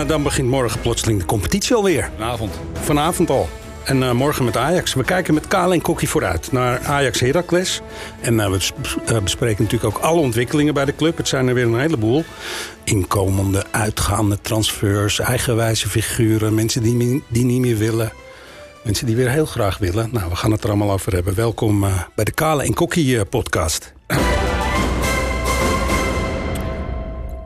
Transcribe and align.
eh, 0.00 0.08
dan 0.08 0.22
begint 0.22 0.48
morgen 0.48 0.80
plotseling 0.80 1.18
de 1.20 1.24
competitie 1.26 1.74
alweer. 1.76 2.10
Vanavond. 2.16 2.60
Vanavond 2.72 3.30
al. 3.30 3.48
En 3.84 4.02
eh, 4.02 4.12
morgen 4.12 4.44
met 4.44 4.56
Ajax. 4.56 4.94
We 4.94 5.04
kijken 5.04 5.34
met 5.34 5.46
Kale 5.48 5.74
en 5.74 5.80
Kokkie 5.82 6.08
vooruit 6.08 6.52
naar 6.52 6.80
Ajax 6.86 7.20
Heracles. 7.20 7.80
En 8.20 8.40
eh, 8.40 8.50
we 8.50 8.50
bes- 8.50 9.22
bespreken 9.22 9.62
natuurlijk 9.64 9.96
ook 9.96 10.02
alle 10.02 10.20
ontwikkelingen 10.20 10.74
bij 10.74 10.84
de 10.84 10.94
club. 10.94 11.16
Het 11.16 11.28
zijn 11.28 11.48
er 11.48 11.54
weer 11.54 11.64
een 11.64 11.80
heleboel. 11.80 12.24
Inkomende, 12.84 13.64
uitgaande 13.70 14.40
transfers, 14.40 15.18
eigenwijze 15.18 15.88
figuren, 15.88 16.54
mensen 16.54 16.82
die, 16.82 17.22
die 17.28 17.44
niet 17.44 17.60
meer 17.60 17.76
willen. 17.76 18.12
Mensen 18.84 19.06
die 19.06 19.16
weer 19.16 19.30
heel 19.30 19.46
graag 19.46 19.78
willen. 19.78 20.08
Nou, 20.12 20.28
we 20.30 20.36
gaan 20.36 20.50
het 20.50 20.62
er 20.62 20.68
allemaal 20.68 20.90
over 20.92 21.12
hebben. 21.12 21.34
Welkom 21.34 21.80
bij 22.14 22.24
de 22.24 22.32
Kale 22.32 22.62
en 22.62 22.74
Kokkie 22.74 23.24
podcast. 23.24 23.92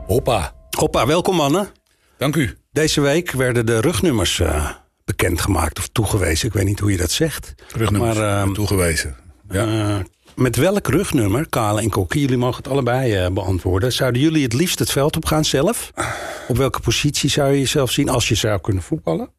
Hoppa. 0.07 0.51
Hoppa, 0.77 1.05
welkom 1.05 1.35
mannen. 1.35 1.82
Dank 2.23 2.35
u. 2.35 2.57
Deze 2.71 3.01
week 3.01 3.31
werden 3.31 3.65
de 3.65 3.81
rugnummers 3.81 4.39
eh, 4.39 4.69
bekendgemaakt 5.05 5.79
of 5.79 5.87
toegewezen. 5.87 6.47
Ik 6.47 6.53
weet 6.53 6.65
niet 6.65 6.79
hoe 6.79 6.91
je 6.91 6.97
dat 6.97 7.11
zegt. 7.11 7.53
Rugnummers 7.75 8.17
Maar, 8.17 8.41
ehm, 8.41 8.53
toegewezen. 8.53 9.15
Ja. 9.49 9.65
Eh, 9.65 10.03
met 10.35 10.55
welk 10.55 10.87
rugnummer, 10.87 11.49
Kale 11.49 11.81
en 11.81 11.89
Kokkie, 11.89 12.21
jullie 12.21 12.37
mogen 12.37 12.63
het 12.63 12.67
allebei 12.71 13.13
eh, 13.15 13.31
beantwoorden. 13.31 13.93
Zouden 13.93 14.21
jullie 14.21 14.43
het 14.43 14.53
liefst 14.53 14.79
het 14.79 14.91
veld 14.91 15.15
op 15.15 15.25
gaan 15.25 15.45
zelf? 15.45 15.91
Op 16.47 16.57
welke 16.57 16.79
positie 16.79 17.29
zou 17.29 17.51
je 17.51 17.59
jezelf 17.59 17.91
zien 17.91 18.09
als 18.09 18.27
je 18.27 18.35
zou 18.35 18.61
kunnen 18.61 18.83
voetballen? 18.83 19.29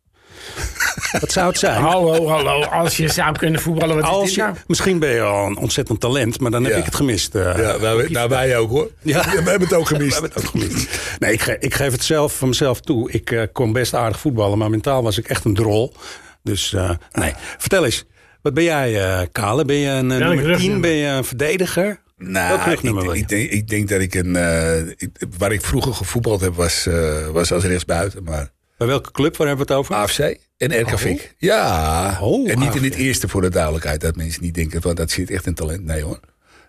Wat 1.21 1.33
zou 1.33 1.49
het 1.49 1.59
zijn? 1.59 1.83
Hallo, 1.83 2.29
hallo. 2.29 2.63
Als 2.63 2.97
je 2.97 3.09
zou 3.09 3.39
kunnen 3.39 3.61
voetballen, 3.61 3.97
wat 3.97 4.05
Als 4.05 4.35
je, 4.35 4.41
nou? 4.41 4.55
misschien 4.67 4.99
ben 4.99 5.11
je 5.11 5.21
al 5.21 5.47
een 5.47 5.57
ontzettend 5.57 6.01
talent, 6.01 6.41
maar 6.41 6.51
dan 6.51 6.63
heb 6.65 6.73
Ja. 6.73 6.79
ik 6.79 6.85
het 6.85 6.95
gemist. 6.95 7.35
eh. 7.35 7.59
ja 7.59 7.81
wij, 7.81 8.07
nou, 8.09 8.29
wij 8.29 8.57
ook 8.59 8.71
hoor. 8.71 8.91
Ja. 9.03 9.21
we 9.31 9.51
hebben 9.51 9.61
het 9.69 9.73
ook 9.75 9.89
We 9.89 9.95
gemist. 9.97 10.13
hebben 10.13 10.31
het 10.35 10.45
ook 10.45 10.51
gemist. 10.51 10.89
Nee, 11.19 11.33
ik, 11.33 11.41
ge- 11.43 11.57
ik 11.61 11.75
geef 11.75 11.93
het 11.93 12.05
zelf 12.05 12.37
van 12.37 12.49
mezelf 12.49 12.81
toe. 12.81 13.11
Ik 13.11 13.31
eh, 13.31 13.43
kon 13.53 13.73
best 13.73 13.95
aardig 13.95 14.21
voetballen, 14.21 14.59
maar 14.59 14.71
mentaal 14.71 15.03
was 15.03 15.19
ik 15.19 15.29
echt 15.29 15.45
een 15.45 15.55
drol. 15.55 15.95
Dus 16.43 16.73
eh, 16.73 16.91
nee. 17.13 17.33
Vertel 17.59 17.85
eens, 17.85 18.05
wat 18.43 18.55
ben 18.55 18.65
jij, 18.65 19.03
eh, 19.05 19.27
Kale? 19.33 19.65
Ben 19.65 19.77
je 19.77 19.91
een 19.91 20.07
nummer 20.07 20.37
10? 20.37 20.45
rugnummer? 20.47 20.81
Ben 20.81 20.91
je 20.91 21.07
een 21.07 21.25
verdediger? 21.25 22.03
Nou, 22.17 22.71
ik, 22.71 22.81
ik, 23.15 23.29
denk, 23.29 23.51
ik 23.51 23.69
denk 23.69 23.89
dat 23.89 24.01
ik 24.01 24.15
een... 24.15 24.37
eh, 24.37 24.79
ik- 24.97 25.11
waar 25.39 25.53
ik 25.53 25.63
vroeger 25.63 25.95
gevoetbald 25.95 26.41
heb, 26.41 26.55
was, 26.55 26.87
eh, 26.87 27.27
was 27.29 27.53
als 27.53 27.65
rechtsbuiten. 27.65 28.23
Maar 28.25 28.51
Bij 28.77 28.87
welke 28.87 29.11
club? 29.11 29.37
Waar 29.37 29.47
hebben 29.47 29.67
we 29.67 29.73
het 29.73 29.81
over? 29.83 29.95
AFC 29.95 30.19
en 30.57 30.81
RK 30.81 30.99
Vik. 30.99 31.35
Ja. 31.39 32.19
Oh, 32.21 32.51
en 32.51 32.59
niet 32.59 32.75
in 32.75 32.85
het 32.85 32.95
eerste 32.95 33.29
voor 33.29 33.41
de 33.41 33.49
duidelijkheid. 33.51 34.01
Dat 34.01 34.17
mensen 34.17 34.43
niet 34.43 34.55
denken, 34.55 34.83
van 34.83 34.95
dat 34.95 35.11
zit 35.11 35.31
echt 35.31 35.47
een 35.47 35.55
talent. 35.55 35.85
Nee 35.85 36.03
hoor. 36.03 36.21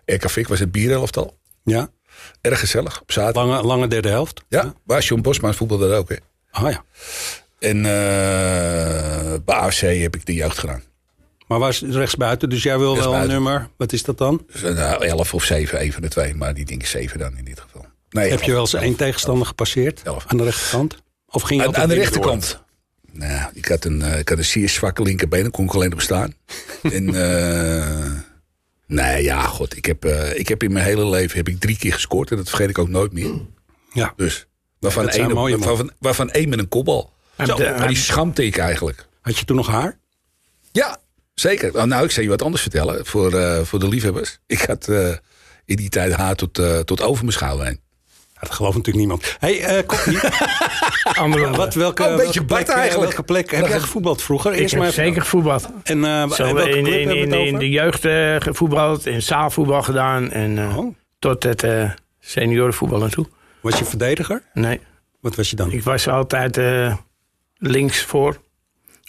RK 0.04 0.46
was 0.48 0.58
het 0.58 0.72
bierelftal. 0.72 1.38
Ja, 1.64 1.88
Erg 2.40 2.60
gezellig. 2.60 3.00
Op 3.00 3.12
zaterdag. 3.12 3.44
lange, 3.46 3.62
lange 3.62 3.88
derde 3.88 4.08
helft. 4.08 4.42
Ja, 4.48 4.74
waar 4.84 5.02
John 5.02 5.20
Bosman 5.22 5.54
voetbalde 5.54 5.88
dat 5.88 5.98
ook. 5.98 6.08
Hè. 6.08 6.16
Ah 6.50 6.70
ja. 6.70 6.84
En 7.58 7.76
eh, 7.76 9.34
bij 9.44 9.54
AFC 9.54 9.80
heb 9.80 10.14
ik 10.16 10.26
de 10.26 10.34
jeugd 10.34 10.58
gedaan. 10.58 10.82
Maar 11.46 11.58
was 11.58 11.82
rechtsbuiten, 11.82 12.48
dus 12.50 12.62
jij 12.62 12.78
wil 12.78 12.96
wel 12.96 13.14
een 13.14 13.28
nummer. 13.28 13.68
Wat 13.76 13.92
is 13.92 14.02
dat 14.02 14.18
dan? 14.18 14.46
Dus, 14.52 14.60
nou, 14.62 15.04
11 15.04 15.34
of 15.34 15.44
7, 15.44 15.82
een 15.82 15.92
van 15.92 16.02
de 16.02 16.08
twee. 16.08 16.34
Maar 16.34 16.54
die 16.54 16.64
denk 16.64 16.80
ik 16.80 16.86
7 16.86 17.18
dan 17.18 17.36
in 17.36 17.44
dit 17.44 17.60
geval. 17.60 17.86
Nee, 18.10 18.30
Heb 18.30 18.42
je 18.42 18.52
wel 18.52 18.60
eens 18.60 18.74
één 18.74 18.96
tegenstander 18.96 19.46
gepasseerd? 19.46 20.02
Elf. 20.04 20.24
Aan 20.26 20.36
de 20.36 20.44
rechterkant? 20.44 21.02
Of 21.36 21.42
ging 21.42 21.62
je 21.62 21.74
Aan, 21.74 21.88
de 21.88 21.94
rechterkant. 21.94 22.62
Nou, 23.12 23.50
ik 23.54 23.66
had, 23.66 23.84
een, 23.84 24.02
eh, 24.02 24.18
ik 24.18 24.28
had 24.28 24.38
een 24.38 24.44
zeer 24.44 24.68
zwakke 24.68 25.02
linkerbeen. 25.02 25.42
Daar 25.42 25.50
kon 25.50 25.64
ik 25.64 25.74
alleen 25.74 25.92
op 25.92 26.00
staan. 26.00 26.34
en, 26.82 27.14
eh, 27.14 28.10
nee, 28.86 29.22
ja, 29.22 29.42
god. 29.42 29.76
Ik 29.76 29.84
heb, 29.84 30.04
eh, 30.04 30.38
ik 30.38 30.48
heb 30.48 30.62
in 30.62 30.72
mijn 30.72 30.84
hele 30.84 31.06
leven 31.06 31.36
heb 31.36 31.48
ik 31.48 31.60
drie 31.60 31.76
keer 31.78 31.92
gescoord. 31.92 32.30
En 32.30 32.36
dat 32.36 32.48
vergeet 32.48 32.68
ik 32.68 32.78
ook 32.78 32.88
nooit 32.88 33.12
meer. 33.12 33.30
Ja. 33.92 34.12
Dus, 34.16 34.46
waarvan, 34.78 35.12
zijn 35.12 35.36
één, 35.36 35.58
waarvan, 35.60 35.90
waarvan 35.98 36.30
één 36.30 36.48
met 36.48 36.58
een 36.58 36.68
kopbal. 36.68 37.12
En 37.36 37.46
Zo, 37.46 37.56
de- 37.56 37.74
maar 37.78 37.88
die 37.88 37.96
schampte 37.96 38.44
ik 38.44 38.56
eigenlijk. 38.56 39.06
Had 39.20 39.38
je 39.38 39.44
toen 39.44 39.56
nog 39.56 39.66
haar? 39.66 39.98
Ja, 40.72 40.98
zeker. 41.34 41.72
Nou, 41.72 41.86
Nou, 41.86 42.04
ik 42.04 42.10
zal 42.10 42.22
je 42.22 42.28
wat 42.28 42.42
anders 42.42 42.62
vertellen 42.62 43.06
voor, 43.06 43.30
voor 43.66 43.78
de 43.78 43.88
liefhebbers. 43.88 44.38
Ik 44.46 44.60
had 44.60 44.88
in 45.64 45.76
die 45.76 45.88
tijd 45.88 46.12
haar 46.12 46.34
tot, 46.34 46.54
tot 46.84 47.00
over 47.02 47.24
mijn 47.24 47.36
schouder 47.36 47.66
heen. 47.66 47.80
Dat 48.40 48.50
gelooft 48.50 48.76
natuurlijk 48.76 49.06
niemand. 49.06 49.36
hey, 49.38 49.60
eh 49.64 49.82
andere 51.22 51.50
wat, 51.50 51.74
welke, 51.74 52.02
Oh, 52.04 52.10
een 52.10 52.16
beetje 52.16 52.32
welke 52.32 52.44
plek, 52.44 52.66
Bart 52.66 52.78
eigenlijk. 52.78 53.10
welke 53.12 53.22
plek 53.32 53.50
heb 53.50 53.66
jij 53.66 53.80
gevoetbald 53.80 54.22
vroeger? 54.22 54.52
Ik 54.52 54.58
Eerst 54.58 54.74
maar 54.74 54.82
heb 54.84 54.92
even- 54.92 55.04
zeker 55.04 55.22
gevoetbald. 55.22 55.68
En 55.82 56.04
eh, 56.04 56.30
Zo, 56.30 56.54
welke 56.54 56.70
in, 56.70 56.84
club 56.84 56.94
in, 56.94 57.08
hebben 57.08 57.08
we 57.08 57.14
in, 57.20 57.30
het 57.30 57.40
in 57.40 57.46
over? 57.46 57.58
de 57.58 57.68
jeugd 57.70 58.04
eh, 58.04 58.36
gevoetbald, 58.38 59.06
in 59.06 59.22
zaalvoetbal 59.22 59.82
gedaan 59.82 60.30
en 60.30 60.58
eh, 60.58 60.78
Oh. 60.78 60.94
tot 61.18 61.42
het 61.42 61.62
eh 61.62 61.90
seniorenvoetbal 62.20 63.02
aan 63.02 63.10
toe. 63.10 63.26
Was 63.60 63.78
je 63.78 63.84
verdediger? 63.84 64.42
Nee, 64.52 64.80
Wat 65.20 65.34
was 65.34 65.50
je 65.50 65.56
dan? 65.56 65.72
ik 65.72 65.82
was 65.82 66.08
altijd 66.08 66.56
eh, 66.56 66.96
links 67.56 68.02
voor. 68.04 68.40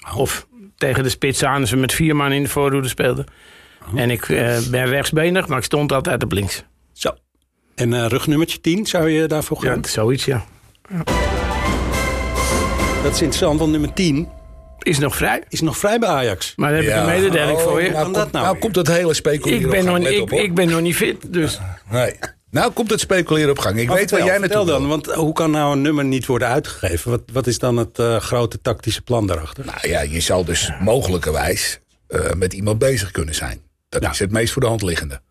Oh. 0.08 0.18
Of 0.18 0.48
tegen 0.78 1.04
de 1.04 1.10
spits 1.10 1.44
aan 1.44 1.62
als 1.62 1.72
we 1.72 1.78
met 1.78 1.94
vier 1.94 2.16
man 2.16 2.32
in 2.32 2.44
de 2.44 2.50
voorhoede 2.50 2.88
speelden. 2.88 3.26
Oh. 3.94 4.00
En 4.00 4.10
ik 4.12 4.30
eh, 4.30 4.58
ben 4.72 4.86
rechtsbenig, 4.86 5.48
maar 5.48 5.58
ik 5.58 5.64
stond 5.64 5.92
altijd 5.92 6.24
op 6.24 6.32
links. 6.32 6.64
Zo. 6.94 7.10
En 7.78 7.94
eh, 7.94 8.06
rugnummertje 8.08 8.62
10, 8.62 8.86
zou 8.86 9.10
je 9.10 9.28
daarvoor 9.28 9.66
Ja, 9.66 9.72
gaan? 9.72 9.86
zoiets, 9.86 10.26
ja. 10.26 10.46
Dat 13.04 13.14
is 13.14 13.22
interessant, 13.22 13.60
want 13.60 13.72
nummer 13.72 13.94
10 13.94 14.28
Is 14.80 15.00
nog 15.00 15.16
vrij. 15.16 15.44
is 15.50 15.62
nog 15.62 15.78
vrij 15.78 16.00
bij 16.00 16.10
Ajax. 16.10 16.54
Maar 16.56 16.70
dan 16.74 16.84
heb 16.84 16.88
ik 16.90 16.96
een 17.00 17.06
mededeling 17.06 17.58
Oh, 17.58 17.64
voor 17.64 17.82
je. 17.84 17.90
Nou, 17.90 18.04
Kan 18.04 18.14
dat 18.14 18.22
komt, 18.22 18.34
nou 18.34 18.46
nou 18.46 18.58
komt 18.58 18.74
dat 18.74 18.88
hele 18.88 19.14
speculeren 19.14 19.62
Ik 19.64 19.70
ben, 19.70 19.86
nog, 19.86 19.98
ik, 19.98 20.22
op, 20.22 20.32
ik 20.32 20.54
ben 20.56 20.70
nog 20.70 20.82
niet 20.82 20.96
fit, 20.96 21.34
dus... 21.34 21.60
Nee. 21.92 22.14
Nou 22.52 22.72
komt 22.72 22.90
het 22.90 23.00
speculeren 23.00 23.50
op 23.50 23.60
gang. 23.60 23.80
Ik 23.80 23.88
Maar 23.88 23.96
weet 23.98 24.12
waar 24.12 24.20
jij 24.20 24.28
naartoe 24.38 24.48
vertel 24.48 24.66
dan, 24.66 24.80
wil. 24.80 24.90
want 24.90 25.06
hoe 25.14 25.34
kan 25.34 25.52
nou 25.52 25.72
een 25.74 25.82
nummer 25.82 26.06
niet 26.06 26.26
worden 26.26 26.48
uitgegeven? 26.48 27.12
Wat, 27.12 27.22
wat 27.34 27.48
is 27.48 27.60
dan 27.60 27.78
het 27.78 28.00
eh, 28.00 28.16
grote 28.20 28.62
tactische 28.62 29.02
plan 29.02 29.28
daarachter? 29.28 29.66
Nou 29.66 29.88
ja, 29.90 30.02
je 30.02 30.20
zal 30.20 30.46
dus 30.46 30.72
mogelijkerwijs 30.80 31.80
eh, 32.08 32.34
met 32.34 32.54
iemand 32.54 32.80
bezig 32.80 33.12
kunnen 33.12 33.36
zijn. 33.36 33.62
Dat 33.90 34.02
Ja. 34.04 34.10
is 34.12 34.20
het 34.20 34.32
meest 34.32 34.54
voor 34.54 34.62
de 34.62 34.68
hand 34.68 34.82
liggende. 34.82 35.22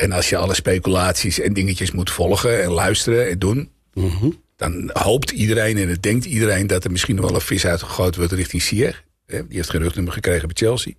En 0.00 0.12
als 0.12 0.28
je 0.28 0.36
alle 0.36 0.54
speculaties 0.54 1.40
en 1.40 1.52
dingetjes 1.52 1.90
moet 1.90 2.10
volgen 2.10 2.62
en 2.62 2.70
luisteren 2.70 3.30
en 3.30 3.38
doen... 3.38 3.70
Mhm. 3.94 4.30
dan 4.56 4.90
hoopt 4.92 5.30
iedereen 5.30 5.76
en 5.78 5.88
het 5.88 6.02
denkt 6.02 6.24
iedereen... 6.24 6.66
dat 6.66 6.84
er 6.84 6.90
misschien 6.90 7.16
nog 7.16 7.24
wel 7.24 7.34
een 7.34 7.40
vis 7.40 7.66
uitgegooid 7.66 8.16
wordt 8.16 8.32
richting 8.32 8.62
Sier. 8.62 9.04
Die 9.26 9.44
heeft 9.48 9.70
geen 9.70 9.82
rugnummer 9.82 10.12
gekregen 10.12 10.48
bij 10.48 10.56
Chelsea. 10.56 10.92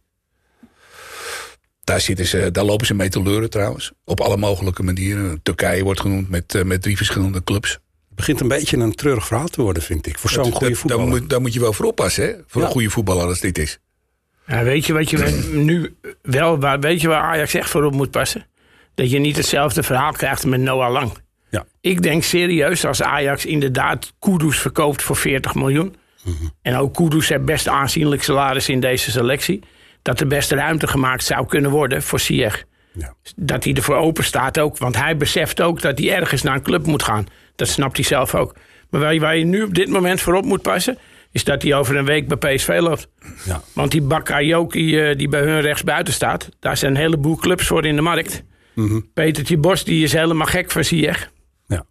Daar, 1.83 2.01
zitten 2.01 2.25
ze, 2.25 2.51
daar 2.51 2.63
lopen 2.63 2.85
ze 2.85 2.93
mee 2.93 3.09
te 3.09 3.21
leuren 3.21 3.49
trouwens. 3.49 3.91
Op 4.05 4.19
alle 4.19 4.37
mogelijke 4.37 4.83
manieren. 4.83 5.39
Turkije 5.43 5.83
wordt 5.83 5.99
genoemd 5.99 6.29
met, 6.29 6.55
eh, 6.55 6.63
met 6.63 6.81
drie 6.81 6.97
verschillende 6.97 7.43
clubs. 7.43 7.71
Het 7.71 8.15
begint 8.15 8.39
een 8.39 8.47
beetje 8.47 8.77
een 8.77 8.95
treurig 8.95 9.27
verhaal 9.27 9.47
te 9.47 9.61
worden, 9.61 9.83
vind 9.83 10.07
ik. 10.07 10.17
Voor 10.19 10.29
zo'n 10.29 10.51
goede 10.51 10.69
dat- 10.69 10.77
voetballer. 10.77 11.05
Daar 11.09 11.19
moet, 11.19 11.29
daar 11.29 11.41
moet 11.41 11.53
je 11.53 11.59
wel 11.59 11.73
voor 11.73 11.85
oppassen, 11.85 12.23
hè? 12.23 12.33
Voor 12.47 12.61
Ja. 12.61 12.67
een 12.67 12.73
goede 12.73 12.89
voetballer 12.89 13.25
als 13.27 13.39
dit 13.39 13.57
is. 13.57 13.79
Ja, 14.47 14.63
weet 14.63 14.85
je 14.85 14.93
wat 14.93 15.09
je 15.09 15.17
nu 15.53 15.95
wel, 16.21 16.59
waar, 16.59 16.79
weet 16.79 17.01
je 17.01 17.07
waar 17.07 17.21
Ajax 17.21 17.53
echt 17.53 17.69
voor 17.69 17.83
op 17.83 17.93
moet 17.93 18.11
passen? 18.11 18.45
Dat 19.01 19.11
je 19.11 19.19
niet 19.19 19.37
hetzelfde 19.37 19.83
verhaal 19.83 20.11
krijgt 20.11 20.45
met 20.45 20.59
Noah 20.59 20.91
Lang. 20.91 21.17
Ja. 21.49 21.65
Ik 21.79 22.01
denk 22.01 22.23
serieus, 22.23 22.85
als 22.85 23.01
Ajax 23.01 23.45
inderdaad 23.45 24.13
Kudus 24.19 24.59
verkoopt 24.59 25.01
voor 25.01 25.15
40 25.15 25.55
miljoen. 25.55 25.95
En 26.61 26.75
ook 26.75 26.93
Kudus 26.93 27.29
heeft 27.29 27.45
best 27.45 27.67
aanzienlijk 27.67 28.23
salaris 28.23 28.69
in 28.69 28.79
deze 28.79 29.11
selectie. 29.11 29.63
Dat 30.01 30.19
er 30.19 30.27
best 30.27 30.51
ruimte 30.51 30.87
gemaakt 30.87 31.23
zou 31.23 31.45
kunnen 31.45 31.71
worden 31.71 32.03
voor 32.03 32.19
Ziyech. 32.19 32.63
Ja. 32.93 33.13
Dat 33.35 33.63
hij 33.63 33.73
ervoor 33.73 33.95
open 33.95 34.23
staat 34.23 34.59
ook. 34.59 34.77
Want 34.77 34.97
hij 34.97 35.17
beseft 35.17 35.61
ook 35.61 35.81
dat 35.81 35.99
hij 35.99 36.15
ergens 36.15 36.41
naar 36.41 36.55
een 36.55 36.61
club 36.61 36.85
moet 36.85 37.03
gaan. 37.03 37.25
Dat 37.55 37.67
snapt 37.67 37.95
hij 37.95 38.05
zelf 38.05 38.35
ook. 38.35 38.55
Maar 38.89 39.01
waar 39.01 39.13
je, 39.13 39.19
waar 39.19 39.37
je 39.37 39.45
nu 39.45 39.63
op 39.63 39.73
dit 39.73 39.89
moment 39.89 40.21
voor 40.21 40.33
op 40.33 40.45
moet 40.45 40.61
passen... 40.61 40.97
is 41.31 41.43
dat 41.43 41.61
hij 41.61 41.73
over 41.73 41.95
een 41.95 42.05
week 42.05 42.27
bij 42.27 42.55
PSV 42.55 42.77
loopt. 42.81 43.07
Ja. 43.45 43.61
Want 43.73 43.91
die 43.91 44.01
Bakayoko 44.01 44.79
eh, 44.79 45.17
die 45.17 45.29
bij 45.29 45.41
hun 45.41 45.61
rechtsbuiten 45.61 46.13
staat... 46.13 46.49
daar 46.59 46.77
zijn 46.77 46.91
een 46.91 47.01
heleboel 47.01 47.35
clubs 47.35 47.67
voor 47.67 47.85
in 47.85 47.95
de 47.95 48.01
markt. 48.01 48.43
Petertje 49.13 49.57
Bos 49.57 49.83
die 49.83 50.03
is 50.03 50.13
helemaal 50.13 50.47
gek 50.47 50.71
van 50.71 50.83
Ziyech. 50.83 51.31
Ja. 51.67 51.85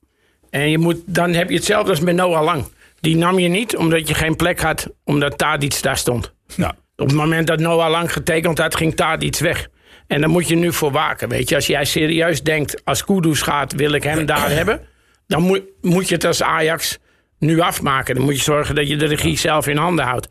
En 0.51 0.71
je 0.71 0.79
moet, 0.79 1.03
dan 1.07 1.33
heb 1.33 1.49
je 1.49 1.55
hetzelfde 1.57 1.91
als 1.91 2.01
met 2.01 2.15
Noah 2.15 2.45
Lang. 2.45 2.65
Die 3.01 3.17
nam 3.17 3.39
je 3.39 3.49
niet 3.49 3.77
omdat 3.77 4.09
je 4.09 4.15
geen 4.15 4.37
plek 4.37 4.61
had... 4.61 4.89
omdat 5.05 5.39
Tadic 5.39 5.83
daar 5.83 5.97
stond. 5.97 6.35
Ja. 6.57 6.77
Op 6.97 7.07
het 7.07 7.17
moment 7.17 7.47
dat 7.47 7.61
Noah 7.61 7.91
Lang 7.91 8.13
getekend 8.13 8.59
had, 8.59 8.77
ging 8.77 8.95
Tadic 8.95 9.39
weg. 9.39 9.69
En 10.07 10.21
daar 10.21 10.31
moet 10.31 10.49
je 10.49 10.57
nu 10.57 10.73
voor 10.73 10.93
waken. 10.93 11.29
Weet 11.29 11.49
je, 11.49 11.55
als 11.55 11.67
jij 11.67 11.85
serieus 11.85 12.43
denkt, 12.43 12.85
als 12.85 13.05
Kudus 13.05 13.43
gaat, 13.43 13.73
wil 13.73 13.93
ik 13.93 14.03
hem 14.03 14.27
daar 14.27 14.51
hebben. 14.51 14.81
Dan 15.27 15.43
moet, 15.43 15.63
moet 15.81 16.09
je 16.09 16.15
het 16.15 16.25
als 16.25 16.43
Ajax 16.43 16.99
nu 17.39 17.61
afmaken. 17.61 18.15
Dan 18.15 18.25
moet 18.25 18.37
je 18.37 18.43
zorgen 18.43 18.75
dat 18.75 18.89
je 18.89 18.97
de 18.97 19.07
regie 19.07 19.39
zelf 19.39 19.67
in 19.67 19.77
handen 19.77 20.05
houdt. 20.05 20.29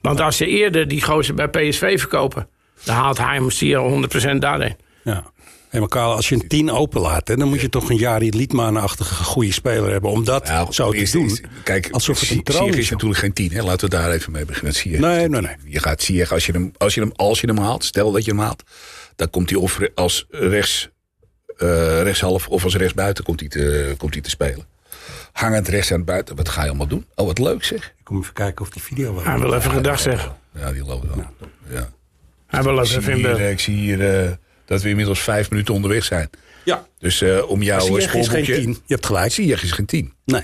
Want 0.00 0.20
als 0.20 0.36
ze 0.36 0.46
eerder 0.46 0.88
die 0.88 1.02
gozer 1.02 1.34
bij 1.34 1.48
PSV 1.48 1.98
verkopen, 1.98 2.48
dan 2.84 2.94
haalt 2.94 3.18
hij 3.18 3.34
hem 3.34 3.48
hier 3.58 4.08
100% 4.34 4.36
daarheen. 4.38 4.76
Ja. 5.04 5.32
Hey, 5.72 5.80
maar 5.80 5.88
Karel, 5.88 6.14
als 6.14 6.28
je 6.28 6.34
een 6.34 6.48
10 6.48 6.70
openlaat, 6.70 7.28
hè, 7.28 7.36
dan 7.36 7.48
moet 7.48 7.60
je 7.60 7.68
toch 7.68 7.90
een 7.90 7.96
Jari 7.96 8.30
Liedman-achtige 8.30 9.24
goede 9.24 9.52
speler 9.52 9.90
hebben 9.90 10.10
om 10.10 10.24
dat 10.24 10.46
Nou, 10.46 10.72
zo 10.72 10.90
te 10.92 11.10
doen. 11.12 11.24
is- 11.24 11.40
kijk, 11.64 11.88
alsof 11.90 12.20
het 12.20 12.30
een 12.30 12.42
troon 12.42 12.74
is 12.74 12.90
natuurlijk 12.90 13.20
geen 13.20 13.32
tien. 13.32 13.52
Hè? 13.52 13.62
Laten 13.62 13.88
we 13.90 13.96
daar 13.96 14.10
even 14.10 14.32
mee 14.32 14.44
beginnen. 14.44 14.74
Ziyech 14.74 15.00
Nee, 15.00 15.28
nee, 15.28 15.40
tien. 15.40 15.56
Je 15.64 15.78
gaat 15.80 16.02
Ziyech, 16.02 16.32
als 16.32 16.46
je, 16.46 16.52
hem, 16.52 16.72
als, 16.76 16.94
je 16.94 17.00
hem, 17.00 17.12
als 17.16 17.40
je 17.40 17.46
hem 17.46 17.58
haalt, 17.58 17.84
stel 17.84 18.12
dat 18.12 18.24
je 18.24 18.30
hem 18.30 18.40
haalt... 18.40 18.62
dan 19.16 19.30
komt 19.30 19.50
hij 19.50 19.58
of 19.58 19.78
als 19.94 20.26
rechts, 20.30 20.90
eh, 21.56 22.02
rechtshalf 22.02 22.48
of 22.48 22.64
als 22.64 22.76
rechtsbuiten 22.76 23.24
komt 23.24 23.40
hij 23.40 23.48
te, 23.48 23.94
komt 23.98 24.12
hij 24.12 24.22
te 24.22 24.30
spelen. 24.30 24.66
Hangend 25.32 25.68
rechts 25.68 25.90
aan 25.90 25.96
het 25.96 26.06
buiten. 26.06 26.36
Wat 26.36 26.48
ga 26.48 26.62
je 26.62 26.68
allemaal 26.68 26.86
doen? 26.86 27.06
Oh, 27.14 27.26
wat 27.26 27.38
leuk 27.38 27.64
zeg. 27.64 27.84
Ik 27.98 28.04
kom 28.04 28.18
even 28.20 28.32
kijken 28.32 28.64
of 28.64 28.70
die 28.70 28.82
video 28.82 29.14
wel. 29.14 29.24
Hij 29.24 29.38
wil 29.38 29.54
even 29.54 29.70
gedag 29.70 30.00
zeggen. 30.00 30.36
Ja, 30.54 30.72
die 30.72 30.84
loopt 30.84 31.06
wel. 31.14 31.24
Ja. 31.70 31.88
Hij 32.46 32.62
wil 32.62 32.78
Ik, 32.82 32.90
even 32.90 33.38
eh, 33.38 33.50
ik 33.50 33.60
zie 33.60 33.74
hier 33.76 34.24
eh, 34.24 34.30
dat 34.64 34.82
we 34.82 34.88
inmiddels 34.88 35.20
vijf 35.20 35.50
minuten 35.50 35.74
onderweg 35.74 36.04
zijn. 36.04 36.30
Ja. 36.64 36.86
Dus 36.98 37.22
eh, 37.22 37.50
om 37.50 37.62
jouw 37.62 37.80
Ziyech 37.80 37.98
is 37.98 38.06
geen 38.06 38.24
spoorboekje... 38.24 38.54
10. 38.54 38.70
Je 38.70 38.94
hebt 38.94 39.06
gelijk. 39.06 39.32
Ziyech 39.32 39.62
is 39.62 39.72
geen 39.72 39.86
tien. 39.86 40.12
Nee. 40.24 40.42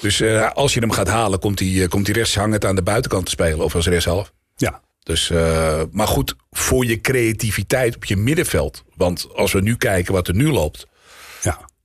Dus 0.00 0.20
eh, 0.20 0.50
als 0.52 0.74
je 0.74 0.80
hem 0.80 0.90
gaat 0.90 1.08
halen, 1.08 1.38
komt 1.38 1.58
hij, 1.58 1.82
eh, 1.82 1.88
komt 1.88 2.06
hij 2.06 2.14
rechts 2.14 2.34
hangend 2.34 2.64
aan 2.64 2.74
de 2.74 2.82
buitenkant 2.82 3.24
te 3.24 3.30
spelen. 3.30 3.64
Of 3.64 3.74
als 3.74 3.86
rechtshalf. 3.86 4.32
Ja. 4.56 4.80
Dus, 5.02 5.30
eh, 5.30 5.82
maar 5.90 6.06
goed, 6.06 6.34
voor 6.50 6.84
je 6.84 7.00
creativiteit 7.00 7.96
op 7.96 8.04
je 8.04 8.16
middenveld. 8.16 8.84
Want 8.94 9.28
als 9.34 9.52
we 9.52 9.60
nu 9.60 9.76
kijken 9.76 10.12
wat 10.12 10.28
er 10.28 10.34
nu 10.34 10.50
loopt. 10.50 10.86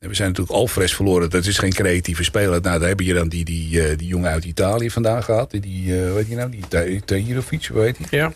En 0.05 0.11
we 0.11 0.17
zijn 0.17 0.29
natuurlijk 0.29 0.57
Alvarez 0.57 0.93
verloren. 0.93 1.29
Dat 1.29 1.45
is 1.45 1.57
geen 1.57 1.73
creatieve 1.73 2.23
speler. 2.23 2.61
Nou, 2.61 2.79
daar 2.79 2.87
heb 2.87 2.99
je 2.99 3.13
dan 3.13 3.27
die, 3.27 3.45
die, 3.45 3.81
eh, 3.81 3.97
die 3.97 4.07
jongen 4.07 4.31
uit 4.31 4.45
Italië 4.45 4.89
vandaag 4.91 5.25
gehad. 5.25 5.51
Die, 5.51 6.01
eh, 6.01 6.13
weet 6.13 6.27
je 6.27 6.35
nou, 6.35 6.49
die 6.49 6.67
Ta- 6.67 7.05
Tahirovic, 7.05 7.65
hoe 7.65 7.81
heet 7.81 7.97
die? 7.97 8.07
Ja. 8.09 8.33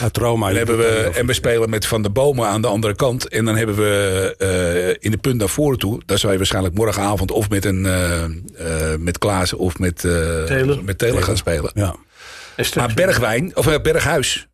Uit 0.00 0.16
Roma. 0.16 0.46
Dan 0.46 0.56
hebben 0.56 0.76
we, 0.78 1.10
en 1.14 1.26
we 1.26 1.32
spelen 1.32 1.70
met 1.70 1.86
Van 1.86 2.02
der 2.02 2.12
Bomen 2.12 2.46
aan 2.46 2.62
de 2.62 2.68
andere 2.68 2.94
kant. 2.94 3.28
En 3.28 3.44
dan 3.44 3.56
hebben 3.56 3.76
we 3.76 4.34
eh, 4.38 5.04
in 5.04 5.10
de 5.10 5.16
punt 5.16 5.36
naar 5.36 5.48
voren 5.48 5.78
toe. 5.78 6.02
Daar 6.06 6.18
zou 6.18 6.32
je 6.32 6.38
waarschijnlijk 6.38 6.74
morgenavond 6.74 7.30
of 7.30 7.48
met, 7.48 7.64
een, 7.64 7.86
eh 7.86 8.24
eh 8.24 8.98
met 8.98 9.18
Klaassen 9.18 9.58
of 9.58 9.78
met, 9.78 10.04
eh 10.04 10.10
Taylor. 10.44 10.84
met 10.84 10.98
Taylor 10.98 11.22
gaan 11.22 11.36
spelen. 11.36 11.70
Ja. 11.74 11.96
Maar 12.74 12.94
Bergwijn, 12.94 13.56
of 13.56 13.82
Berghuis. 13.82 14.48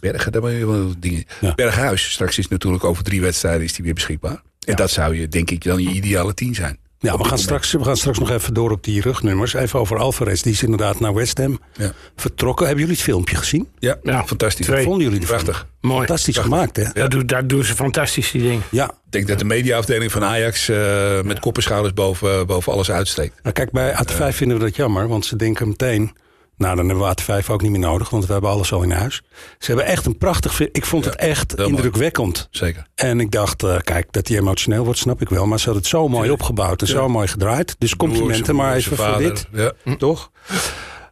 Bergen, 0.00 0.32
daar 0.32 0.40
ben 0.42 0.52
je 0.52 0.66
wel 0.66 0.94
dingen. 0.98 1.24
Ja. 1.40 1.54
Berghuis, 1.54 2.10
straks 2.10 2.38
is 2.38 2.48
natuurlijk 2.48 2.84
over 2.84 3.04
drie 3.04 3.20
wedstrijden 3.20 3.62
is 3.62 3.72
die 3.72 3.84
weer 3.84 3.94
beschikbaar. 3.94 4.42
En 4.70 4.76
dat 4.76 4.90
zou 4.90 5.16
je, 5.16 5.28
denk 5.28 5.50
ik, 5.50 5.64
dan 5.64 5.82
je 5.82 5.88
ideale 5.90 6.34
team 6.34 6.54
zijn. 6.54 6.78
Ja, 7.02 7.16
we 7.18 7.24
gaan, 7.24 7.38
straks, 7.38 7.72
we 7.72 7.84
gaan 7.84 7.96
straks 7.96 8.18
nog 8.18 8.30
even 8.30 8.54
door 8.54 8.70
op 8.70 8.84
die 8.84 9.00
rugnummers. 9.00 9.54
Even 9.54 9.78
over 9.78 9.98
Alvarez. 9.98 10.40
Die 10.42 10.52
is 10.52 10.62
inderdaad 10.62 11.00
naar 11.00 11.14
West 11.14 11.38
Ham 11.38 11.60
Ja, 11.76 11.92
vertrokken. 12.16 12.66
Hebben 12.66 12.82
jullie 12.84 12.98
het 12.98 13.08
filmpje 13.08 13.36
gezien? 13.36 13.68
ja, 13.78 13.96
Ja, 14.02 14.24
fantastisch. 14.26 14.66
twee. 14.66 14.78
Ik 14.78 14.84
Vonden 14.84 15.02
jullie 15.04 15.20
ervan? 15.20 15.36
Prachtig. 15.44 15.66
Mooi. 15.80 15.98
Fantastisch 16.06 16.36
gemaakt, 16.36 16.76
hè? 16.76 16.84
Dat, 16.92 17.10
doen, 17.10 17.26
dat 17.26 17.48
doen 17.48 17.64
ze 17.64 17.74
fantastisch, 17.74 18.30
die 18.30 18.42
dingen. 18.42 18.62
Ja. 18.70 18.94
denk 19.10 19.26
dat 19.28 19.38
de 19.38 19.44
mediaafdeling 19.44 20.12
van 20.12 20.24
Ajax 20.24 20.68
eh, 20.68 21.20
met 21.22 21.38
kop 21.40 21.56
en 21.56 21.62
schouders 21.62 21.94
boven, 21.94 22.46
boven 22.46 22.72
alles 22.72 22.90
uitsteekt. 22.90 23.34
Nou, 23.42 23.54
kijk, 23.54 23.70
bij 23.70 23.92
AT5 23.94 24.34
vinden 24.36 24.58
we 24.58 24.64
dat 24.64 24.76
jammer. 24.76 25.08
Want 25.08 25.24
ze 25.26 25.36
denken 25.36 25.68
meteen... 25.68 26.12
Nou, 26.60 26.76
dan 26.76 26.88
hebben 26.88 27.06
we 27.08 27.42
AT5 27.42 27.46
ook 27.50 27.62
niet 27.62 27.70
meer 27.70 27.80
nodig. 27.80 28.10
Want 28.10 28.26
we 28.26 28.32
hebben 28.32 28.50
alles 28.50 28.72
al 28.72 28.82
in 28.82 28.90
huis. 28.90 29.22
Ze 29.58 29.66
hebben 29.66 29.84
echt 29.84 30.06
een 30.06 30.18
prachtig... 30.18 30.60
Ik 30.60 30.86
vond 30.86 31.04
Ja, 31.04 31.10
het 31.10 31.20
echt 31.20 31.56
mooi. 31.56 31.68
indrukwekkend. 31.68 32.48
Zeker. 32.50 32.86
En 32.94 33.20
ik 33.20 33.30
dacht, 33.30 33.62
eh, 33.62 33.76
kijk, 33.78 34.12
dat 34.12 34.28
hij 34.28 34.36
emotioneel 34.38 34.84
wordt, 34.84 34.98
snap 34.98 35.20
ik 35.20 35.28
wel. 35.28 35.46
Maar 35.46 35.58
ze 35.58 35.64
hadden 35.64 35.82
het 35.82 35.90
zo 35.92 36.08
mooi 36.08 36.30
opgebouwd 36.30 36.80
en 36.80 36.86
zo 36.86 37.08
mooi 37.08 37.28
gedraaid. 37.28 37.74
Dus 37.78 37.96
complimenten 37.96 38.54
maar 38.54 38.74
even 38.74 38.96
voor 38.96 39.18
dit. 39.18 39.46
Ja, 39.52 39.72
Toch? 39.98 40.30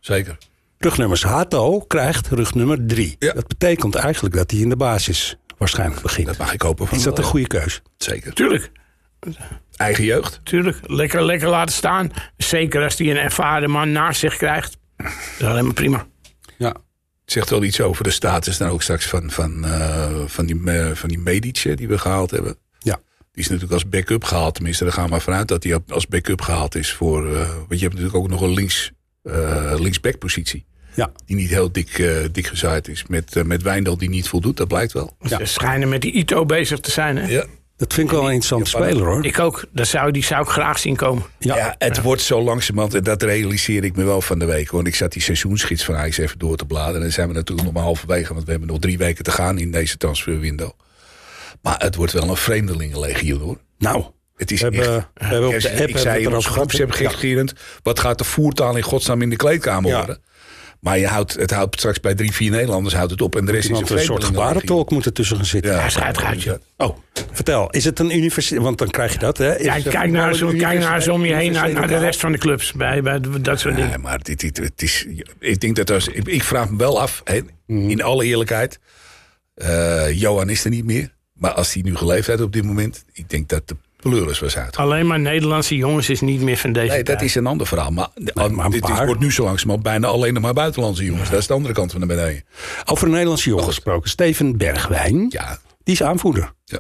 zeker. 0.01 0.37
Rugnummers. 0.79 1.23
Hato 1.23 1.81
krijgt 1.81 2.29
rugnummer 2.29 2.87
3. 2.87 3.17
Ja. 3.19 3.33
Dat 3.33 3.47
betekent 3.47 3.95
eigenlijk 3.95 4.35
dat 4.35 4.51
hij 4.51 4.61
in 4.61 4.69
de 4.69 4.77
basis 4.77 5.37
waarschijnlijk 5.59 6.03
begint. 6.03 6.27
Dat 6.27 6.37
mag 6.37 6.53
ik 6.53 6.63
hopen 6.63 6.87
van 6.87 6.99
Is 6.99 7.05
dat 7.05 7.19
een 7.19 7.25
goede 7.25 7.47
keus? 7.47 7.83
Zeker. 7.97 8.33
Tuurlijk, 8.35 8.71
Eigen 9.77 10.05
jeugd. 10.05 10.41
tuurlijk. 10.43 10.79
Lekker, 10.83 11.25
lekker 11.25 11.49
laten 11.49 11.75
staan. 11.75 12.11
Zeker 12.37 12.83
als 12.85 12.99
hij 12.99 13.11
een 13.11 13.17
ervaren 13.17 13.71
man 13.71 13.93
naast 13.93 14.21
zich 14.21 14.37
krijgt. 14.37 14.77
Dat 14.99 15.13
is 15.39 15.47
alleen 15.47 15.65
maar 15.65 15.75
prima. 15.75 16.07
Ja. 16.57 16.69
Het 16.69 17.37
zegt 17.37 17.51
wel 17.51 17.65
iets 17.65 17.81
over 17.81 18.05
de 18.05 18.11
status 18.11 18.57
dan 18.57 18.69
ook 18.69 18.83
straks 18.83 19.07
van, 19.07 19.31
van, 19.31 19.65
eh, 19.65 20.23
van, 20.27 20.47
die, 20.47 20.71
eh, 20.71 20.91
van 20.95 21.09
die 21.09 21.19
Medic 21.19 21.57
eh, 21.65 21.77
die 21.77 21.89
we 21.89 21.99
gehaald 21.99 22.31
hebben. 22.31 22.57
Ja. 22.79 23.01
Die 23.33 23.47
is 23.47 23.53
natuurlijk 23.53 23.73
als 23.73 23.89
backup 23.89 24.25
gehaald. 24.25 24.55
Tenminste, 24.55 24.85
daar 24.85 24.93
gaan 24.93 25.05
we 25.05 25.11
maar 25.11 25.21
vanuit 25.21 25.49
dat 25.49 25.65
hij 25.65 25.79
als 25.89 26.07
backup 26.07 26.41
gehaald 26.41 26.75
is. 26.75 26.93
Voor, 26.93 27.35
eh, 27.35 27.49
want 27.49 27.81
je 27.81 27.87
hebt 27.87 27.93
natuurlijk 27.93 28.15
ook 28.15 28.29
nog 28.29 28.41
een 28.41 28.55
links, 28.55 28.93
eh 29.23 29.75
linksback 29.77 30.19
positie. 30.19 30.67
Ja. 30.95 31.13
Die 31.27 31.37
niet 31.37 31.51
heel 31.51 31.73
dik, 31.73 31.99
eh, 31.99 32.17
dik 32.33 32.47
gezaaid 32.47 32.89
is. 32.89 33.07
Met, 33.07 33.45
met 33.47 33.63
Wijndal 33.63 33.97
die 33.97 34.09
niet 34.09 34.29
voldoet, 34.29 34.57
dat 34.57 34.69
blijkt 34.69 34.93
wel. 34.93 35.17
Ja. 35.21 35.39
Ze 35.39 35.45
schijnen 35.45 35.89
met 35.89 36.01
die 36.01 36.13
Ito 36.13 36.47
bezig 36.47 36.81
te 36.81 36.91
zijn. 36.91 37.17
Hè? 37.17 37.27
Ja. 37.27 37.45
Dat 37.79 37.95
vind 37.95 38.07
ik 38.09 38.13
wel 38.13 38.25
een 38.27 38.33
interessante 38.33 38.71
speler 38.71 39.07
hoor. 39.07 39.25
Ik 39.25 39.39
ook. 39.39 39.65
Dat 39.73 39.87
zou, 39.87 40.11
die 40.11 40.25
zou 40.25 40.43
ik 40.43 40.49
graag 40.49 40.79
zien 40.79 40.97
komen. 40.97 41.23
Ja. 41.39 41.57
Ja, 41.57 41.75
het 41.79 42.03
wordt 42.03 42.23
zo 42.23 42.43
langzamerhand, 42.43 42.95
en 42.95 43.03
dat 43.03 43.23
realiseer 43.23 43.85
ik 43.85 43.97
me 43.97 44.05
wel 44.05 44.21
van 44.21 44.39
de 44.39 44.45
week. 44.45 44.71
Want 44.71 44.87
ik 44.87 44.95
zat 44.95 45.13
die 45.13 45.23
seizoensgids 45.23 45.85
van 45.85 45.97
Ajax 45.97 46.19
even 46.19 46.39
door 46.39 46.57
te 46.57 46.65
bladeren. 46.65 46.95
En 46.97 47.01
dan 47.03 47.11
zijn 47.11 47.29
we 47.29 47.35
natuurlijk 47.35 47.67
nog 47.67 47.77
maar 47.77 47.85
halverwege, 47.85 48.33
want 48.33 48.45
we 48.45 48.51
hebben 48.51 48.69
nog 48.69 48.79
drie 48.79 48.99
weken 48.99 49.25
te 49.25 49.31
gaan 49.31 49.59
in 49.59 49.71
deze 49.71 49.97
transferwindow. 49.97 50.71
Maar 51.63 51.75
het 51.79 51.95
wordt 51.95 52.13
wel 52.13 52.29
een 52.29 52.37
vreemdelingenlegioen 52.37 53.41
hoor. 53.41 53.59
Nou, 53.79 54.05
Het 54.37 54.51
is 54.51 54.61
hebben, 54.61 54.81
echt... 54.81 55.07
we 55.15 55.25
hebben 55.25 55.49
op 55.49 55.55
Ik 55.55 55.61
de 55.63 55.69
app 55.69 55.79
hebben 55.79 56.01
zei 56.01 56.23
in 56.23 56.35
ons 56.35 56.49
wat 57.83 58.01
gaat 58.01 58.19
de 58.19 58.25
voertaal 58.25 58.77
in 58.77 58.83
godsnaam 58.83 59.23
in 59.23 59.31
de 59.31 59.37
kleedkamer 59.37 59.91
Ja. 59.91 59.97
worden? 59.97 60.23
Maar 60.81 60.99
je 60.99 61.07
houdt, 61.07 61.33
het 61.35 61.51
houdt 61.51 61.79
straks 61.79 62.01
bij 62.01 62.15
drie, 62.15 62.33
vier 62.33 62.51
Nederlanders 62.51 62.95
houdt 62.95 63.11
het 63.11 63.21
op. 63.21 63.37
En 63.37 63.45
de 63.45 63.53
rest 63.53 63.71
is 63.71 63.79
een 63.79 63.97
een 63.99 64.05
soort 64.05 64.25
gebarentolk 64.25 64.91
moet 64.91 65.05
er 65.05 65.13
tussen 65.13 65.37
gaan 65.37 65.45
zitten. 65.45 65.73
Ja. 65.73 65.79
Hij 65.81 65.91
schijt 65.91 66.19
gaatje. 66.19 66.61
Oh, 66.77 66.97
vertel. 67.33 67.71
Is 67.71 67.85
het 67.85 67.99
een 67.99 68.17
universiteit? 68.17 68.63
Want 68.63 68.79
dan 68.79 68.89
krijg 68.91 69.13
je 69.13 69.19
dat, 69.19 69.39
hè? 69.39 69.59
Is 69.59 69.83
Kijk, 69.83 70.11
nou, 70.11 70.33
zo, 70.35 70.47
kijk 70.57 70.79
nou 70.79 70.95
eens 70.95 71.09
om 71.09 71.25
je 71.25 71.35
heen 71.35 71.53
naar, 71.53 71.73
naar 71.73 71.89
de 71.89 71.99
rest 71.99 72.21
van 72.21 72.33
de 72.33 72.39
clubs. 72.39 72.73
Bij, 72.73 73.03
bij 73.03 73.21
dat 73.41 73.61
soort 73.61 73.75
dingen. 73.75 73.89
Nee, 73.91 73.99
maar 73.99 74.19
dit, 74.23 74.41
dit, 74.41 74.57
het 74.57 74.83
is, 74.83 75.07
ik 75.39 75.61
denk 75.61 75.77
dat 75.77 75.91
als, 75.91 76.09
ik, 76.09 76.27
ik 76.27 76.43
vraag 76.43 76.71
me 76.71 76.77
wel 76.77 77.01
af, 77.01 77.21
hè, 77.25 77.41
Mhm. 77.67 77.91
in 77.91 78.03
alle 78.03 78.25
eerlijkheid. 78.25 78.79
eh, 79.55 80.13
Johan 80.21 80.49
is 80.51 80.65
er 80.65 80.71
niet 80.71 80.85
meer. 80.85 81.15
Maar 81.33 81.53
als 81.53 81.73
hij 81.73 81.83
nu 81.83 81.97
geleefd 81.97 82.27
heeft 82.27 82.41
op 82.41 82.53
dit 82.53 82.65
moment, 82.65 83.05
ik 83.13 83.31
denk 83.31 83.49
dat 83.49 83.69
de 83.69 83.77
pleuris 84.03 84.39
was 84.39 84.57
uit. 84.57 84.77
Alleen 84.77 85.07
maar 85.07 85.21
Nederlandse 85.21 85.77
jongens 85.77 86.09
is 86.11 86.21
niet 86.21 86.41
meer 86.41 86.57
van 86.57 86.73
deze 86.73 86.87
Nee, 86.87 86.97
dat 86.97 87.07
tijd. 87.07 87.23
is 87.23 87.35
een 87.35 87.47
ander 87.47 87.67
verhaal. 87.67 87.91
Maar, 87.91 88.09
dit 88.71 88.89
is, 88.89 88.97
wordt 89.05 89.21
nu 89.21 89.33
zo 89.33 89.45
langzamerhand 89.45 89.83
bijna 89.83 90.07
alleen 90.07 90.35
nog 90.35 90.43
maar 90.43 90.53
buitenlandse 90.53 91.05
jongens. 91.05 91.31
Dat 91.31 91.39
is 91.41 91.47
de 91.47 91.53
andere 91.53 91.75
kant 91.75 91.91
van 91.91 92.01
de 92.01 92.07
medaille. 92.07 92.43
Over 92.85 93.05
een 93.07 93.11
Nederlandse 93.13 93.49
jongen 93.49 93.65
gesproken. 93.65 94.11
Steven 94.11 94.57
Bergwijn. 94.57 95.27
Ja, 95.29 95.59
Die 95.85 95.95
is 95.95 96.03
aanvoerder. 96.03 96.53
Ja. 96.65 96.79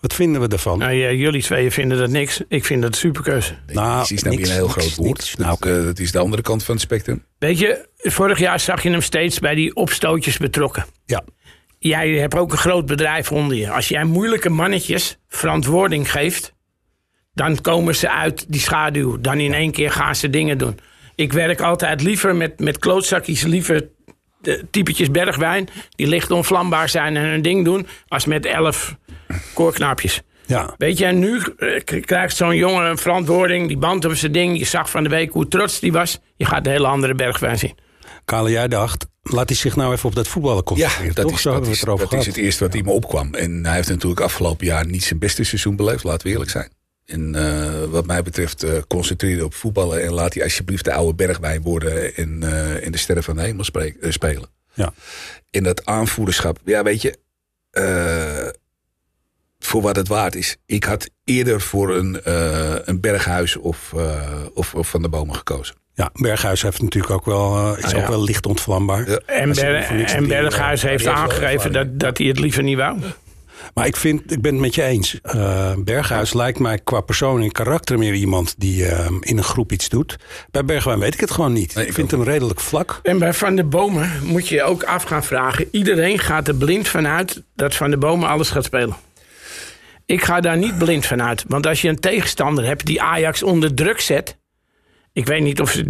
Wat 0.00 0.14
vinden 0.14 0.40
we 0.40 0.48
daarvan? 0.48 0.78
Nou, 0.78 0.92
ja, 0.92 1.10
jullie 1.10 1.42
tweeën 1.42 1.72
vinden 1.72 1.98
dat 1.98 2.10
niks. 2.10 2.40
Ik 2.48 2.64
vind 2.64 2.82
dat 2.82 2.90
een 2.92 2.98
superkeuze. 2.98 3.54
Nou, 3.66 3.96
niks 3.96 4.12
is 4.12 4.22
nou 4.22 4.36
niks, 4.36 4.48
weer 4.48 4.58
een 4.58 4.64
heel 4.66 4.74
niks, 4.76 4.86
groot 4.86 4.96
woord. 4.96 5.08
niks. 5.18 5.34
Dat, 5.34 5.60
Nou, 5.60 5.78
eh, 5.78 5.84
dat 5.84 5.98
is 5.98 6.12
de 6.12 6.18
andere 6.18 6.42
kant 6.42 6.64
van 6.64 6.74
het 6.74 6.82
spectrum. 6.84 7.24
Weet 7.38 7.58
je, 7.58 7.88
vorig 7.96 8.38
jaar 8.38 8.60
zag 8.60 8.82
je 8.82 8.90
hem 8.90 9.00
steeds 9.02 9.38
bij 9.38 9.54
die 9.54 9.74
opstootjes 9.74 10.36
betrokken. 10.38 10.84
Ja. 11.06 11.24
Jij 11.88 12.10
hebt 12.10 12.34
ook 12.34 12.52
een 12.52 12.58
groot 12.58 12.86
bedrijf 12.86 13.32
onder 13.32 13.56
je. 13.56 13.70
Als 13.70 13.88
jij 13.88 14.04
moeilijke 14.04 14.48
mannetjes 14.48 15.18
verantwoording 15.28 16.10
geeft, 16.10 16.54
dan 17.34 17.60
komen 17.60 17.94
ze 17.94 18.10
uit 18.10 18.44
die 18.48 18.60
schaduw. 18.60 19.20
Dan 19.20 19.40
in 19.40 19.54
één 19.54 19.70
keer 19.70 19.90
gaan 19.90 20.16
ze 20.16 20.30
dingen 20.30 20.58
doen. 20.58 20.78
Ik 21.14 21.32
werk 21.32 21.60
altijd 21.60 22.02
liever 22.02 22.36
met, 22.36 22.60
met 22.60 22.78
klootzakjes, 22.78 23.42
liever 23.42 23.88
de 24.40 24.64
typetjes 24.70 25.10
bergwijn, 25.10 25.68
die 25.90 26.06
licht 26.06 26.30
onvlambaar 26.30 26.88
zijn 26.88 27.16
en 27.16 27.24
hun 27.24 27.42
ding 27.42 27.64
doen, 27.64 27.86
als 28.08 28.24
met 28.24 28.46
elf 28.46 28.96
koorknaapjes. 29.54 30.20
Ja. 30.46 30.74
Weet 30.78 30.98
je, 30.98 31.04
en 31.04 31.18
nu 31.18 31.42
eh, 31.56 32.00
krijgt 32.00 32.36
zo'n 32.36 32.56
jongen 32.56 32.84
een 32.84 32.98
verantwoording, 32.98 33.68
die 33.68 33.78
band 33.78 34.04
op 34.04 34.14
zijn 34.14 34.32
ding. 34.32 34.58
Je 34.58 34.64
zag 34.64 34.90
van 34.90 35.02
de 35.02 35.08
week 35.08 35.32
hoe 35.32 35.48
trots 35.48 35.80
die 35.80 35.92
was. 35.92 36.18
Je 36.36 36.44
gaat 36.44 36.66
een 36.66 36.72
hele 36.72 36.86
andere 36.86 37.14
bergwijn 37.14 37.58
zien. 37.58 37.74
Kale, 38.24 38.50
jij 38.50 38.68
dacht, 38.68 39.06
laat 39.32 39.48
hij 39.48 39.56
zich 39.58 39.76
nou 39.76 39.92
even 39.92 40.08
op 40.08 40.14
dat 40.14 40.28
voetballen 40.28 40.56
Ja, 40.56 40.62
concentreren. 40.62 41.14
dat, 41.14 41.24
toch? 41.24 41.34
is, 41.34 41.42
Zo 41.42 41.52
dat, 41.52 41.66
is, 41.66 41.80
dat 41.80 42.12
is 42.12 42.26
het 42.26 42.36
eerste 42.36 42.64
wat 42.64 42.74
in 42.74 42.84
me 42.84 42.90
opkwam. 42.90 43.34
En 43.34 43.64
hij 43.66 43.74
heeft 43.74 43.88
natuurlijk 43.88 44.20
afgelopen 44.20 44.66
jaar 44.66 44.86
niet 44.86 45.04
zijn 45.04 45.18
beste 45.18 45.44
seizoen 45.44 45.76
beleefd, 45.76 46.04
laten 46.04 46.26
we 46.26 46.32
eerlijk 46.32 46.50
zijn. 46.50 46.68
En 47.04 47.34
eh, 47.34 47.84
wat 47.84 48.06
mij 48.06 48.22
betreft, 48.22 48.62
eh 48.62 48.72
concentreren 48.88 49.44
op 49.44 49.54
voetballen. 49.54 50.02
En 50.02 50.12
laat 50.12 50.34
hij 50.34 50.42
alsjeblieft 50.42 50.84
de 50.84 50.92
oude 50.92 51.14
bergwijn 51.14 51.62
worden 51.62 52.14
en, 52.14 52.42
eh, 52.42 52.84
en 52.86 52.92
de 52.92 52.98
sterren 52.98 53.24
van 53.24 53.36
de 53.36 53.42
hemel 53.42 53.64
spreek- 53.64 53.96
spelen. 54.08 54.48
Ja. 54.74 54.92
In 55.50 55.62
dat 55.62 55.86
aanvoerderschap, 55.86 56.58
ja, 56.64 56.82
weet 56.82 57.02
je, 57.02 57.18
voor 59.66 59.82
wat 59.82 59.96
het 59.96 60.08
waard 60.08 60.34
is. 60.34 60.56
Ik 60.66 60.84
had 60.84 61.10
eerder 61.24 61.60
voor 61.60 61.94
een, 61.96 62.22
eh, 62.22 62.74
een 62.84 63.00
berghuis 63.00 63.56
of, 63.56 63.92
eh, 63.96 64.20
of, 64.54 64.74
of 64.74 64.88
van 64.88 65.02
de 65.02 65.08
bomen 65.08 65.34
gekozen. 65.36 65.74
Ja, 65.94 66.10
Berghuis 66.12 66.62
heeft 66.62 66.82
natuurlijk 66.82 67.12
ook 67.12 67.24
wel, 67.24 67.56
eh, 67.76 67.84
is 67.84 67.94
Ah, 67.94 68.00
ook 68.02 68.08
wel 68.08 68.22
licht 68.24 68.46
ontvlambaar. 68.46 69.10
Ja. 69.10 69.20
En, 69.26 69.52
Ber- 69.52 70.26
Berghuis 70.26 70.82
heeft 70.82 71.06
aangegeven 71.06 71.72
dat, 71.72 71.86
dat 72.00 72.18
hij 72.18 72.26
het 72.26 72.38
liever 72.38 72.62
niet 72.62 72.76
wou. 72.76 72.98
Maar 73.74 73.86
ik, 73.86 73.96
vind, 73.96 74.32
ik 74.32 74.40
ben 74.42 74.52
het 74.52 74.60
met 74.60 74.74
je 74.74 74.82
eens. 74.82 75.18
Eh, 75.22 75.72
Berghuis 75.78 76.32
lijkt 76.32 76.58
mij 76.58 76.78
qua 76.78 77.00
persoon 77.00 77.42
en 77.42 77.52
karakter 77.52 77.98
meer 77.98 78.14
iemand 78.14 78.54
die 78.58 78.84
in 79.20 79.36
een 79.36 79.44
groep 79.44 79.72
iets 79.72 79.88
doet. 79.88 80.16
Bij 80.50 80.64
Bergwijn 80.64 80.98
weet 80.98 81.14
ik 81.14 81.20
het 81.20 81.30
gewoon 81.30 81.52
niet. 81.52 81.74
Nee, 81.74 81.86
ik 81.86 81.92
vind 81.92 82.14
ook 82.14 82.20
hem 82.20 82.28
redelijk 82.28 82.60
vlak. 82.60 83.00
En 83.02 83.18
bij 83.18 83.32
Van 83.32 83.56
de 83.56 83.64
Bomen 83.64 84.10
moet 84.22 84.48
je 84.48 84.54
je 84.54 84.62
ook 84.62 84.82
af 84.84 85.02
gaan 85.02 85.24
vragen. 85.24 85.68
Iedereen 85.70 86.18
gaat 86.18 86.48
er 86.48 86.54
blind 86.54 86.88
vanuit 86.88 87.42
dat 87.56 87.74
Van 87.74 87.90
de 87.90 87.98
Bomen 87.98 88.28
alles 88.28 88.50
gaat 88.50 88.64
spelen. 88.64 88.96
Ik 90.06 90.22
ga 90.22 90.40
daar 90.40 90.56
niet 90.56 90.78
blind 90.78 91.06
van 91.06 91.22
uit. 91.22 91.44
Want 91.48 91.66
als 91.66 91.82
je 91.82 91.88
een 91.88 92.00
tegenstander 92.00 92.64
hebt 92.64 92.86
die 92.86 93.02
Ajax 93.02 93.42
onder 93.42 93.74
druk 93.74 94.00
zet. 94.00 94.38
Ik 95.12 95.26
weet 95.26 95.42
niet 95.42 95.60
of 95.60 95.70
ze 95.70 95.84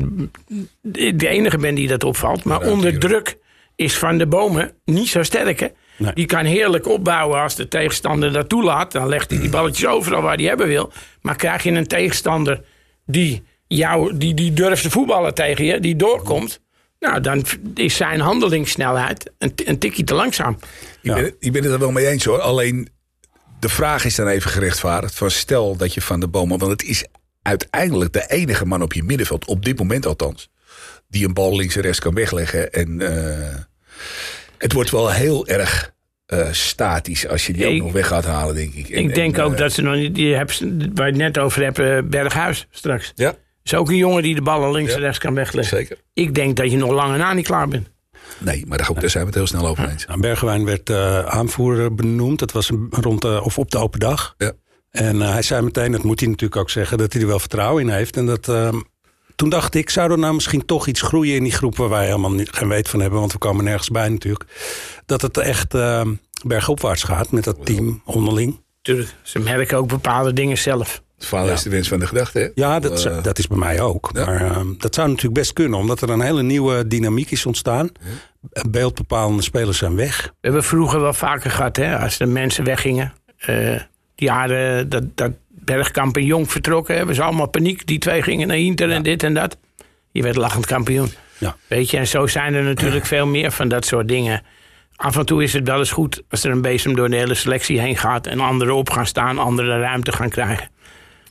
de 0.82 1.28
enige 1.28 1.58
ben 1.58 1.74
die 1.74 1.88
dat 1.88 2.04
opvalt. 2.04 2.44
Maar 2.44 2.64
Ja, 2.64 2.70
onder 2.70 2.98
druk 2.98 3.36
is 3.76 3.96
Van 3.98 4.18
de 4.18 4.26
Bomen 4.26 4.72
niet 4.84 5.08
zo 5.08 5.22
sterk. 5.22 5.60
Hè? 5.60 5.66
Nee. 5.96 6.12
Die 6.14 6.26
kan 6.26 6.44
heerlijk 6.44 6.88
opbouwen 6.88 7.40
als 7.40 7.54
de 7.54 7.68
tegenstander 7.68 8.32
dat 8.32 8.48
toelaat. 8.48 8.92
Dan 8.92 9.08
legt 9.08 9.30
hij 9.30 9.40
die 9.40 9.48
balletjes 9.48 9.86
overal 9.86 10.22
waar 10.22 10.36
hij 10.36 10.44
hebben 10.44 10.66
wil. 10.66 10.92
Maar 11.20 11.36
krijg 11.36 11.62
je 11.62 11.70
een 11.70 11.86
tegenstander 11.86 12.60
die 13.06 13.42
jou, 13.66 14.16
die, 14.16 14.34
die 14.34 14.52
durft 14.52 14.82
te 14.82 14.90
voetballen 14.90 15.34
tegen 15.34 15.64
je, 15.64 15.80
die 15.80 15.96
doorkomt. 15.96 16.60
Nou, 16.98 17.20
dan 17.20 17.44
is 17.74 17.96
zijn 17.96 18.20
handelingssnelheid 18.20 19.32
een, 19.38 19.52
een 19.64 19.78
tikje 19.78 20.04
te 20.04 20.14
langzaam. 20.14 20.58
Ik, 21.02 21.14
ben, 21.14 21.34
ik 21.38 21.52
ben 21.52 21.62
het 21.62 21.72
er 21.72 21.78
wel 21.78 21.90
mee 21.90 22.06
eens 22.06 22.24
hoor. 22.24 22.40
Alleen 22.40 22.88
de 23.64 23.70
vraag 23.70 24.04
is 24.04 24.14
dan 24.14 24.28
even 24.28 24.50
gerechtvaardigd. 24.50 25.14
Van 25.14 25.30
stel 25.30 25.76
dat 25.76 25.94
je 25.94 26.00
van 26.00 26.20
de 26.20 26.28
bomen. 26.28 26.58
Want 26.58 26.70
het 26.70 26.82
is 26.82 27.04
uiteindelijk 27.42 28.12
de 28.12 28.24
enige 28.28 28.66
man 28.66 28.82
op 28.82 28.92
je 28.92 29.02
middenveld. 29.02 29.44
Op 29.44 29.64
dit 29.64 29.78
moment 29.78 30.06
althans. 30.06 30.50
Die 31.08 31.26
een 31.26 31.34
bal 31.34 31.56
links 31.56 31.76
en 31.76 31.82
rechts 31.82 31.98
kan 31.98 32.14
wegleggen. 32.14 32.72
En 32.72 33.00
uh, 33.00 33.54
het 34.58 34.72
wordt 34.72 34.90
wel 34.90 35.10
heel 35.10 35.46
erg 35.46 35.92
uh, 36.26 36.48
statisch 36.50 37.28
als 37.28 37.46
je 37.46 37.52
die 37.52 37.66
ook 37.66 37.78
nog 37.78 37.92
weg 37.92 38.06
gaat 38.06 38.24
halen, 38.24 38.54
denk 38.54 38.74
ik. 38.74 38.88
En, 38.88 39.02
ik 39.02 39.14
denk 39.14 39.36
en, 39.36 39.42
ook 39.42 39.52
uh, 39.52 39.58
dat 39.58 39.72
ze 39.72 39.82
nog 39.82 39.94
niet. 39.94 40.14
Die 40.14 40.34
heb, 40.34 40.50
waar 40.94 41.06
je 41.06 41.12
het 41.12 41.16
net 41.16 41.38
over 41.38 41.62
hebt, 41.62 42.10
Berghuis 42.10 42.66
straks. 42.70 43.12
Ja. 43.14 43.34
Is 43.62 43.74
ook 43.74 43.88
een 43.88 43.96
jongen 43.96 44.22
die 44.22 44.34
de 44.34 44.42
ballen 44.42 44.72
links 44.72 44.90
Ja. 44.90 44.96
en 44.96 45.02
rechts 45.02 45.18
kan 45.18 45.34
wegleggen. 45.34 45.76
Zeker. 45.76 45.96
Ik 46.12 46.34
denk 46.34 46.56
dat 46.56 46.70
je 46.70 46.76
nog 46.76 46.90
lang 46.90 47.12
en 47.12 47.18
na 47.18 47.32
niet 47.32 47.46
klaar 47.46 47.68
bent. 47.68 47.88
Nee, 48.38 48.64
maar 48.66 48.78
daar, 48.78 48.94
daar 48.94 49.10
zijn 49.10 49.22
we 49.22 49.28
het 49.28 49.38
heel 49.38 49.46
snel 49.46 49.66
over 49.66 49.88
eens. 49.88 50.06
Nou, 50.06 50.20
Bergwijn 50.20 50.64
werd 50.64 50.90
eh, 50.90 51.24
aanvoerder 51.24 51.94
benoemd. 51.94 52.38
Dat 52.38 52.52
was 52.52 52.70
rond 52.90 53.22
de, 53.22 53.42
of 53.42 53.58
op 53.58 53.70
de 53.70 53.78
open 53.78 54.00
dag. 54.00 54.34
Ja. 54.38 54.52
En 54.90 55.22
eh, 55.22 55.32
hij 55.32 55.42
zei 55.42 55.62
meteen, 55.62 55.92
dat 55.92 56.02
moet 56.02 56.20
hij 56.20 56.28
natuurlijk 56.28 56.60
ook 56.60 56.70
zeggen, 56.70 56.98
dat 56.98 57.12
hij 57.12 57.22
er 57.22 57.28
wel 57.28 57.38
vertrouwen 57.38 57.82
in 57.82 57.88
heeft. 57.88 58.16
En 58.16 58.26
dat, 58.26 58.48
ehm, 58.48 58.80
toen 59.36 59.48
dacht 59.48 59.74
ik, 59.74 59.90
zou 59.90 60.10
er 60.10 60.18
nou 60.18 60.34
misschien 60.34 60.64
toch 60.64 60.86
iets 60.86 61.00
groeien 61.00 61.36
in 61.36 61.42
die 61.42 61.52
groep 61.52 61.76
waar 61.76 61.88
wij 61.88 62.06
helemaal 62.06 62.32
niet, 62.32 62.52
geen 62.52 62.68
weet 62.68 62.88
van 62.88 63.00
hebben, 63.00 63.18
want 63.20 63.32
we 63.32 63.38
komen 63.38 63.64
nergens 63.64 63.90
bij 63.90 64.08
natuurlijk. 64.08 64.44
Dat 65.06 65.22
het 65.22 65.38
echt 65.38 65.74
ehm, 65.74 66.14
bergopwaarts 66.46 67.02
gaat 67.02 67.30
met 67.30 67.44
dat 67.44 67.66
team 67.66 68.02
onderling. 68.04 68.62
Tuurlijk, 68.82 69.14
ze 69.22 69.38
merken 69.38 69.78
ook 69.78 69.88
bepaalde 69.88 70.32
dingen 70.32 70.58
zelf. 70.58 71.02
Het 71.24 71.32
verhaal 71.34 71.48
is 71.54 71.62
de 71.62 71.70
wens 71.70 71.88
van 71.88 71.98
de 71.98 72.06
gedachte. 72.06 72.38
Hè? 72.38 72.48
Ja, 72.54 72.80
dat, 72.80 72.92
is- 72.98 73.04
Eh, 73.04 73.22
dat 73.22 73.38
is 73.38 73.46
bij 73.46 73.58
mij 73.58 73.80
ook. 73.80 74.10
ja. 74.14 74.24
Maar 74.26 74.40
ehm, 74.50 74.66
dat 74.78 74.94
zou 74.94 75.08
natuurlijk 75.08 75.34
best 75.34 75.52
kunnen, 75.52 75.78
omdat 75.78 76.00
er 76.00 76.10
een 76.10 76.20
hele 76.20 76.42
nieuwe 76.42 76.86
dynamiek 76.88 77.30
is 77.30 77.46
ontstaan. 77.46 77.90
Beeldbepalende 78.68 79.42
spelers 79.42 79.78
zijn 79.78 79.96
weg. 79.96 80.22
We 80.22 80.30
hebben 80.40 80.64
vroeger 80.64 81.00
wel 81.00 81.12
vaker 81.12 81.50
gehad, 81.50 81.76
hè, 81.76 81.98
als 81.98 82.16
de 82.18 82.26
mensen 82.26 82.64
weggingen. 82.64 83.12
Eh, 83.38 83.56
die 84.14 84.28
jaren 84.28 84.88
dat, 84.88 85.02
dat 85.14 85.32
Bergkamp 85.48 86.16
en 86.16 86.24
Jong 86.24 86.50
vertrokken, 86.50 86.96
hebben 86.96 87.14
ze 87.14 87.22
allemaal 87.22 87.48
paniek. 87.48 87.86
Die 87.86 87.98
twee 87.98 88.22
gingen 88.22 88.48
naar 88.48 88.56
Inter 88.58 88.90
en 88.90 89.02
dit 89.02 89.22
en 89.22 89.34
dat. 89.34 89.56
Je 90.10 90.22
werd 90.22 90.36
lachend 90.36 90.66
kampioen. 90.66 91.12
Ja. 91.38 91.56
Weet 91.66 91.90
je, 91.90 91.96
en 91.96 92.06
zo 92.06 92.26
zijn 92.26 92.54
er 92.54 92.62
natuurlijk 92.62 93.06
veel 93.14 93.26
meer 93.26 93.50
van 93.50 93.68
dat 93.68 93.84
soort 93.86 94.08
dingen. 94.08 94.42
Af 94.96 95.16
en 95.16 95.26
toe 95.26 95.42
is 95.42 95.52
het 95.52 95.68
wel 95.68 95.78
eens 95.78 95.90
goed 95.90 96.22
als 96.30 96.44
er 96.44 96.50
een 96.50 96.62
bezem 96.62 96.94
door 96.94 97.08
de 97.10 97.16
hele 97.16 97.34
selectie 97.34 97.80
heen 97.80 97.96
gaat... 97.96 98.26
en 98.26 98.40
anderen 98.40 98.74
op 98.74 98.90
gaan 98.90 99.06
staan, 99.06 99.38
anderen 99.38 99.80
ruimte 99.80 100.12
gaan 100.12 100.28
krijgen. 100.28 100.68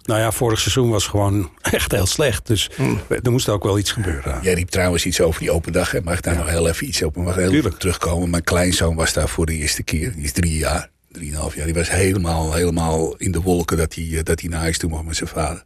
Nou 0.03 0.19
ja, 0.19 0.31
vorig 0.31 0.59
seizoen 0.59 0.89
was 0.89 1.07
gewoon 1.07 1.51
echt 1.61 1.91
heel 1.91 2.05
slecht. 2.05 2.47
Dus 2.47 2.69
Hmm. 2.75 2.99
er 3.23 3.31
moest 3.31 3.49
ook 3.49 3.63
wel 3.63 3.77
iets 3.77 3.91
gebeuren. 3.91 4.39
Jij 4.41 4.53
riep 4.53 4.69
trouwens 4.69 5.05
iets 5.05 5.21
over 5.21 5.39
die 5.39 5.51
open 5.51 5.71
dag. 5.71 5.91
Hè? 5.91 6.01
Mag 6.01 6.17
ik 6.17 6.23
daar 6.23 6.35
nog 6.35 6.49
heel 6.49 6.67
even 6.67 6.87
iets 6.87 7.03
op? 7.03 7.15
Mag 7.15 7.35
heel 7.35 7.49
Tuurlijk. 7.49 7.77
terugkomen? 7.79 8.29
Mijn 8.29 8.43
kleinzoon 8.43 8.95
was 8.95 9.13
daar 9.13 9.29
voor 9.29 9.45
de 9.45 9.53
eerste 9.53 9.83
keer. 9.83 10.13
Die 10.13 10.23
is 10.23 10.31
drie 10.31 10.57
jaar, 10.57 10.89
drieënhalf 11.11 11.55
jaar. 11.55 11.65
Die 11.65 11.73
was 11.73 11.89
helemaal, 11.89 12.53
helemaal 12.53 13.15
in 13.17 13.31
de 13.31 13.41
wolken 13.41 13.77
dat 13.77 13.95
hij, 13.95 14.09
eh, 14.17 14.23
dat 14.23 14.39
hij 14.39 14.49
naar 14.49 14.59
huis 14.59 14.77
toe 14.77 14.89
mocht 14.89 15.03
met 15.05 15.15
zijn 15.15 15.29
vader. 15.29 15.63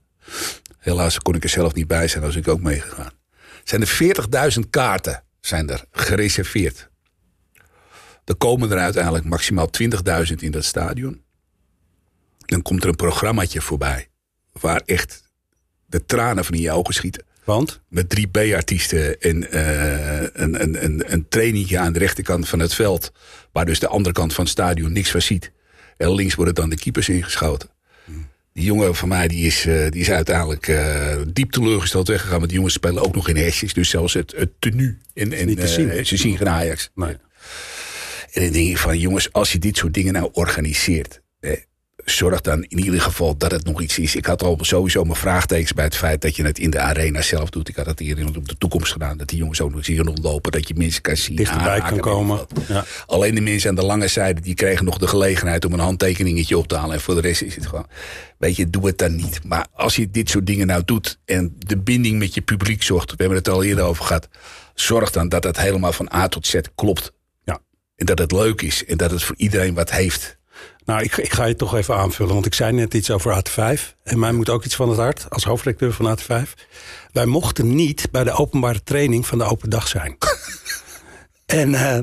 Helaas 0.79 1.19
kon 1.19 1.35
ik 1.35 1.43
er 1.43 1.49
zelf 1.49 1.73
niet 1.73 1.87
bij 1.87 2.07
zijn, 2.07 2.23
als 2.23 2.35
ik 2.35 2.47
ook 2.47 2.61
meegegaan. 2.61 3.11
Zijn 3.63 3.81
er 3.81 3.87
40.000 3.87 4.69
kaarten 4.69 5.23
zijn 5.41 5.69
er 5.69 5.83
gereserveerd. 5.91 6.89
Er 8.25 8.35
komen 8.35 8.71
er 8.71 8.77
uiteindelijk 8.77 9.25
maximaal 9.25 9.69
20.000 9.69 10.41
in 10.41 10.51
dat 10.51 10.63
stadion. 10.65 11.21
Dan 12.45 12.61
komt 12.61 12.83
er 12.83 12.89
een 12.89 12.95
programmaatje 12.95 13.61
voorbij. 13.61 14.07
Waar 14.61 14.81
echt 14.85 15.23
de 15.85 16.05
tranen 16.05 16.45
van 16.45 16.55
in 16.55 16.61
je 16.61 16.71
ogen 16.71 16.93
schieten 16.93 17.25
Want? 17.43 17.81
met 17.87 18.09
drie 18.09 18.27
B-artiesten 18.27 19.21
en 19.21 19.51
eh, 19.51 20.21
een, 20.33 20.61
een, 20.61 20.83
een, 20.83 21.03
een 21.13 21.27
trainingje 21.29 21.77
aan 21.79 21.93
de 21.93 21.99
rechterkant 21.99 22.47
van 22.47 22.59
het 22.59 22.73
veld. 22.73 23.11
Waar 23.51 23.65
dus 23.65 23.79
de 23.79 23.87
andere 23.87 24.13
kant 24.13 24.33
van 24.33 24.43
het 24.43 24.53
stadion 24.53 24.91
niks 24.91 25.11
van 25.11 25.21
ziet. 25.21 25.51
En 25.97 26.13
links 26.13 26.35
worden 26.35 26.55
dan 26.55 26.69
de 26.69 26.77
keepers 26.77 27.09
ingeschoten. 27.09 27.69
Die 28.53 28.65
jongen 28.65 28.95
van 28.95 29.07
mij 29.07 29.27
die 29.27 29.45
is, 29.45 29.65
eh, 29.65 29.89
die 29.89 30.01
is 30.01 30.11
uiteindelijk 30.11 30.67
eh, 30.67 31.15
diep 31.27 31.51
teleurgesteld 31.51 32.07
weggegaan. 32.07 32.37
Want 32.37 32.47
die 32.47 32.55
jongens 32.55 32.73
spelen 32.73 33.03
ook 33.03 33.15
nog 33.15 33.29
in 33.29 33.35
hesjes. 33.35 33.73
Dus 33.73 33.89
zelfs 33.89 34.13
het, 34.13 34.33
het 34.37 34.49
tenue. 34.59 34.97
En, 35.13 35.33
en, 35.33 35.45
niet 35.45 35.59
te 35.59 35.67
zien. 35.67 36.05
ze 36.05 36.17
zien 36.17 36.37
geen 36.37 36.49
Ajax. 36.49 36.89
Nee. 36.95 37.17
En 38.31 38.43
dan 38.43 38.51
denk 38.51 38.77
van, 38.77 38.99
jongens, 38.99 39.33
als 39.33 39.51
je 39.51 39.59
dit 39.59 39.77
soort 39.77 39.93
dingen 39.93 40.13
nou 40.13 40.29
organiseert. 40.31 41.21
Eh, 41.39 41.51
zorg 42.11 42.41
dan 42.41 42.63
in 42.63 42.79
ieder 42.79 43.01
geval 43.01 43.37
dat 43.37 43.51
het 43.51 43.65
nog 43.65 43.81
iets 43.81 43.99
is. 43.99 44.15
Ik 44.15 44.25
had 44.25 44.43
al 44.43 44.57
sowieso 44.61 45.03
mijn 45.03 45.15
vraagtekens 45.15 45.73
bij 45.73 45.83
het 45.83 45.95
feit 45.95 46.21
dat 46.21 46.35
je 46.35 46.43
het 46.43 46.59
in 46.59 46.69
de 46.69 46.79
arena 46.79 47.21
zelf 47.21 47.49
doet. 47.49 47.69
Ik 47.69 47.75
had 47.75 47.85
het 47.85 47.99
hier 47.99 48.19
in 48.19 48.35
op 48.35 48.47
de 48.47 48.57
toekomst 48.57 48.91
gedaan. 48.91 49.17
Dat 49.17 49.27
die 49.27 49.37
jongens 49.37 49.61
ook 49.61 49.69
nog 49.69 49.77
eens 49.77 49.87
hier 49.87 50.03
rondlopen. 50.03 50.51
Dat 50.51 50.67
je 50.67 50.73
mensen 50.77 51.01
kan 51.01 51.17
zien. 51.17 51.35
Dichterbij 51.35 51.67
aanraken, 51.67 51.99
kan 51.99 52.13
komen. 52.13 52.45
Ja. 52.67 52.85
Alleen 53.05 53.35
de 53.35 53.41
mensen 53.41 53.69
aan 53.69 53.75
de 53.75 53.85
lange 53.85 54.07
zijde 54.07 54.41
die 54.41 54.53
kregen 54.53 54.85
nog 54.85 54.97
de 54.97 55.07
gelegenheid 55.07 55.65
om 55.65 55.73
een 55.73 55.79
handtekeningetje 55.79 56.57
op 56.57 56.67
te 56.67 56.75
halen. 56.75 56.95
En 56.95 57.01
voor 57.01 57.15
de 57.15 57.21
rest 57.21 57.41
is 57.41 57.55
het 57.55 57.65
gewoon. 57.65 57.87
Weet 58.37 58.55
je, 58.55 58.69
doe 58.69 58.85
het 58.85 58.97
dan 58.97 59.15
niet. 59.15 59.43
Maar 59.43 59.67
als 59.73 59.95
je 59.95 60.11
dit 60.11 60.29
soort 60.29 60.45
dingen 60.45 60.67
nou 60.67 60.81
doet 60.85 61.19
en 61.25 61.55
de 61.57 61.77
binding 61.77 62.19
met 62.19 62.33
je 62.33 62.41
publiek 62.41 62.83
zorgt. 62.83 63.09
We 63.09 63.15
hebben 63.17 63.37
het 63.37 63.49
al 63.49 63.63
eerder 63.63 63.83
over 63.83 64.05
gehad. 64.05 64.27
Zorg 64.73 65.11
dan 65.11 65.29
dat 65.29 65.43
het 65.43 65.59
helemaal 65.59 65.93
van 65.93 66.13
A 66.13 66.27
tot 66.27 66.47
Z 66.47 66.55
klopt. 66.75 67.11
Ja. 67.43 67.59
En 67.95 68.05
dat 68.05 68.19
het 68.19 68.31
leuk 68.31 68.61
is 68.61 68.85
en 68.85 68.97
dat 68.97 69.11
het 69.11 69.23
voor 69.23 69.35
iedereen 69.37 69.73
wat 69.73 69.91
heeft. 69.91 70.36
Nou, 70.87 71.01
ik, 71.01 71.17
ik 71.17 71.33
ga 71.33 71.45
je 71.45 71.55
toch 71.55 71.75
even 71.75 71.95
aanvullen, 71.95 72.33
want 72.33 72.45
ik 72.45 72.53
zei 72.53 72.71
net 72.71 72.93
iets 72.93 73.11
over 73.11 73.43
AT5. 73.43 73.81
En 74.03 74.19
mij 74.19 74.31
moet 74.31 74.49
ook 74.49 74.65
iets 74.65 74.75
van 74.75 74.89
het 74.89 74.97
hart, 74.97 75.25
als 75.29 75.43
hoofdredacteur 75.43 75.93
van 75.93 76.17
AT5. 76.17 76.49
Wij 77.11 77.25
mochten 77.25 77.75
niet 77.75 78.07
bij 78.11 78.23
de 78.23 78.31
openbare 78.31 78.83
training 78.83 79.27
van 79.27 79.37
de 79.37 79.43
open 79.43 79.69
dag 79.69 79.87
zijn. 79.87 80.17
En 81.47 81.73
eh, 81.73 81.99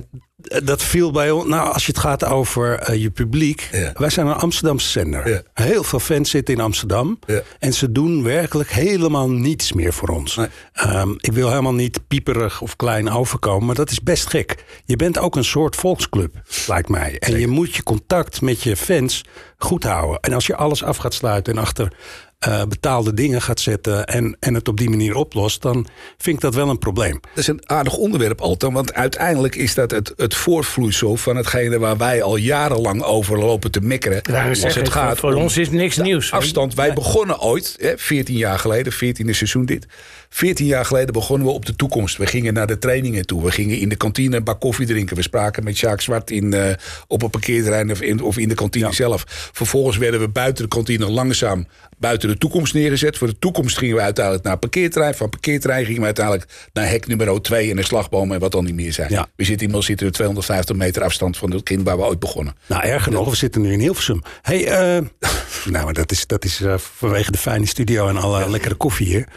dat 0.65 0.83
viel 0.83 1.11
bij 1.11 1.31
ons. 1.31 1.49
Nou, 1.49 1.73
als 1.73 1.87
je 1.87 1.93
het 1.93 2.01
gaat 2.01 2.25
over 2.25 2.79
eh, 2.79 3.03
je 3.03 3.11
publiek. 3.11 3.69
Ja. 3.73 3.93
Wij 3.95 4.11
zijn 4.11 4.27
een 4.27 4.35
Amsterdamse 4.35 4.89
zender. 4.89 5.29
Ja. 5.29 5.43
Heel 5.55 5.85
veel 5.85 6.01
fans 6.01 6.31
zitten 6.31 6.55
in 6.55 6.61
Amsterdam. 6.61 7.19
Ja. 7.27 7.43
En 7.59 7.73
ze 7.73 7.93
doen 7.93 8.23
werkelijk 8.23 8.71
helemaal 8.71 9.31
niets 9.31 9.73
meer 9.73 9.93
voor 9.93 10.09
ons. 10.09 10.37
Nee. 10.37 10.47
Ehm, 10.73 11.13
ik 11.17 11.33
wil 11.33 11.49
helemaal 11.49 11.75
niet 11.75 12.09
pieperig 12.09 12.61
of 12.61 12.77
klein 12.77 13.11
overkomen, 13.11 13.67
maar 13.67 13.75
dat 13.75 13.91
is 13.91 14.03
best 14.03 14.27
gek. 14.27 14.65
Je 14.85 14.97
bent 14.97 15.19
ook 15.19 15.37
een 15.37 15.45
soort 15.45 15.77
volksclub, 15.77 16.43
lijkt 16.67 16.89
mij. 16.89 17.19
En 17.19 17.39
je 17.39 17.49
moet 17.49 17.75
je 17.75 17.83
contact 17.83 18.41
met 18.41 18.63
je 18.63 18.77
fans 18.77 19.25
goed 19.57 19.85
houden. 19.85 20.21
En 20.21 20.33
als 20.33 20.47
je 20.47 20.57
alles 20.57 20.83
af 20.83 20.97
gaat 20.97 21.15
sluiten 21.15 21.57
en 21.57 21.63
achter 21.63 21.93
eh, 22.45 22.63
betaalde 22.69 23.15
dingen 23.15 23.43
gaat 23.43 23.61
zetten 23.61 24.07
en, 24.07 24.37
en 24.41 24.55
het 24.55 24.69
op 24.69 24.77
die 24.77 24.91
manier 24.91 25.15
oplost, 25.15 25.63
dan 25.63 25.87
vind 26.19 26.37
ik 26.37 26.43
dat 26.43 26.55
wel 26.55 26.69
een 26.69 26.79
probleem. 26.79 27.21
Dat 27.21 27.39
is 27.39 27.47
een 27.47 27.71
aardig 27.71 27.97
onderwerp, 27.97 28.41
Alton. 28.41 28.73
Want 28.73 28.95
uiteindelijk 28.95 29.55
is 29.55 29.75
dat 29.75 29.91
het, 29.91 30.13
het 30.17 30.35
voortvloeisel 30.35 31.17
van 31.17 31.37
hetgene 31.37 31.79
waar 31.79 31.97
wij 31.97 32.23
al 32.23 32.37
jarenlang 32.37 33.03
over 33.03 33.39
lopen 33.39 33.71
te 33.71 33.81
mekkeren. 33.81 34.21
Ja, 34.23 34.49
als 34.49 34.61
zeg, 34.61 34.75
het 34.75 34.89
gaat 34.89 35.19
voor 35.19 35.35
om 35.35 35.43
ons 35.43 35.57
is 35.57 35.71
niks 35.71 35.97
nieuws. 35.97 36.33
afstand. 36.33 36.75
Wij 36.75 36.93
begonnen 36.93 37.41
ooit, 37.41 37.77
hè, 37.81 37.93
14 37.97 38.37
jaar 38.37 38.59
geleden, 38.59 38.93
14e 38.93 39.31
seizoen 39.31 39.65
dit. 39.67 39.87
14 40.35 40.67
jaar 40.67 40.85
geleden 40.85 41.13
begonnen 41.13 41.47
we 41.47 41.53
op 41.53 41.67
de 41.67 41.77
toekomst. 41.77 42.17
We 42.17 42.27
gingen 42.27 42.55
naar 42.55 42.67
de 42.67 42.79
trainingen 42.79 43.27
toe. 43.27 43.45
We 43.45 43.51
gingen 43.51 43.79
in 43.79 43.89
de 43.89 43.97
kantine 43.97 44.37
een 44.37 44.45
bak 44.45 44.61
koffie 44.61 44.87
drinken. 44.87 45.17
We 45.17 45.23
spraken 45.23 45.65
met 45.65 45.79
Jacques 45.79 46.05
Zwart 46.05 46.31
in, 46.31 46.53
eh, 46.53 46.75
op 47.07 47.23
een 47.23 47.31
parkeerterrein 47.31 47.91
of 47.91 48.01
in, 48.01 48.23
of 48.23 48.39
in 48.39 48.49
de 48.49 48.55
kantine 48.55 48.93
zelf. 48.93 49.25
Vervolgens 49.53 49.97
werden 49.97 50.21
we 50.21 50.29
buiten 50.29 50.63
de 50.65 50.71
kantine 50.71 51.11
langzaam 51.11 51.67
buiten 51.99 52.29
de 52.29 52.39
toekomst 52.39 52.75
neergezet. 52.75 53.19
Voor 53.19 53.27
de 53.27 53.39
toekomst 53.39 53.79
gingen 53.79 53.97
we 53.97 54.01
uiteindelijk 54.01 54.45
naar 54.45 54.57
parkeerterrein. 54.57 55.15
Van 55.15 55.29
parkeerterrein 55.29 55.85
gingen 55.85 56.01
we 56.01 56.07
uiteindelijk 56.07 56.47
naar 56.73 56.89
hek 56.89 57.07
nummer 57.07 57.43
2 57.43 57.71
en 57.71 57.77
de 57.77 57.85
slagboom 57.85 58.33
en 58.33 58.41
wat 58.41 58.53
dan 58.53 58.65
niet 58.65 58.75
meer 58.75 58.93
zijn. 58.93 59.11
Ja. 59.11 59.27
We 59.37 59.45
zitten 59.45 59.55
inmiddels 59.55 59.87
zitten 59.87 60.07
we 60.07 60.13
250 60.13 60.77
meter 60.77 61.03
afstand 61.03 61.37
van 61.37 61.51
het 61.51 61.63
kind 61.63 61.83
waar 61.83 61.97
we 61.97 62.05
ooit 62.05 62.19
begonnen. 62.19 62.55
Nou, 62.67 62.83
erger 62.83 63.13
nog, 63.13 63.31
we 63.31 63.37
zitten 63.37 63.63
nu 63.63 63.73
in 63.73 63.81
Hilversum. 63.81 64.23
hey, 64.43 64.67
eh, 64.67 65.03
nou, 65.73 65.85
maar 65.85 65.95
dat 65.95 66.13
is, 66.13 66.27
dat 66.27 66.45
is 66.45 66.61
eh, 66.61 66.75
vanwege 66.79 67.31
de 67.31 67.39
fijne 67.39 67.67
studio 67.67 68.09
en 68.09 68.17
alle 68.17 68.51
lekkere 68.51 68.75
koffie 68.75 69.07
hier. 69.07 69.29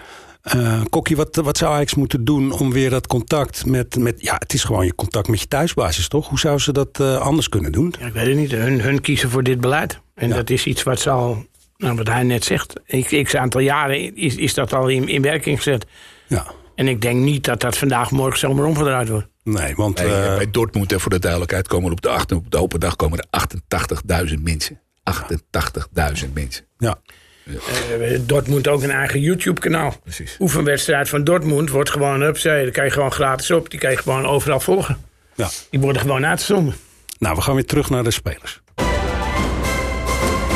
Eh 0.48 0.82
Kokkie, 0.89 1.16
wat, 1.16 1.36
wat 1.36 1.58
zou 1.58 1.74
Ajax 1.74 1.96
moeten 1.96 2.25
doen 2.25 2.51
om 2.51 2.72
weer 2.72 2.89
dat 2.89 3.08
contact 3.08 3.66
met, 3.66 3.96
met... 3.96 4.22
Ja, 4.22 4.36
het 4.39 4.54
is 4.54 4.63
gewoon 4.63 4.86
je 4.86 4.96
contact 4.96 5.27
met 5.27 5.39
je 5.42 5.48
thuisbasis, 5.48 6.08
toch? 6.08 6.27
Hoe 6.30 6.39
zou 6.39 6.60
ze 6.60 6.72
dat 6.74 7.00
eh, 7.00 7.18
anders 7.18 7.50
kunnen 7.50 7.72
doen? 7.72 7.94
Ja, 8.00 8.06
ik 8.06 8.13
weet 8.13 8.25
het 8.27 8.36
niet. 8.36 8.51
Hun, 8.51 8.82
hun 8.82 9.01
kiezen 9.01 9.30
voor 9.30 9.44
dit 9.44 9.60
beleid. 9.62 10.00
En 10.16 10.27
Ja. 10.27 10.36
dat 10.36 10.50
is 10.50 10.66
iets 10.66 10.84
wat 10.84 11.00
ze 11.00 11.10
al, 11.10 11.46
nou, 11.77 11.96
wat 11.96 12.08
hij 12.08 12.24
net 12.24 12.44
zegt, 12.44 12.74
ik, 12.86 13.24
x 13.24 13.36
aantal 13.36 13.62
jaren 13.62 14.16
is, 14.16 14.36
is 14.36 14.54
dat 14.54 14.74
al 14.74 14.88
in, 14.88 15.08
in 15.08 15.22
werking 15.22 15.58
gezet. 15.58 15.86
Ja, 16.27 16.46
En 16.75 16.88
ik 16.88 17.01
denk 17.01 17.20
niet 17.24 17.44
dat 17.46 17.60
dat 17.62 17.77
vandaag, 17.77 18.12
morgen 18.12 18.39
zomaar 18.39 18.66
omgedraaid 18.66 19.10
wordt. 19.10 19.27
nee, 19.44 19.75
want... 19.75 19.98
Nee, 19.98 20.13
eh, 20.13 20.36
bij 20.36 20.51
Dortmund, 20.51 20.92
en 20.92 21.00
voor 21.00 21.12
de 21.12 21.20
duidelijkheid, 21.20 21.68
komen 21.68 21.86
er 21.86 21.92
op 21.92 22.01
de, 22.01 22.10
acht, 22.10 22.32
op 22.32 22.51
de 22.51 22.58
open 22.58 22.80
dag 22.80 22.96
komen 22.96 23.20
er 23.30 24.27
88.000 24.27 24.42
mensen. 24.42 24.80
88.000 26.24 26.34
mensen. 26.34 26.66
ja. 26.77 27.00
Eh, 28.01 28.20
Dortmund 28.22 28.68
ook 28.68 28.84
een 28.84 28.92
eigen 28.92 29.20
YouTube-kanaal. 29.20 29.96
Precies. 30.04 30.36
Oefenwedstrijd 30.39 31.10
van 31.10 31.24
Dortmund 31.24 31.70
wordt 31.70 31.89
gewoon, 31.89 32.22
upzij, 32.22 32.63
daar 32.63 32.72
kan 32.72 32.86
je 32.86 32.92
gewoon 32.92 33.12
gratis 33.12 33.51
op. 33.51 33.70
Die 33.70 33.80
kan 33.80 33.92
je 33.92 33.98
gewoon 33.98 34.25
overal 34.25 34.60
volgen. 34.60 34.98
ja. 35.36 35.50
Die 35.70 35.80
worden 35.80 36.01
gewoon 36.01 36.25
uitgezonden. 36.25 36.75
Nou, 37.20 37.36
we 37.36 37.42
gaan 37.42 37.56
weer 37.56 37.66
terug 37.66 37.89
naar 37.89 38.04
de 38.04 38.12
spelers. 38.12 38.62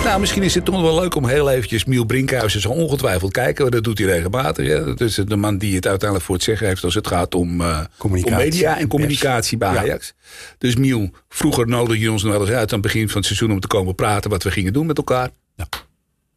Nou, 0.04 0.20
misschien 0.20 0.44
is 0.44 0.56
het 0.56 0.66
toch 0.66 0.82
wel 0.82 1.00
leuk 1.00 1.16
om 1.16 1.28
heel 1.28 1.50
eventjes 1.50 1.86
Miel 1.86 2.06
Brinkhuizen 2.06 2.62
zo 2.62 2.70
ongetwijfeld 2.70 3.32
kijken. 3.32 3.72
Dat 3.72 3.84
doet 3.84 3.98
hij 3.98 4.08
regelmatig. 4.08 4.68
Ja. 4.68 4.80
Dat 4.80 5.02
is 5.02 5.16
de 5.16 5.36
man 5.36 5.58
die 5.58 5.76
het 5.76 5.88
uiteindelijk 5.88 6.28
voor 6.28 6.36
het 6.36 6.44
zeggen 6.44 6.68
heeft 6.68 6.84
als 6.84 6.96
het 6.96 7.08
gaat 7.08 7.36
om, 7.36 7.62
uh, 7.62 7.80
om 8.00 8.12
media 8.12 8.78
en 8.78 8.88
communicatie 8.88 9.58
bij 9.58 9.78
Ajax. 9.78 10.14
Dus 10.58 10.76
Miel, 10.76 11.10
vroeger 11.30 11.68
nodigde 11.68 12.00
je 12.00 12.12
ons 12.12 12.24
nog 12.24 12.32
wel 12.32 12.42
eens 12.42 12.50
uit 12.50 12.74
aan 12.74 12.80
het 12.80 12.82
begin 12.82 13.08
van 13.08 13.18
het 13.18 13.26
seizoen 13.26 13.52
om 13.52 13.60
te 13.60 13.68
komen 13.68 13.96
praten 13.96 14.30
wat 14.30 14.44
we 14.44 14.52
gingen 14.52 14.74
doen 14.74 14.86
met 14.86 14.98
elkaar. 14.98 15.30
Ja. 15.56 15.68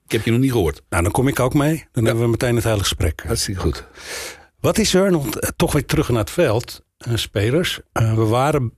Ik 0.04 0.12
heb 0.12 0.24
je 0.24 0.30
nog 0.30 0.40
niet 0.40 0.52
gehoord. 0.52 0.82
Nou, 0.88 1.02
dan 1.02 1.12
kom 1.12 1.28
ik 1.28 1.40
ook 1.40 1.54
mee. 1.54 1.84
Dan 1.92 2.04
hebben 2.04 2.24
we 2.24 2.30
meteen 2.30 2.54
het 2.54 2.64
hele 2.64 2.78
gesprek. 2.78 3.22
Hartstikke 3.26 3.60
goed. 3.60 3.84
Wat 4.60 4.78
is 4.78 4.94
er 4.94 5.10
nog 5.10 5.28
toch 5.56 5.72
weer 5.72 5.84
terug 5.84 6.08
naar 6.08 6.18
het 6.18 6.30
veld, 6.30 6.84
uh, 7.08 7.16
spelers? 7.16 7.80
Uh, 7.92 8.14
we 8.14 8.24
waren 8.24 8.72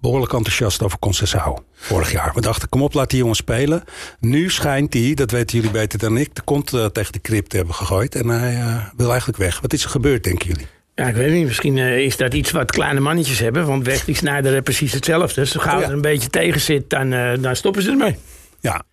behoorlijk 0.00 0.32
enthousiast 0.32 0.82
over 0.82 0.98
Concessao 0.98 1.64
vorig 1.72 2.12
jaar. 2.12 2.32
We 2.34 2.40
dachten, 2.40 2.68
kom 2.68 2.82
op, 2.82 2.94
laat 2.94 3.10
die 3.10 3.18
jongen 3.18 3.36
spelen. 3.36 3.84
Nu 4.20 4.50
schijnt 4.50 4.94
hij, 4.94 5.14
dat 5.14 5.30
weten 5.30 5.56
jullie 5.56 5.72
beter 5.72 5.98
dan 5.98 6.16
ik... 6.16 6.34
de 6.34 6.42
kont 6.42 6.72
uh, 6.72 6.84
tegen 6.84 7.12
de 7.12 7.18
krip 7.18 7.46
te 7.46 7.56
hebben 7.56 7.74
gegooid. 7.74 8.14
En 8.14 8.28
hij 8.28 8.54
uh, 8.54 8.86
wil 8.96 9.08
eigenlijk 9.08 9.38
weg. 9.38 9.60
Wat 9.60 9.72
is 9.72 9.84
er 9.84 9.90
gebeurd, 9.90 10.24
denken 10.24 10.48
jullie? 10.48 10.66
Ja, 10.94 11.08
ik 11.08 11.14
weet 11.14 11.32
niet. 11.32 11.46
Misschien 11.46 11.76
uh, 11.76 11.98
is 11.98 12.16
dat 12.16 12.34
iets 12.34 12.50
wat 12.50 12.70
kleine 12.70 13.00
mannetjes 13.00 13.38
hebben. 13.38 13.66
Want 13.66 14.02
Snijder 14.06 14.52
heeft 14.52 14.64
precies 14.64 14.92
hetzelfde. 14.92 15.40
Dus 15.40 15.52
gauw 15.52 15.74
oh, 15.74 15.80
ja. 15.80 15.86
er 15.86 15.92
een 15.92 16.00
beetje 16.00 16.28
tegen 16.28 16.60
zit, 16.60 16.90
dan, 16.90 17.10
dan 17.40 17.56
stoppen 17.56 17.82
ze 17.82 17.90
ermee. 17.90 18.16
Ja. 18.60 18.84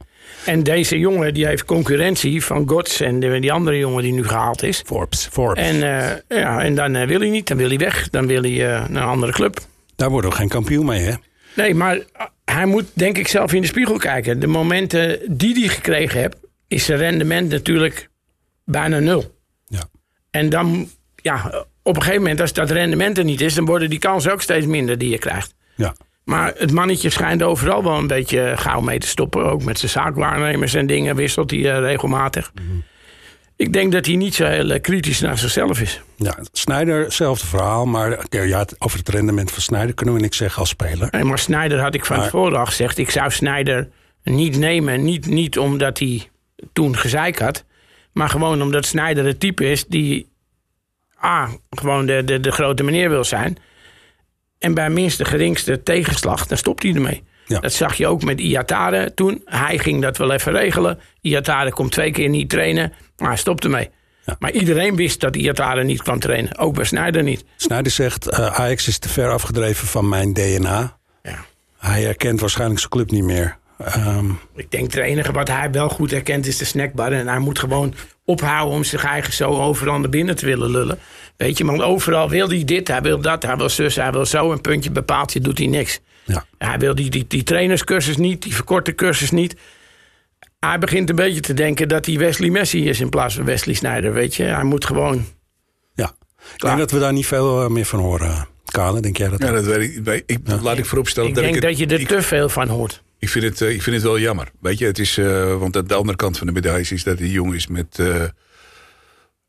En 0.46 0.64
deze 0.64 1.00
jongen 1.00 1.34
die 1.34 1.46
heeft 1.46 1.66
concurrentie 1.66 2.44
van 2.44 2.70
Gods 2.70 3.00
en 3.00 3.20
de, 3.20 3.40
die 3.40 3.52
andere 3.52 3.78
jongen 3.78 4.04
die 4.04 4.14
nu 4.14 4.24
gehaald 4.24 4.64
is. 4.64 4.82
Forbes. 4.86 5.28
Forbes. 5.32 5.64
En, 5.64 5.78
ja, 6.28 6.64
en 6.64 6.76
dan 6.76 7.06
wil 7.06 7.20
hij 7.20 7.30
niet, 7.30 7.48
dan 7.48 7.58
wil 7.58 7.68
hij 7.68 7.78
weg. 7.78 8.10
Dan 8.10 8.28
wil 8.28 8.42
hij 8.42 8.58
naar 8.90 9.04
een 9.04 9.10
andere 9.10 9.32
club. 9.32 9.60
Daar 9.96 10.10
worden 10.10 10.30
we 10.30 10.36
geen 10.36 10.50
kampioen 10.50 10.86
mee, 10.86 11.02
hè? 11.02 11.14
Nee, 11.56 11.76
maar 11.76 12.00
hij 12.46 12.66
moet 12.66 12.86
denk 12.94 13.18
ik 13.18 13.28
zelf 13.28 13.54
in 13.54 13.62
de 13.62 13.68
spiegel 13.68 13.98
kijken. 13.98 14.40
De 14.40 14.48
momenten 14.48 15.20
die 15.38 15.60
hij 15.60 15.68
gekregen 15.68 16.20
heeft, 16.20 16.38
is 16.68 16.86
zijn 16.86 17.00
rendement 17.00 17.50
natuurlijk 17.50 18.10
bijna 18.66 19.00
nul. 19.00 19.36
Ja. 19.66 19.84
En 20.32 20.50
dan, 20.50 20.90
ja, 21.16 21.66
op 21.84 21.96
een 21.96 22.02
gegeven 22.02 22.22
moment, 22.22 22.42
als 22.42 22.54
dat 22.54 22.72
rendement 22.72 23.18
er 23.18 23.24
niet 23.24 23.42
is, 23.42 23.54
dan 23.54 23.66
worden 23.66 23.90
die 23.90 24.00
kansen 24.00 24.32
ook 24.32 24.42
steeds 24.42 24.66
minder 24.66 24.98
die 24.98 25.10
je 25.10 25.18
krijgt. 25.18 25.56
Ja. 25.76 25.96
Maar 26.24 26.54
het 26.58 26.72
mannetje 26.72 27.10
schijnt 27.10 27.44
overal 27.44 27.84
wel 27.84 27.98
een 27.98 28.08
beetje 28.08 28.54
gauw 28.56 28.82
mee 28.82 29.00
te 29.00 29.08
stoppen. 29.08 29.46
Ook 29.46 29.64
met 29.64 29.80
zijn 29.80 29.92
zaakwaarnemers 29.92 30.74
en 30.74 30.88
dingen 30.88 31.16
wisselt 31.16 31.52
hij 31.52 31.60
uh, 31.60 31.80
regelmatig. 31.80 32.52
Mm 32.62 32.84
ik 33.56 33.74
denk 33.74 33.92
dat 33.92 34.06
hij 34.06 34.16
niet 34.16 34.36
zo 34.36 34.46
heel 34.46 34.70
eh, 34.70 34.82
kritisch 34.82 35.20
naar 35.20 35.38
zichzelf 35.38 35.82
is. 35.82 36.02
Ja, 36.16 36.38
Snijder, 36.52 37.04
hetzelfde 37.04 37.46
verhaal. 37.46 37.86
Maar 37.86 38.26
ja, 38.30 38.66
over 38.80 38.98
het 38.98 39.10
rendement 39.10 39.52
van 39.52 39.62
Snijder 39.62 39.96
kunnen 39.96 40.16
we 40.16 40.22
niks 40.22 40.38
zeggen 40.38 40.60
als 40.60 40.70
speler. 40.70 41.08
Nee, 41.12 41.24
maar 41.24 41.40
Snijder 41.40 41.80
had 41.80 41.94
ik 41.94 42.06
van 42.06 42.16
maar... 42.16 42.26
tevoren 42.26 42.60
al 42.60 42.66
gezegd. 42.66 42.98
Ik 42.98 43.10
zou 43.10 43.32
Snijder 43.32 43.90
niet 44.24 44.58
nemen. 44.58 45.04
Niet, 45.04 45.26
niet 45.26 45.58
omdat 45.58 46.00
hij 46.00 46.30
toen 46.74 46.98
gezeik 46.98 47.40
had. 47.40 47.66
Maar 48.12 48.30
gewoon 48.30 48.62
omdat 48.62 48.86
Snijder 48.86 49.26
het 49.26 49.40
type 49.40 49.70
is 49.70 49.86
die... 49.86 50.32
A, 51.24 51.50
gewoon 51.70 52.06
de, 52.06 52.24
de, 52.24 52.40
de 52.40 52.52
grote 52.52 52.84
meneer 52.84 53.10
wil 53.10 53.24
zijn. 53.24 53.58
En 54.64 54.74
bij 54.74 54.90
minste 54.90 55.26
geringste 55.26 55.84
tegenslag, 55.84 56.48
dan 56.48 56.58
stopt 56.58 56.84
hij 56.84 56.94
ermee. 56.94 57.24
Ja. 57.46 57.60
Dat 57.60 57.74
zag 57.74 57.96
je 57.96 58.08
ook 58.08 58.24
met 58.24 58.40
Iatare 58.40 59.14
toen. 59.14 59.42
Hij 59.46 59.78
ging 59.78 60.02
dat 60.02 60.18
wel 60.18 60.32
even 60.32 60.52
regelen. 60.52 61.00
Iatare 61.22 61.72
komt 61.72 61.92
twee 61.92 62.12
keer 62.12 62.30
niet 62.30 62.50
trainen. 62.50 62.94
Maar 63.18 63.28
hij 63.28 63.38
stopte 63.38 63.70
mee. 63.70 63.90
Ja. 64.26 64.36
Maar 64.40 64.52
iedereen 64.52 64.96
wist 64.96 65.20
dat 65.20 65.36
Iatare 65.36 65.84
niet 65.84 66.02
kwam 66.02 66.20
trainen. 66.20 66.58
Ook 66.58 66.76
bij 66.76 66.86
Snijder 66.86 67.24
niet. 67.24 67.46
Snijder 67.56 67.92
zegt, 67.92 68.28
uh, 68.28 68.60
Ajax 68.60 68.88
is 68.88 68.98
te 68.98 69.10
ver 69.10 69.32
afgedreven 69.32 69.88
van 69.88 70.10
mijn 70.10 70.34
DNA. 70.34 70.98
Ja. 71.24 71.46
Hij 71.78 72.02
herkent 72.02 72.40
waarschijnlijk 72.40 72.80
zijn 72.80 72.92
club 72.92 73.12
niet 73.12 73.24
meer. 73.24 73.58
Um... 73.98 74.40
Ik 74.56 74.72
denk 74.72 74.84
het 74.84 74.96
enige 74.96 75.32
wat 75.32 75.48
hij 75.48 75.72
wel 75.72 75.90
goed 75.90 76.12
herkent 76.12 76.48
is 76.48 76.58
de 76.58 76.66
snackbar. 76.66 77.12
En 77.12 77.28
hij 77.28 77.40
moet 77.40 77.60
gewoon 77.60 77.94
ophouden 78.26 78.76
om 78.76 78.84
zich 78.84 79.04
eigen 79.04 79.34
zo 79.34 79.50
overal 79.50 80.00
naar 80.00 80.10
binnen 80.10 80.36
te 80.36 80.46
willen 80.46 80.70
lullen. 80.70 81.00
Weet 81.44 81.58
je, 81.58 81.66
want 81.66 81.82
overal 81.82 82.30
wil 82.30 82.50
hij 82.50 82.64
dit, 82.64 82.88
hij 82.88 83.02
wil 83.02 83.20
dat, 83.20 83.44
hij 83.44 83.56
wil 83.56 83.70
zus, 83.70 83.96
hij 83.96 84.12
wil 84.12 84.26
zo. 84.26 84.52
Een 84.52 84.62
puntje 84.62 84.92
bepaalt 84.92 85.34
je, 85.34 85.40
doet 85.40 85.58
hij 85.58 85.68
niks. 85.68 86.00
Ja. 86.26 86.46
Hij 86.58 86.78
wil 86.78 86.96
die, 86.96 87.10
die, 87.10 87.26
die 87.28 87.44
trainerscursus 87.44 88.18
niet, 88.18 88.42
die 88.42 88.56
verkorte 88.56 88.96
cursus 88.96 89.32
niet 89.32 89.56
hij 90.70 90.80
begint 90.80 91.10
een 91.10 91.16
beetje 91.16 91.40
te 91.40 91.54
denken 91.54 91.88
dat 91.88 92.06
hij 92.06 92.18
Wesley 92.18 92.50
Messi 92.50 92.90
is 92.90 93.00
in 93.00 93.10
plaats 93.10 93.36
van 93.36 93.46
Wesley 93.46 93.76
Snyder. 93.76 94.14
Weet 94.14 94.36
je, 94.36 94.44
hij 94.44 94.64
moet 94.64 94.86
gewoon. 94.86 95.26
Ja, 95.94 96.16
ik 96.56 96.62
denk 96.62 96.78
dat 96.78 96.92
we 96.92 97.00
daar 97.00 97.14
niet 97.14 97.26
veel 97.26 97.64
eh, 97.64 97.70
meer 97.70 97.86
van 97.86 98.00
horen. 98.00 98.48
Kale, 98.66 99.02
denk 99.02 99.18
jij 99.18 99.30
dat? 99.30 99.42
Ja, 99.42 99.52
dat 99.52 99.66
weet 99.66 100.08
ik. 100.08 100.24
ik 100.26 100.40
ja. 100.46 100.62
Laat 100.62 100.78
ik 100.78 100.86
vooropstellen 100.86 101.30
ik 101.30 101.36
dat 101.36 101.44
denk 101.44 101.56
ik 101.56 101.62
dat 101.62 101.78
je 101.78 101.86
er 101.86 102.00
ik, 102.00 102.08
te 102.08 102.22
veel 102.22 102.50
van 102.50 102.68
hoort. 102.68 103.04
Ik 103.20 103.30
vind 103.30 103.44
het, 103.44 103.62
ik 103.62 103.82
vind 103.82 103.96
het 103.96 104.06
wel 104.06 104.20
jammer. 104.20 104.52
Weet 104.60 104.78
je, 104.78 104.86
het 104.86 105.00
is, 105.00 105.18
uh, 105.18 105.58
want 105.58 105.78
aan 105.78 105.88
de 105.88 105.94
andere 105.94 106.18
kant 106.18 106.38
van 106.38 106.48
de 106.48 106.54
medaille 106.54 106.88
is 106.90 107.04
dat 107.04 107.20
hij 107.20 107.28
jong 107.28 107.54
is 107.54 107.68
met. 107.68 107.98
Uh, 108.00 108.24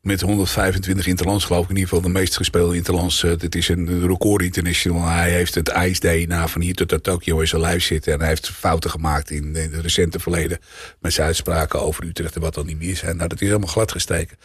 met 0.05 0.21
125 0.21 1.07
interlands, 1.07 1.45
geloof 1.45 1.63
ik 1.63 1.69
in 1.69 1.75
ieder 1.75 1.89
geval 1.89 2.03
de 2.03 2.19
meest 2.19 2.35
gespeelde 2.35 2.75
interlands. 2.75 3.23
Uh, 3.23 3.37
dit 3.37 3.55
is 3.55 3.69
een 3.69 4.07
record 4.07 4.43
international. 4.43 5.07
Hij 5.07 5.31
heeft 5.31 5.55
het 5.55 5.67
ijs-DNA 5.67 6.47
van 6.47 6.61
hier 6.61 6.75
tot 6.75 6.93
aan 6.93 7.01
Tokio 7.01 7.39
in 7.39 7.47
zijn 7.47 7.61
lijf 7.61 7.83
zitten. 7.83 8.13
En 8.13 8.19
hij 8.19 8.27
heeft 8.27 8.49
fouten 8.49 8.89
gemaakt 8.89 9.31
in 9.31 9.55
het 9.55 9.73
recente 9.73 10.19
verleden. 10.19 10.59
Met 10.99 11.13
zijn 11.13 11.27
uitspraken 11.27 11.81
over 11.81 12.03
Utrecht 12.03 12.35
en 12.35 12.41
wat 12.41 12.53
dan 12.53 12.65
niet 12.65 12.77
meer 12.77 12.95
zijn. 12.95 13.15
Nou, 13.15 13.29
dat 13.29 13.41
is 13.41 13.47
helemaal 13.47 13.69
glad 13.69 13.91
gesteken. 13.91 14.37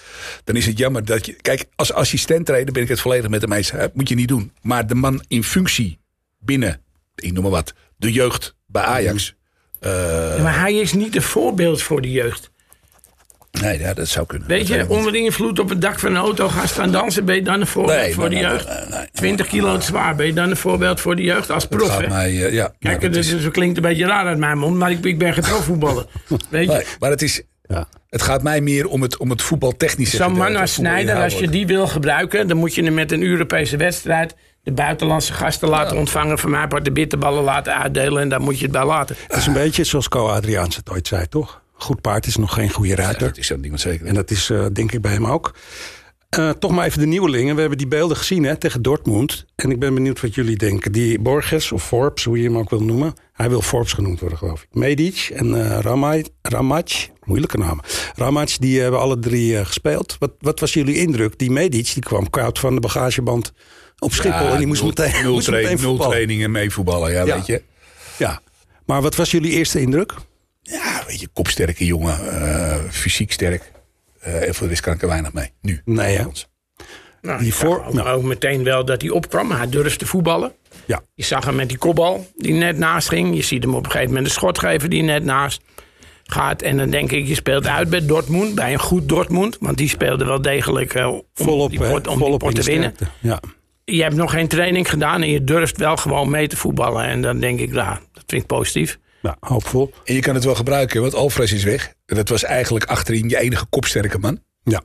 Dan 0.45 0.57
is 0.57 0.67
het 0.67 0.79
jammer 0.79 1.05
dat 1.05 1.27
je... 1.27 1.33
Kijk, 1.33 1.65
als 1.77 1.93
assistent 1.93 2.47
trainer 2.47 2.73
ben 2.73 2.83
ik 2.83 2.89
het 2.89 3.01
volledig 3.01 3.31
met 3.31 3.41
hem 3.41 3.53
eens. 3.53 3.71
Dat 3.71 3.95
moet 3.95 4.09
je 4.09 4.15
niet 4.15 4.29
doen. 4.29 4.53
Maar 4.63 4.87
de 4.87 4.95
man 4.95 5.25
in 5.29 5.45
functie 5.45 5.99
binnen, 6.39 6.83
ik 7.15 7.33
noem 7.33 7.43
maar 7.43 7.53
wat, 7.53 7.75
de 7.97 8.13
jeugd 8.13 8.55
bij 8.67 8.83
Ajax... 8.83 9.35
Ja, 9.81 10.39
maar 10.43 10.61
hij 10.61 10.75
is 10.75 10.93
niet 10.93 11.17
een 11.17 11.23
voorbeeld 11.23 11.83
voor 11.83 12.01
de 12.01 12.11
jeugd. 12.11 12.51
Nee, 13.51 13.79
ja, 13.79 13.95
dat 13.95 14.09
zou 14.09 14.27
kunnen. 14.27 14.49
Weet 14.49 14.67
je, 14.67 14.85
onder 14.89 15.15
invloed 15.15 15.59
op 15.59 15.69
het 15.69 15.81
dak 15.81 15.99
van 15.99 16.11
een 16.11 16.17
auto 16.17 16.49
gaan 16.49 16.69
staan 16.69 16.93
dansen... 16.93 17.25
ben 17.25 17.35
je 17.35 17.43
dan 17.43 17.61
een 17.61 17.67
voorbeeld 17.67 18.01
nee, 18.01 18.15
voor 18.15 18.31
de 18.31 18.37
jeugd? 18.37 18.89
Nee, 18.91 19.09
20 19.13 19.47
kilo 19.47 19.77
te 19.77 19.85
zwaar, 19.85 20.17
ben 20.17 20.27
je 20.27 20.33
dan 20.33 20.51
een 20.51 20.57
voorbeeld 20.57 21.01
voor 21.01 21.17
de 21.17 21.23
jeugd 21.23 21.51
als 21.51 21.67
prof? 21.67 21.89
Gaat 21.89 22.09
mij, 22.09 22.33
uh, 22.33 22.53
ja, 22.53 22.73
Kijk, 22.79 23.03
het, 23.03 23.17
is... 23.17 23.51
klinkt 23.51 23.77
een 23.77 23.83
beetje 23.83 24.07
raar 24.07 24.27
uit 24.27 24.39
mijn 24.39 24.59
mond... 24.59 24.77
maar 24.77 24.91
ik, 24.91 25.05
ik 25.05 25.19
ben 25.19 25.33
geen 25.33 25.43
profvoetballer. 25.43 26.07
Weet 26.49 26.73
je? 26.73 26.87
maar 26.99 27.11
het 27.11 27.23
is... 27.23 27.43
Ja. 27.63 27.89
Het 28.09 28.23
gaat 28.23 28.43
mij 28.43 28.61
meer 28.61 28.89
om 28.89 29.03
het, 29.03 29.17
om 29.17 29.31
het 29.31 29.43
voetbaltechnische 29.43 30.17
Zo'n 30.17 30.33
man 30.33 30.57
als 30.57 30.73
Snijder, 30.73 31.17
als 31.17 31.39
je 31.39 31.49
die 31.49 31.67
wil 31.67 31.87
gebruiken... 31.87 32.49
dan 32.49 32.57
moet 32.57 32.75
je 32.75 32.85
hem 32.85 32.95
met 32.95 33.13
een 33.13 33.23
Europese 33.23 33.77
wedstrijd... 33.77 34.35
de 34.63 34.73
buitenlandse 34.73 35.33
gasten 35.33 35.69
laten 35.69 35.95
ja. 35.95 35.99
ontvangen... 35.99 36.39
van 36.39 36.51
mij 36.51 36.67
part 36.67 36.85
de 36.85 36.93
bitterballen 36.93 37.45
laten 37.45 37.77
uitdelen... 37.77 38.23
en 38.23 38.29
daar 38.29 38.41
moet 38.41 38.59
je 38.59 38.63
het 38.63 38.73
bij 38.73 38.85
laten. 38.85 39.17
Het 39.27 39.37
is 39.37 39.47
een 39.47 39.53
beetje 39.53 39.85
zoals 39.85 40.09
Co 40.09 40.27
Adriaans 40.27 40.77
het 40.77 40.91
ooit 40.91 41.07
zei, 41.07 41.29
toch? 41.29 41.60
Goed 41.83 42.01
paard 42.01 42.27
is 42.27 42.37
nog 42.37 42.55
geen 42.55 42.71
goede 42.71 42.95
ruiter. 42.95 43.23
Ja, 43.23 43.29
dat 43.29 43.39
is 43.39 43.49
dat 43.49 43.63
ding 43.63 43.81
zeker. 43.81 44.07
En 44.07 44.15
dat 44.15 44.31
is 44.31 44.51
uh, 44.51 44.67
denk 44.73 44.93
ik 44.93 45.01
bij 45.01 45.13
hem 45.13 45.27
ook. 45.27 45.55
Uh, 46.39 46.51
toch 46.51 46.71
maar 46.71 46.87
even 46.87 47.01
de 47.01 47.07
nieuwelingen. 47.07 47.55
We 47.55 47.61
hebben 47.61 47.79
die 47.79 47.87
beelden 47.89 48.17
gezien 48.17 48.45
hè, 48.45 48.57
tegen 48.57 48.83
Dortmund. 48.83 49.45
En 49.57 49.71
ik 49.71 49.79
ben 49.79 49.95
benieuwd 49.95 50.21
wat 50.21 50.35
jullie 50.35 50.57
denken. 50.57 50.93
Die 50.93 51.19
Borges 51.21 51.73
of 51.73 51.87
Forbes, 51.87 52.25
hoe 52.25 52.39
je 52.39 52.45
hem 52.45 52.59
ook 52.59 52.71
wil 52.71 52.83
noemen. 52.83 53.15
Hij 53.33 53.49
wil 53.49 53.63
Forbes 53.63 53.93
genoemd 53.93 54.21
worden, 54.21 54.39
geloof 54.39 54.63
ik. 54.63 54.69
Medic 54.73 55.31
en 55.35 55.47
uh, 55.55 55.79
Ramaj, 55.79 56.25
Ramac, 56.43 56.91
moeilijke 57.25 57.59
namen. 57.59 57.85
Ramac, 58.15 58.57
die 58.59 58.81
hebben 58.81 59.01
alle 59.01 59.19
drie 59.19 59.53
uh, 59.53 59.65
gespeeld. 59.67 60.17
Wat, 60.19 60.33
wat 60.39 60.61
was 60.61 60.73
jullie 60.73 60.97
indruk? 60.97 61.39
Die 61.39 61.51
Medic, 61.51 61.93
die 61.95 62.03
kwam 62.03 62.31
koud 62.31 62.59
van 62.59 62.75
de 62.75 62.81
bagageband 62.81 63.53
op 63.99 64.13
Schiphol. 64.13 64.47
Ja, 64.47 64.53
en 64.53 64.59
die 64.59 64.67
moest 64.67 64.83
nul, 64.83 64.93
meteen, 64.97 65.23
nul, 65.23 65.33
moest 65.33 65.51
meteen 65.51 65.81
nul 65.81 65.97
trainingen 65.97 66.51
mee 66.51 66.71
voetballen, 66.71 67.13
ja, 67.13 67.25
Ja. 67.25 67.35
weet 67.35 67.47
je. 67.47 67.63
Ja, 68.17 68.41
maar 68.87 69.03
wat 69.03 69.17
was 69.17 69.31
jullie 69.31 69.51
eerste 69.51 69.81
indruk? 69.81 70.15
Ja, 70.71 71.03
weet 71.07 71.21
je, 71.21 71.29
kopsterke 71.33 71.87
jongen, 71.87 72.19
uh, 72.25 72.75
fysiek 72.91 73.33
sterk. 73.33 73.73
Uh, 74.27 74.47
en 74.49 74.55
voor 74.55 74.63
de 74.67 74.69
rest 74.73 74.83
kan 74.85 74.95
ik 74.95 75.03
er 75.03 75.09
weinig 75.09 75.33
mee. 75.33 75.51
Nu. 75.61 75.81
Nee, 75.85 76.17
hè? 76.17 76.25
Nou, 77.23 77.39
Die 77.39 77.47
je 77.47 77.53
voor- 77.53 77.77
zag 77.77 77.87
ook, 77.87 77.93
nou. 77.95 78.09
ook 78.09 78.23
meteen 78.23 78.65
wel 78.65 78.85
dat 78.85 79.01
hij 79.01 79.11
opkwam. 79.11 79.51
Hij 79.51 79.69
durfde 79.69 80.07
voetballen. 80.07 80.53
Ja. 80.85 81.01
Je 81.15 81.25
zag 81.25 81.45
hem 81.45 81.55
met 81.55 81.69
die 81.69 81.79
kopbal 81.79 82.27
die 82.37 82.53
net 82.53 82.79
naast 82.79 83.09
ging. 83.09 83.37
Je 83.37 83.43
ziet 83.43 83.63
hem 83.63 83.75
op 83.75 83.85
een 83.85 83.91
gegeven 83.91 84.09
moment 84.09 84.27
een 84.27 84.33
schot 84.33 84.59
geven 84.59 84.91
die 84.91 85.03
net 85.03 85.25
naast 85.25 85.61
gaat. 86.25 86.63
En 86.63 86.77
dan 86.77 86.91
denk 86.91 87.13
ik, 87.13 87.27
je 87.27 87.35
speelt 87.35 87.67
uit 87.67 87.91
bij 87.91 88.07
Dortmund. 88.07 88.55
Bij 88.55 88.73
een 88.73 88.79
goed 88.79 89.09
Dortmund. 89.09 89.57
Want 89.61 89.77
die 89.77 89.89
speelde 89.89 90.25
wel 90.25 90.43
degelijk 90.43 90.95
eh, 90.95 91.09
om 91.13 91.23
Volop, 91.35 91.71
die 91.71 91.79
pot, 91.79 92.07
om 92.07 92.15
die 92.15 92.25
Volop 92.25 92.39
pot 92.39 92.57
de 92.57 92.63
te 92.63 92.71
winnen. 92.71 92.95
Ja. 93.19 93.41
Je 93.85 94.03
hebt 94.03 94.15
nog 94.15 94.31
geen 94.31 94.49
training 94.49 94.91
gedaan 94.91 95.23
en 95.23 95.31
je 95.31 95.45
durft 95.45 95.77
wel 95.77 95.97
gewoon 95.97 96.31
mee 96.31 96.49
te 96.49 96.57
voetballen. 96.57 97.05
En 97.05 97.23
dan 97.23 97.41
denk 97.41 97.61
ik, 97.61 97.71
nou, 97.73 97.99
dat 98.13 98.23
vind 98.27 98.43
ik 98.43 98.47
positief. 98.49 98.99
Ja, 99.23 99.37
hoopvol. 99.41 99.93
En 100.05 100.15
je 100.15 100.21
kan 100.21 100.35
het 100.35 100.45
wel 100.45 100.55
gebruiken, 100.55 101.01
want 101.01 101.15
Alvarez 101.15 101.53
is 101.53 101.65
weg. 101.65 101.95
En 102.07 102.17
dat 102.17 102.29
was 102.29 102.43
eigenlijk 102.43 102.85
achterin 102.85 103.29
je 103.29 103.39
enige 103.39 103.67
kopsterke 103.67 104.19
man. 104.19 104.43
Ja. 104.63 104.83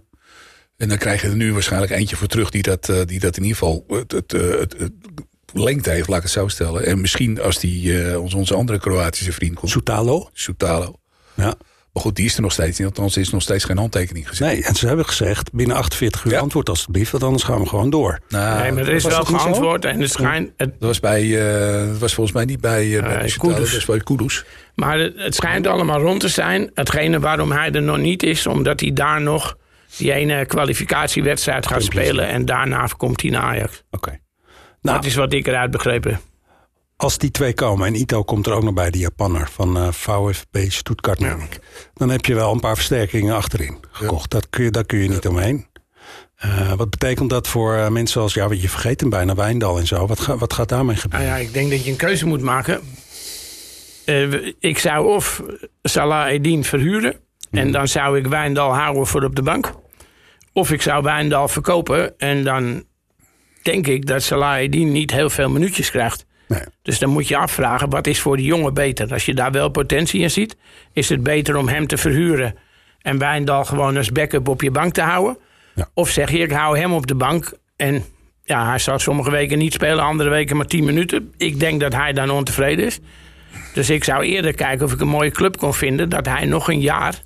En 0.77 0.89
dan 0.89 0.97
krijg 0.97 1.21
je 1.21 1.27
er 1.27 1.35
nu 1.35 1.53
waarschijnlijk 1.53 1.91
eentje 1.91 2.15
voor 2.15 2.27
terug 2.27 2.49
die 2.49 2.61
dat, 2.61 2.89
eh, 2.89 3.01
die 3.05 3.19
dat 3.19 3.37
in 3.37 3.43
ieder 3.43 3.57
geval 3.57 3.85
het, 3.87 4.11
het, 4.11 4.33
eh, 4.33 4.49
het, 4.49 4.75
het 4.77 4.93
lengte 5.53 5.89
heeft, 5.89 6.07
laat 6.07 6.17
ik 6.17 6.23
het 6.23 6.31
zo 6.31 6.47
stellen. 6.47 6.85
En 6.85 7.01
misschien 7.01 7.41
als 7.41 7.59
die, 7.59 8.03
eh, 8.03 8.21
ons, 8.21 8.33
onze 8.33 8.55
andere 8.55 8.79
Kroatische 8.79 9.31
vriend 9.31 9.55
komt, 9.55 9.71
Soutalo. 9.71 10.29
Soutalo. 10.33 10.99
Ja. 11.33 11.55
Maar 11.95 12.03
goed, 12.03 12.15
die 12.15 12.25
is 12.25 12.35
er 12.35 12.41
nog 12.41 12.51
steeds 12.51 12.77
niet. 12.79 12.87
Althans, 12.87 13.15
er 13.15 13.21
is 13.21 13.29
nog 13.29 13.41
steeds 13.41 13.63
geen 13.63 13.77
handtekening 13.77 14.27
gezet. 14.29 14.47
Nee, 14.47 14.63
en 14.63 14.75
ze 14.75 14.87
hebben 14.87 15.05
gezegd, 15.05 15.53
binnen 15.53 15.75
48 15.75 16.23
uur 16.25 16.31
Ja. 16.31 16.39
antwoord 16.39 16.69
alstublieft, 16.69 17.11
want 17.11 17.23
anders 17.23 17.43
gaan 17.43 17.59
we 17.59 17.67
gewoon 17.67 17.89
door. 17.89 18.19
Nou, 18.29 18.61
nee, 18.61 18.71
maar 18.71 18.83
er 18.87 18.93
is 18.93 19.03
wel 19.03 19.23
geantwoord 19.25 19.85
en 19.85 20.01
het 20.01 20.11
schijnt... 20.11 20.51
Het, 20.57 20.69
dat 20.79 20.87
was, 20.87 20.99
bij, 20.99 21.21
eh, 21.21 21.87
dat 21.87 21.97
was 21.97 22.13
volgens 22.13 22.35
mij 22.35 22.45
niet 22.45 22.61
bij, 22.61 22.97
eh 22.97 23.03
bij 23.03 23.25
de 23.25 23.37
Kudus. 23.37 23.57
dat 23.57 23.71
was 23.71 23.85
bij 23.85 23.99
Kudus. 23.99 24.45
Maar 24.75 24.99
het, 24.99 25.13
het 25.17 25.35
schijnt 25.35 25.67
allemaal 25.67 25.99
rond 26.01 26.19
te 26.19 26.27
zijn. 26.27 26.71
Hetgene 26.73 27.19
waarom 27.19 27.51
hij 27.51 27.71
er 27.71 27.81
nog 27.81 27.97
niet 27.97 28.23
is, 28.23 28.47
omdat 28.47 28.79
hij 28.79 28.93
daar 28.93 29.21
nog 29.21 29.57
die 29.97 30.11
ene 30.13 30.45
kwalificatiewedstrijd 30.45 31.67
gaat 31.67 31.83
spelen. 31.83 32.27
En 32.27 32.45
daarna 32.45 32.87
komt 32.97 33.21
hij 33.21 33.31
naar 33.31 33.41
Ajax. 33.43 33.83
Oké. 33.91 34.19
Nou, 34.81 34.97
dat 34.97 35.05
is 35.05 35.15
wat 35.15 35.33
ik 35.33 35.47
eruit 35.47 35.71
begrepen. 35.71 36.19
als 36.97 37.17
die 37.17 37.31
twee 37.31 37.53
komen 37.53 37.87
en 37.87 37.95
Ito 37.95 38.23
komt 38.23 38.47
er 38.47 38.53
ook 38.53 38.63
nog 38.63 38.73
bij, 38.73 38.89
die 38.91 39.01
Japanner 39.01 39.49
van 39.51 39.77
eh, 39.77 39.87
VfB 39.91 40.57
Stuttgart, 40.71 41.19
ik. 41.21 41.59
Dan 41.93 42.09
heb 42.09 42.25
je 42.25 42.35
wel 42.35 42.51
een 42.51 42.59
paar 42.59 42.75
versterkingen 42.75 43.35
achterin 43.35 43.77
gekocht. 43.91 44.31
Dat 44.31 44.49
kun 44.49 44.63
je, 44.63 44.71
daar 44.71 44.85
kun 44.85 44.99
je 44.99 45.09
niet 45.09 45.27
omheen. 45.27 45.65
Eh, 46.35 46.73
wat 46.73 46.89
betekent 46.89 47.29
dat 47.29 47.47
voor 47.47 47.75
eh, 47.75 47.87
mensen 47.89 48.21
als, 48.21 48.33
ja, 48.33 48.47
je 48.51 48.69
vergeet 48.69 48.99
hem 49.01 49.09
bijna, 49.09 49.35
Wijndal 49.35 49.77
en 49.77 49.87
zo. 49.87 50.07
Wat, 50.07 50.19
ga- 50.19 50.37
wat 50.37 50.53
gaat 50.53 50.69
daarmee 50.69 50.95
gebeuren? 50.95 51.27
Nou 51.27 51.39
ja, 51.39 51.45
ik 51.47 51.53
denk 51.53 51.69
dat 51.71 51.85
je 51.85 51.91
een 51.91 51.97
keuze 51.97 52.25
moet 52.25 52.41
maken. 52.41 52.81
Eh, 54.05 54.33
ik 54.59 54.77
zou 54.79 55.07
of 55.07 55.41
Salah 55.83 56.33
Eddin 56.33 56.63
verhuren. 56.63 57.15
En 57.51 57.71
dan 57.71 57.87
zou 57.87 58.17
ik 58.17 58.27
Wijndal 58.27 58.73
houden 58.75 59.07
voor 59.07 59.23
op 59.23 59.35
de 59.35 59.41
bank. 59.41 59.73
Of 60.53 60.71
ik 60.71 60.81
zou 60.81 61.03
Wijndal 61.03 61.47
verkopen. 61.47 62.17
En 62.17 62.43
dan 62.43 62.83
denk 63.61 63.87
ik 63.87 64.05
dat 64.05 64.23
Salah 64.23 64.59
Eddin 64.61 64.91
niet 64.91 65.11
heel 65.11 65.29
veel 65.29 65.49
minuutjes 65.49 65.91
krijgt. 65.91 66.24
Nee. 66.47 66.61
Dus 66.81 66.99
dan 66.99 67.09
moet 67.09 67.27
je 67.27 67.37
afvragen, 67.37 67.89
wat 67.89 68.07
is 68.07 68.19
voor 68.19 68.37
die 68.37 68.45
jongen 68.45 68.73
beter? 68.73 69.13
Als 69.13 69.25
je 69.25 69.33
daar 69.33 69.51
wel 69.51 69.69
potentie 69.69 70.21
in 70.21 70.31
ziet, 70.31 70.55
is 70.93 71.09
het 71.09 71.23
beter 71.23 71.55
om 71.55 71.67
hem 71.67 71.87
te 71.87 71.97
verhuren... 71.97 72.55
en 73.01 73.17
Wijndal 73.17 73.65
gewoon 73.65 73.97
als 73.97 74.11
backup 74.11 74.47
op 74.47 74.61
je 74.61 74.71
bank 74.71 74.93
te 74.93 75.01
houden? 75.01 75.37
Ja. 75.75 75.89
Of 75.93 76.09
zeg 76.09 76.31
je, 76.31 76.37
ik 76.37 76.51
hou 76.51 76.77
hem 76.77 76.93
op 76.93 77.07
de 77.07 77.15
bank 77.15 77.53
en 77.75 78.03
ja, 78.43 78.67
hij 78.69 78.79
zal 78.79 78.99
sommige 78.99 79.31
weken 79.31 79.57
niet 79.57 79.73
spelen, 79.73 80.03
andere 80.03 80.29
weken 80.29 80.57
maar 80.57 80.65
10 80.65 80.83
minuten. 80.83 81.33
Ik 81.37 81.59
denk 81.59 81.79
dat 81.79 81.93
hij 81.93 82.13
dan 82.13 82.29
ontevreden 82.29 82.85
is. 82.85 82.99
Dus 83.73 83.89
ik 83.89 84.03
zou 84.03 84.23
eerder 84.23 84.53
kijken 84.53 84.85
of 84.85 84.93
ik 84.93 84.99
een 84.99 85.07
mooie 85.07 85.31
club 85.31 85.57
kon 85.57 85.73
vinden... 85.73 86.09
dat 86.09 86.25
hij 86.25 86.45
nog 86.45 86.67
een 86.67 86.79
jaar 86.79 87.21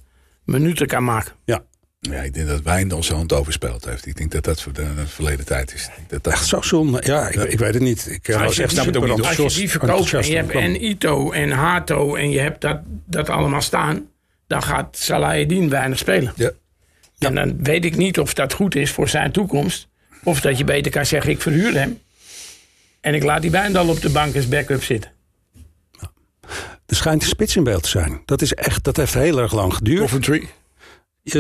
minuten 0.46 0.88
kan 0.88 1.04
maken. 1.04 1.34
Ja, 1.46 1.62
Ja, 2.00 2.22
ik 2.22 2.34
denk 2.34 2.48
dat 2.48 2.62
Wijndal 2.62 3.04
zijn 3.04 3.18
hand 3.18 3.34
overspeeld 3.34 3.86
heeft. 3.86 4.06
Ik 4.06 4.18
denk 4.18 4.32
dat 4.32 4.44
dat 4.44 4.62
voor 4.62 4.74
de, 4.74 4.96
de 4.96 5.08
verleden 5.08 5.46
tijd 5.46 5.74
is. 5.74 5.90
Dat 6.08 6.24
dat, 6.24 6.34
echt 6.34 6.48
zo 6.48 6.62
zonde. 6.62 7.02
Ja, 7.06 7.28
ik, 7.28 7.36
ik 7.36 7.60
weet 7.60 7.74
het 7.74 7.84
niet. 7.84 8.08
Ik 8.10 8.28
eh, 8.28 8.36
Als 8.36 8.46
was 8.46 8.56
je, 8.56 8.64
echt 8.64 8.76
die, 8.76 8.84
super 8.84 9.02
ook 9.02 9.18
niet, 9.18 9.26
als 9.26 9.36
je 9.54 9.60
die 9.60 9.70
verkoopt 9.70 10.14
en 10.14 10.28
je 10.28 10.36
hebt 10.36 10.52
en 10.52 10.86
Ito 10.86 11.32
en 11.32 11.52
Hato... 11.52 12.16
en 12.16 12.30
je 12.30 12.40
hebt 12.40 12.62
dat, 12.62 12.80
dat 13.06 13.30
allemaal 13.30 13.62
staan... 13.62 14.08
dan 14.48 14.64
gaat 14.64 14.98
Salahedin 14.98 15.70
weinig 15.70 15.98
spelen. 15.98 16.34
ja. 16.36 16.52
En 17.18 17.36
dan 17.36 17.64
weet 17.64 17.86
ik 17.86 17.96
niet 17.96 18.20
of 18.20 18.34
dat 18.34 18.54
goed 18.54 18.76
is 18.76 18.92
voor 18.92 19.10
zijn 19.10 19.32
toekomst. 19.32 19.88
Of 20.24 20.42
dat 20.42 20.58
je 20.58 20.64
beter 20.64 20.92
kan 20.92 21.06
zeggen, 21.06 21.32
ik 21.32 21.42
verhuur 21.42 21.74
hem. 21.74 22.00
En 23.02 23.14
ik 23.14 23.24
laat 23.24 23.42
die 23.42 23.52
Wijndal 23.52 23.90
op 23.90 24.02
de 24.02 24.10
bank 24.10 24.36
als 24.36 24.48
backup 24.48 24.84
zitten. 24.84 25.12
Er 26.86 26.96
schijnt 26.96 27.22
een 27.22 27.28
spits 27.28 27.56
in 27.56 27.64
beeld 27.64 27.84
te 27.84 27.90
zijn. 27.90 28.22
Dat, 28.26 28.42
is 28.42 28.54
echt, 28.54 28.84
dat 28.84 28.98
heeft 28.98 29.14
heel 29.14 29.40
erg 29.40 29.54
lang 29.54 29.74
geduurd. 29.74 30.00
Coventry. 30.00 30.50
Eh, 31.24 31.34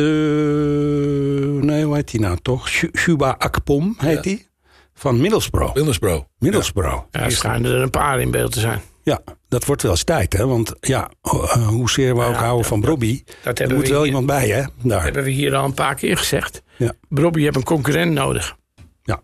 nee, 1.63 1.83
hoe 1.83 1.95
heet 1.95 2.11
die 2.11 2.19
nou 2.19 2.37
toch? 2.41 2.69
Shu- 2.69 2.89
Shuba 2.97 3.35
Akpom 3.37 3.95
heet 3.97 4.23
die. 4.23 4.47
Van 4.93 5.21
Middlesbrough. 5.21 5.75
Middlesbrough. 5.75 6.25
Middlesbrough. 6.39 7.03
Ja, 7.11 7.19
er 7.19 7.31
schijnen 7.31 7.71
er 7.71 7.81
een 7.81 7.89
paar 7.89 8.21
in 8.21 8.31
beeld 8.31 8.51
te 8.51 8.59
zijn. 8.59 8.81
Ja, 9.03 9.21
dat 9.47 9.65
wordt 9.65 9.81
wel 9.81 9.91
eens 9.91 10.03
tijd, 10.03 10.33
hè? 10.33 10.47
Want 10.47 10.73
ja, 10.79 11.11
uh, 11.23 11.67
hoezeer 11.67 12.15
we 12.15 12.23
ook 12.23 12.35
houden 12.35 12.65
van 12.65 12.81
Brobby, 12.81 13.23
er 13.43 13.73
moet 13.73 13.83
we 13.83 13.89
wel 13.89 13.97
hier- 13.97 14.05
iemand 14.05 14.25
bij, 14.25 14.47
hè? 14.49 14.63
Daar. 14.83 15.03
hebben 15.03 15.23
we 15.23 15.29
hier 15.29 15.55
al 15.55 15.65
een 15.65 15.73
paar 15.73 15.95
keer 15.95 16.17
gezegd. 16.17 16.61
Ja. 16.77 16.93
Bobby 17.09 17.41
heeft 17.41 17.55
een 17.55 17.63
concurrent 17.63 18.11
nodig. 18.13 18.55
Ja. 19.03 19.21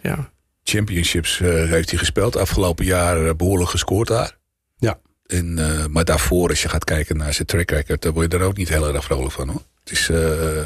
Ja. 0.00 0.30
Championships 0.62 1.40
eh, 1.40 1.48
heeft 1.48 1.90
hij 1.90 1.98
gespeeld. 1.98 2.36
Afgelopen 2.36 2.84
jaar 2.84 3.26
eh, 3.26 3.34
behoorlijk 3.36 3.70
gescoord 3.70 4.08
daar. 4.08 4.38
Ja. 4.76 4.98
En, 5.26 5.58
eh, 5.58 5.86
maar 5.86 6.04
daarvoor, 6.04 6.48
als 6.48 6.62
je 6.62 6.68
gaat 6.68 6.84
kijken 6.84 7.16
naar 7.16 7.34
zijn 7.34 7.46
track 7.46 7.70
record, 7.70 8.02
dan 8.02 8.12
word 8.12 8.32
je 8.32 8.38
er 8.38 8.44
ook 8.44 8.56
niet 8.56 8.68
heel 8.68 8.94
erg 8.94 9.04
vrolijk 9.04 9.32
van 9.32 9.48
hoor. 9.48 9.62
Het, 9.84 9.92
is, 9.92 10.08
eh, 10.08 10.64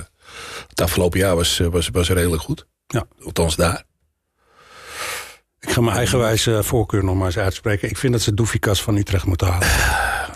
het 0.68 0.81
afgelopen 0.81 1.18
jaar 1.18 1.37
was, 1.37 1.61
eh, 1.61 1.66
was, 1.66 1.88
was 1.88 2.09
redelijk 2.09 2.42
goed. 2.42 2.66
Ja. 2.87 3.07
Althans 3.25 3.57
daar. 3.57 3.85
Ik 5.61 5.71
ga 5.71 5.81
mijn 5.81 5.97
eigenwijze 5.97 6.62
voorkeur 6.62 7.05
nog 7.05 7.16
maar 7.16 7.27
eens 7.27 7.38
uitspreken. 7.38 7.88
Ik 7.88 7.97
vind 7.97 8.12
dat 8.12 8.23
ze 8.23 8.35
Doefikas 8.35 8.83
van 8.83 8.97
Utrecht 8.97 9.27
moeten 9.27 9.47
halen. 9.47 9.68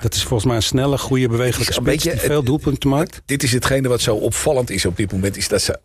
Dat 0.01 0.15
is 0.15 0.23
volgens 0.23 0.45
mij 0.45 0.57
een 0.57 0.63
snelle, 0.63 0.99
goede, 0.99 1.29
bewegelijke 1.29 1.73
spits 1.73 1.87
beetje- 1.87 2.11
die 2.11 2.21
veel 2.21 2.43
doelpunten 2.43 2.91
maakt. 2.91 3.23
Dit 3.25 3.43
is 3.43 3.53
hetgene 3.53 3.89
wat 3.89 4.01
zo 4.01 4.15
opvallend 4.15 4.71
is 4.71 4.85
op 4.85 4.97
dit 4.97 5.13
moment. 5.13 5.37
Is 5.37 5.49
dat 5.49 5.63
ze 5.63 5.81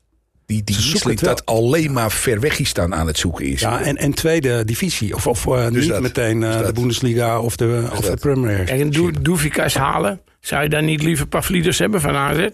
die, 0.47 0.63
die 0.63 0.75
Riesling 0.75 1.19
dat 1.19 1.45
alleen 1.45 1.93
maar 1.93 2.11
ver 2.11 2.39
weg 2.39 2.59
is 2.59 2.69
staan 2.69 2.95
aan 2.95 3.07
het 3.07 3.17
zoeken 3.17 3.45
is. 3.45 3.59
Ja, 3.61 3.81
en, 3.81 3.97
en 3.97 4.13
tweede 4.13 4.65
divisie. 4.65 5.15
Of, 5.15 5.27
of 5.27 5.47
eh, 5.47 5.67
niet 5.67 5.87
dat. 5.87 6.01
meteen 6.01 6.43
eh, 6.43 6.57
Dus 6.57 6.67
de. 6.67 6.73
Bundesliga 6.73 7.39
of 7.39 7.55
de, 7.55 7.87
of 7.91 7.99
de. 7.99 8.15
Premier. 8.15 8.69
En 8.69 8.89
Doe- 8.89 9.21
Doefikas 9.21 9.73
halen. 9.73 10.21
Zou 10.39 10.63
je 10.63 10.69
dan 10.69 10.85
niet 10.85 11.01
liever 11.03 11.27
Pavlidis 11.27 11.79
hebben 11.79 12.01
van 12.01 12.15
AZ? 12.15 12.47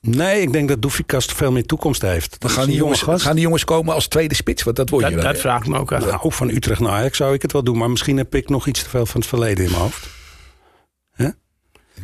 Nee, 0.00 0.40
ik 0.40 0.52
denk 0.52 0.68
dat 0.68 0.82
Doefikas 0.82 1.24
veel 1.24 1.52
meer 1.52 1.66
toekomst 1.66 2.02
heeft. 2.02 2.36
Dan 2.40 2.50
gaan 2.50 2.66
die, 2.66 2.76
jonge 2.76 2.94
jongens, 2.96 3.22
gaan 3.22 3.34
die 3.34 3.42
jongens 3.44 3.64
komen 3.64 3.94
als 3.94 4.06
tweede 4.06 4.34
spits? 4.34 4.62
Want 4.62 4.76
dat 4.76 4.90
word 4.90 5.02
je 5.04 5.10
Dat, 5.10 5.18
dan. 5.18 5.26
dat 5.26 5.36
hè? 5.36 5.40
vraag 5.48 5.60
ik 5.60 5.68
me 5.68 5.78
ook 5.78 5.92
af. 5.92 6.06
Nou, 6.06 6.32
van 6.32 6.48
Utrecht 6.48 6.80
naar 6.80 6.90
Ajax 6.92 7.16
zou 7.16 7.34
ik 7.34 7.42
het 7.42 7.52
wel 7.52 7.64
doen. 7.64 7.78
Maar 7.78 7.90
misschien 7.90 8.16
heb 8.16 8.34
ik 8.34 8.48
nog 8.48 8.66
iets 8.66 8.82
te 8.82 8.88
veel 8.88 9.06
van 9.06 9.20
het 9.20 9.28
verleden 9.28 9.64
in 9.64 9.70
mijn 9.70 9.82
hoofd. 9.82 10.08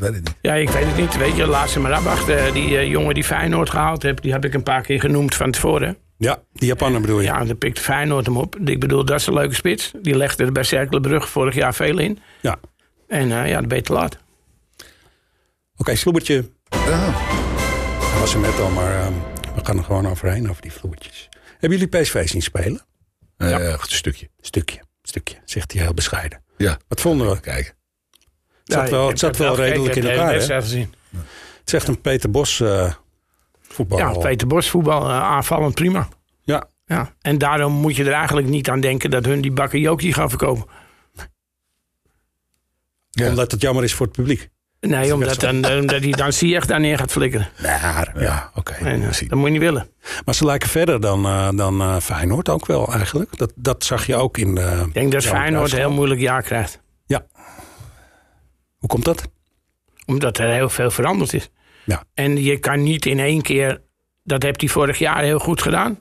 Ik 0.00 0.06
weet 0.06 0.14
het 0.14 0.24
niet. 0.24 0.36
Ja, 0.40 0.54
ik 0.54 0.68
weet 0.68 0.86
het 0.86 0.96
niet. 0.96 1.16
Weet 1.16 1.36
je, 1.36 1.46
laat 1.46 1.70
ze 1.70 1.80
maar 1.80 1.92
afwachten. 1.92 2.54
Die 2.54 2.76
eh, 2.76 2.88
jongen 2.88 3.14
die 3.14 3.24
Feyenoord 3.24 3.70
gehaald 3.70 4.02
heeft, 4.02 4.22
die 4.22 4.32
heb 4.32 4.44
ik 4.44 4.54
een 4.54 4.62
paar 4.62 4.82
keer 4.82 5.00
genoemd 5.00 5.34
van 5.34 5.50
tevoren. 5.50 5.96
Ja, 6.16 6.42
die 6.52 6.68
Japaner 6.68 7.00
bedoel 7.00 7.20
je. 7.20 7.26
Ja, 7.26 7.44
dan 7.44 7.58
pikt 7.58 7.78
Feyenoord 7.78 8.26
hem 8.26 8.36
op. 8.36 8.56
Ik 8.56 8.80
bedoel, 8.80 9.04
dat 9.04 9.20
is 9.20 9.26
een 9.26 9.34
leuke 9.34 9.54
spits. 9.54 9.92
Die 10.02 10.16
legde 10.16 10.44
er 10.44 10.52
bij 10.52 10.62
Cerkelenbrug 10.62 11.28
vorig 11.28 11.54
jaar 11.54 11.74
veel 11.74 11.98
in. 11.98 12.18
Ja. 12.40 12.58
En 13.08 13.32
eh, 13.32 13.48
ja, 13.48 13.58
dat 13.58 13.68
ben 13.68 13.76
je 13.76 13.82
te 13.82 13.92
laat. 13.92 14.18
Oké, 15.76 15.94
sloebertje. 15.94 16.50
Ja. 16.68 17.14
Dat 18.00 18.18
was 18.18 18.34
er 18.34 18.40
net 18.40 18.60
al, 18.60 18.70
maar 18.70 19.00
ehm, 19.00 19.12
we 19.54 19.64
gaan 19.64 19.78
er 19.78 19.84
gewoon 19.84 20.08
overheen, 20.08 20.50
over 20.50 20.62
die 20.62 20.72
vloertjes. 20.72 21.28
Hebben 21.58 21.78
jullie 21.78 22.00
PSV 22.00 22.28
zien 22.28 22.42
spelen? 22.42 22.80
Eh, 23.36 23.50
een 23.50 23.78
stukje. 23.80 24.28
Stukje, 24.40 24.80
stukje, 25.02 25.36
zegt 25.44 25.72
hij 25.72 25.82
heel 25.82 25.94
bescheiden. 25.94 26.42
Ja. 26.56 26.78
Wat 26.88 27.00
vonden 27.00 27.30
we? 27.30 27.40
Kijken. 27.40 27.78
Het 28.70 28.80
zat 28.80 28.90
wel, 28.90 29.08
het 29.08 29.18
zat 29.18 29.36
wel 29.36 29.56
redelijk 29.56 29.96
in 29.96 30.08
elkaar, 30.08 30.32
hè? 30.34 30.54
Het 31.60 31.70
zegt 31.70 31.88
een 31.88 32.00
Peter 32.00 32.30
Bos 32.30 32.60
eh 32.60 32.92
voetbal. 33.62 33.98
Ja, 33.98 34.12
Peter 34.12 34.46
Bos 34.46 34.68
voetbal 34.70 35.08
eh, 35.08 35.22
aanvallend 35.22 35.74
prima. 35.74 36.08
Ja, 36.42 36.68
Ja. 36.86 37.12
En 37.20 37.38
daarom 37.38 37.72
moet 37.72 37.96
je 37.96 38.04
er 38.04 38.12
eigenlijk 38.12 38.46
niet 38.46 38.70
aan 38.70 38.80
denken 38.80 39.10
dat 39.10 39.24
hun 39.24 39.40
die 39.40 39.52
bakkenjokie 39.52 40.12
gaan 40.12 40.28
verkopen. 40.28 40.64
Ja. 43.10 43.28
omdat 43.28 43.50
het 43.50 43.60
jammer 43.60 43.84
is 43.84 43.94
voor 43.94 44.06
het 44.06 44.14
publiek. 44.16 44.48
Nee, 44.80 45.14
omdat, 45.14 45.40
dan, 45.40 45.64
eh, 45.64 45.78
omdat 45.78 46.02
hij 46.02 46.10
dan 46.10 46.32
Ziyech 46.32 46.66
daar 46.66 46.80
neer 46.80 46.98
gaat 46.98 47.12
flikkeren. 47.12 47.48
Ja, 47.62 48.06
ja 48.18 48.50
oké. 48.54 48.72
En, 48.72 49.02
eh, 49.02 49.28
dat 49.28 49.38
moet 49.38 49.46
je 49.46 49.52
niet 49.52 49.60
willen. 49.60 49.88
Maar 50.24 50.34
ze 50.34 50.44
lijken 50.44 50.68
verder 50.68 51.00
dan, 51.00 51.26
eh, 51.26 51.48
dan 51.54 52.02
Feyenoord 52.02 52.48
ook 52.48 52.66
wel 52.66 52.92
eigenlijk. 52.92 53.38
Dat, 53.38 53.52
dat 53.54 53.84
zag 53.84 54.06
je 54.06 54.16
ook 54.16 54.38
in. 54.38 54.56
Ik 54.56 54.94
denk 54.94 55.12
dat 55.12 55.24
Feyenoord 55.24 55.72
een 55.72 55.78
heel 55.78 55.92
moeilijk 55.92 56.20
jaar 56.20 56.42
krijgt. 56.42 56.80
Ja. 57.06 57.26
Hoe 58.80 58.88
komt 58.88 59.04
dat? 59.04 59.30
Omdat 60.06 60.38
er 60.38 60.52
heel 60.52 60.68
veel 60.68 60.90
veranderd 60.90 61.32
is. 61.32 61.50
Ja. 61.84 62.04
En 62.14 62.42
je 62.42 62.58
kan 62.58 62.82
niet 62.82 63.06
in 63.06 63.18
één 63.18 63.42
keer... 63.42 63.80
Dat 64.24 64.42
heeft 64.42 64.60
hij 64.60 64.70
vorig 64.70 64.98
jaar 64.98 65.22
heel 65.22 65.38
goed 65.38 65.62
gedaan. 65.62 65.98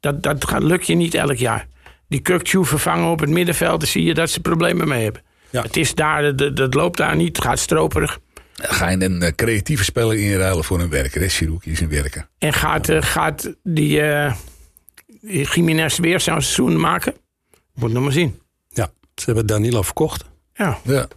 Dat, 0.00 0.22
dat 0.22 0.48
gaat, 0.48 0.62
lukt 0.62 0.86
je 0.86 0.94
niet 0.94 1.14
elk 1.14 1.36
jaar. 1.36 1.68
Die 2.08 2.20
Kukcu 2.20 2.64
vervangen 2.64 3.10
op 3.10 3.20
het 3.20 3.28
middenveld... 3.28 3.80
dan 3.80 3.88
zie 3.88 4.04
je 4.04 4.14
dat 4.14 4.30
ze 4.30 4.40
problemen 4.40 4.88
mee 4.88 5.02
hebben. 5.02 5.22
Ja. 5.50 5.62
Het 5.62 5.76
is 5.76 5.94
daar, 5.94 6.36
dat, 6.36 6.56
dat 6.56 6.74
loopt 6.74 6.96
daar 6.96 7.16
niet. 7.16 7.36
Het 7.36 7.44
gaat 7.44 7.58
stroperig. 7.58 8.18
Ga 8.54 8.88
je 8.88 9.02
een 9.02 9.22
eh, 9.22 9.32
creatieve 9.34 9.84
speler 9.84 10.18
inruilen 10.18 10.64
voor 10.64 10.80
een 10.80 10.90
werker? 10.90 11.20
Hè? 11.20 11.26
Is 11.60 11.80
een 11.80 11.88
werker. 11.88 12.28
En 12.38 12.52
gaat, 12.52 12.88
eh, 12.88 13.02
gaat 13.02 13.54
die, 13.62 14.02
die 15.20 15.46
Jiménez 15.46 15.98
weer 15.98 16.20
zo'n 16.20 16.42
seizoen 16.42 16.80
maken? 16.80 17.14
Moet 17.74 17.92
nog 17.92 18.02
maar 18.02 18.12
zien. 18.12 18.40
Ja, 18.68 18.90
ze 19.14 19.24
hebben 19.24 19.46
Danilo 19.46 19.82
verkocht. 19.82 20.24
Ja. 20.54 20.78
Ja. 20.84 21.08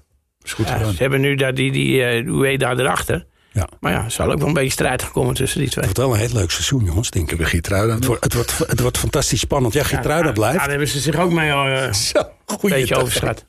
Is 0.50 0.56
goed 0.56 0.68
Ja, 0.68 0.78
gedaan. 0.78 0.94
ze 0.94 1.02
hebben 1.02 1.22
nu 1.22 1.36
dat, 1.36 1.56
die, 1.56 1.72
die 1.72 2.24
uh, 2.24 2.34
Ueda 2.34 2.72
erachter. 2.78 3.26
Ja. 3.52 3.68
Maar 3.80 3.92
ja, 3.92 4.04
er 4.04 4.12
zal 4.12 4.32
ook 4.32 4.38
wel 4.40 4.48
een 4.48 4.54
beetje 4.54 4.72
strijd 4.72 5.04
gekomen 5.04 5.34
tussen 5.34 5.60
die 5.60 5.70
twee. 5.70 5.86
Het 5.86 5.98
wordt 5.98 6.10
wel 6.12 6.20
een 6.22 6.28
heel 6.30 6.40
leuk 6.40 6.52
seizoen, 6.52 6.84
jongens, 6.84 7.10
denk 7.10 7.32
Ik. 7.32 7.66
Het 7.66 8.06
wordt, 8.06 8.24
het, 8.24 8.34
wordt, 8.34 8.58
het 8.68 8.80
wordt 8.80 8.98
fantastisch 8.98 9.40
spannend. 9.40 9.74
Ja, 9.74 9.84
Geertruida 9.84 10.24
daar, 10.24 10.34
blijft. 10.34 10.58
Daar 10.58 10.70
hebben 10.70 10.88
ze 10.88 11.00
zich 11.00 11.16
ook 11.16 11.32
mee 11.32 11.50
eh, 11.50 11.94
Zo, 12.14 12.20
een 12.46 12.58
beetje 12.62 12.86
dag. 12.94 13.02
overschat. 13.02 13.46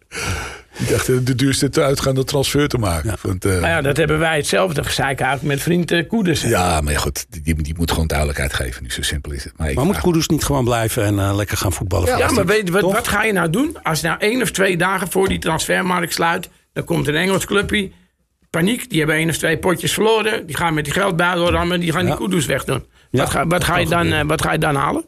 Ik 0.79 0.89
dacht 0.89 1.09
eh, 1.09 1.17
de 1.23 1.35
duurste 1.35 1.71
uitgaande 1.83 2.25
transfer 2.25 2.69
te 2.69 2.79
maken. 2.79 3.11
Ja. 3.11 3.17
Want, 3.23 3.45
eh, 3.45 3.51
Nou 3.53 3.67
ja, 3.67 3.81
dat 3.81 3.97
hebben 3.97 4.19
wij 4.19 4.37
hetzelfde 4.37 4.85
gezeik 4.85 5.21
eigenlijk 5.21 5.55
met 5.55 5.63
vriend 5.63 5.91
uh, 5.93 6.09
Koeders. 6.09 6.43
ja, 6.43 6.81
maar 6.81 6.97
goed, 6.99 7.27
die, 7.45 7.63
die, 7.63 7.75
moet 7.77 7.91
gewoon 7.91 8.07
duidelijkheid 8.07 8.53
geven. 8.55 8.83
Nu 8.83 8.91
zo 8.91 9.03
simpel 9.03 9.33
is 9.33 9.45
het. 9.45 9.53
Maar, 9.57 9.73
moet 9.75 9.87
vraag- 9.87 10.01
Kudus 10.03 10.29
niet 10.29 10.45
gewoon 10.45 10.65
blijven 10.65 11.05
en 11.05 11.19
eh, 11.19 11.35
lekker 11.35 11.57
gaan 11.57 11.73
voetballen? 11.73 12.19
Ja, 12.19 12.31
maar 12.31 12.47
weet 12.47 12.67
je, 12.67 12.73
wat, 12.73 12.83
wat 12.93 13.09
ga 13.09 13.23
je 13.25 13.33
nou 13.33 13.51
doen? 13.51 13.77
Als 13.83 14.01
nou 14.01 14.19
één 14.19 14.43
of 14.43 14.51
twee 14.51 14.77
dagen 14.77 15.11
voor 15.11 15.29
die 15.29 15.39
transfermarkt 15.39 16.13
sluit... 16.13 16.49
dan 16.73 16.85
komt 16.85 17.09
een 17.09 17.17
Engels 17.17 17.47
clubje 17.47 17.91
paniek. 18.51 18.91
Die 18.91 18.99
hebben 18.99 19.17
één 19.17 19.29
of 19.29 19.37
twee 19.37 19.59
potjes 19.59 19.93
verloren. 19.93 20.47
Die 20.47 20.57
gaan 20.57 20.75
met 20.75 20.85
die 20.85 20.93
geldbuidel 20.93 21.51
rammen. 21.51 21.81
Die 21.81 21.93
gaan 21.93 22.05
die 22.05 22.17
kudo's 22.17 22.47
wegdoen. 22.47 22.87
Ja, 23.11 23.21
wat, 23.21 23.31
ga, 23.31 23.47
wat, 23.47 23.65
ga 23.65 23.79
je 23.79 23.87
dan, 23.87 24.13
eh, 24.13 24.25
wat 24.25 24.43
ga 24.43 24.53
je 24.53 24.59
dan 24.59 24.75
halen? 24.75 25.05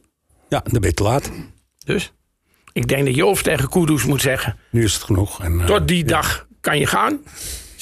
Ja, 0.49 0.61
dan 0.65 0.81
ben 0.81 0.89
je 0.89 0.95
te 0.95 1.03
laat. 1.03 1.31
Dus 1.85 2.13
ik 2.73 2.89
denk 2.89 3.05
dat 3.07 3.15
je 3.15 3.27
of 3.27 3.43
tegen 3.43 3.69
kudo's 3.69 4.05
moet 4.05 4.21
zeggen... 4.21 4.57
Nu 4.71 4.85
is 4.85 4.95
het 4.95 5.03
genoeg. 5.03 5.43
En, 5.43 5.61
eh, 5.61 5.67
tot 5.67 5.89
die 5.89 6.05
dag 6.05 6.47
kan 6.61 6.79
je 6.79 6.87
gaan. 6.87 7.21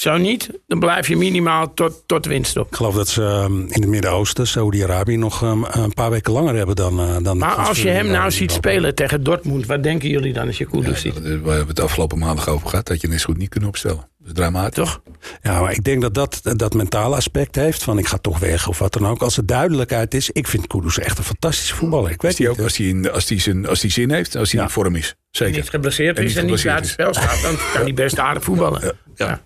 Zo 0.01 0.17
niet, 0.17 0.51
dan 0.67 0.79
blijf 0.79 1.09
je 1.09 1.17
minimaal 1.17 1.75
tot, 1.75 2.03
tot 2.07 2.27
winst 2.27 2.57
op. 2.57 2.67
Ik 2.69 2.77
geloof 2.77 2.95
dat 2.95 3.09
ze 3.09 3.23
ehm, 3.23 3.53
in 3.61 3.81
het 3.81 3.87
Midden-Oosten, 3.87 4.47
Saudi-Arabië, 4.47 5.17
nog 5.17 5.43
ehm, 5.43 5.63
een 5.71 5.95
paar 5.95 6.11
weken 6.11 6.33
langer 6.33 6.55
hebben 6.55 6.77
dan. 6.77 7.01
eh, 7.01 7.17
dan 7.23 7.39
Maar 7.39 7.55
als 7.55 7.83
je 7.83 7.89
hem 7.89 8.07
nou 8.07 8.31
ziet 8.31 8.51
spelen. 8.53 8.55
spelen 8.75 8.95
tegen 8.95 9.23
Dortmund... 9.23 9.67
wat 9.67 9.83
denken 9.83 10.09
jullie 10.09 10.33
dan 10.33 10.47
als 10.47 10.59
je 10.59 10.65
kudo's 10.67 10.87
Ja, 11.03 11.11
ziet? 11.13 11.19
we 11.19 11.29
hebben 11.31 11.67
het 11.69 11.81
afgelopen 11.81 12.19
maandag 12.19 12.49
over 12.49 12.69
gehad 12.69 12.87
dat 12.87 13.01
je 13.01 13.09
net 13.09 13.23
goed 13.23 13.37
niet 13.39 13.49
kunt 13.49 13.65
opstellen. 13.67 14.09
Dat 14.19 14.29
is 14.29 14.33
dramatisch. 14.35 14.75
Toch? 14.85 15.01
Ja, 15.43 15.61
maar 15.61 15.73
ik 15.73 15.85
denk 15.85 16.03
dat 16.03 16.15
dat 16.15 16.41
dat 16.43 16.75
mentale 16.75 17.17
aspect 17.17 17.55
heeft. 17.57 17.83
Van 17.83 17.99
ik 17.99 18.07
ga 18.07 18.17
toch 18.19 18.39
weg 18.39 18.69
of 18.69 18.79
wat 18.79 18.93
dan 18.93 19.07
ook. 19.07 19.23
Als 19.23 19.37
er 19.37 19.47
duidelijkheid 19.47 20.15
is. 20.15 20.31
Ik 20.31 20.47
vind 20.49 20.67
Kudus 20.67 20.99
echt 20.99 21.19
een 21.19 21.25
fantastische 21.25 21.75
voetballer. 21.75 22.11
Ik 22.11 22.23
weet 22.23 22.31
Als 22.31 22.37
die, 22.41 22.49
niet, 22.49 22.59
ook, 22.59 22.65
als, 22.65 22.79
in, 22.81 23.11
als, 23.11 23.27
die 23.27 23.41
zijn, 23.41 23.69
als 23.69 23.81
die 23.81 23.91
zin 23.91 24.11
heeft, 24.11 24.37
als 24.37 24.51
Ja. 24.51 24.63
in 24.63 24.69
vorm 24.71 24.95
is. 24.97 25.15
Zeker. 25.31 25.57
Niet 25.57 25.71
geblesseerd 25.71 26.17
En 26.19 26.25
is 26.25 26.29
niet 26.35 26.39
en 26.39 26.47
niet 26.51 26.61
geblesseerd 26.61 26.97
buiten 26.99 27.19
spel 27.23 27.37
staat... 27.39 27.43
dan 27.43 27.67
kan 27.73 27.83
hij 27.83 27.95
best 27.95 28.19
aardig 28.19 28.45
voetballen. 28.45 28.81
Ja. 28.83 28.93
Ja, 29.27 29.41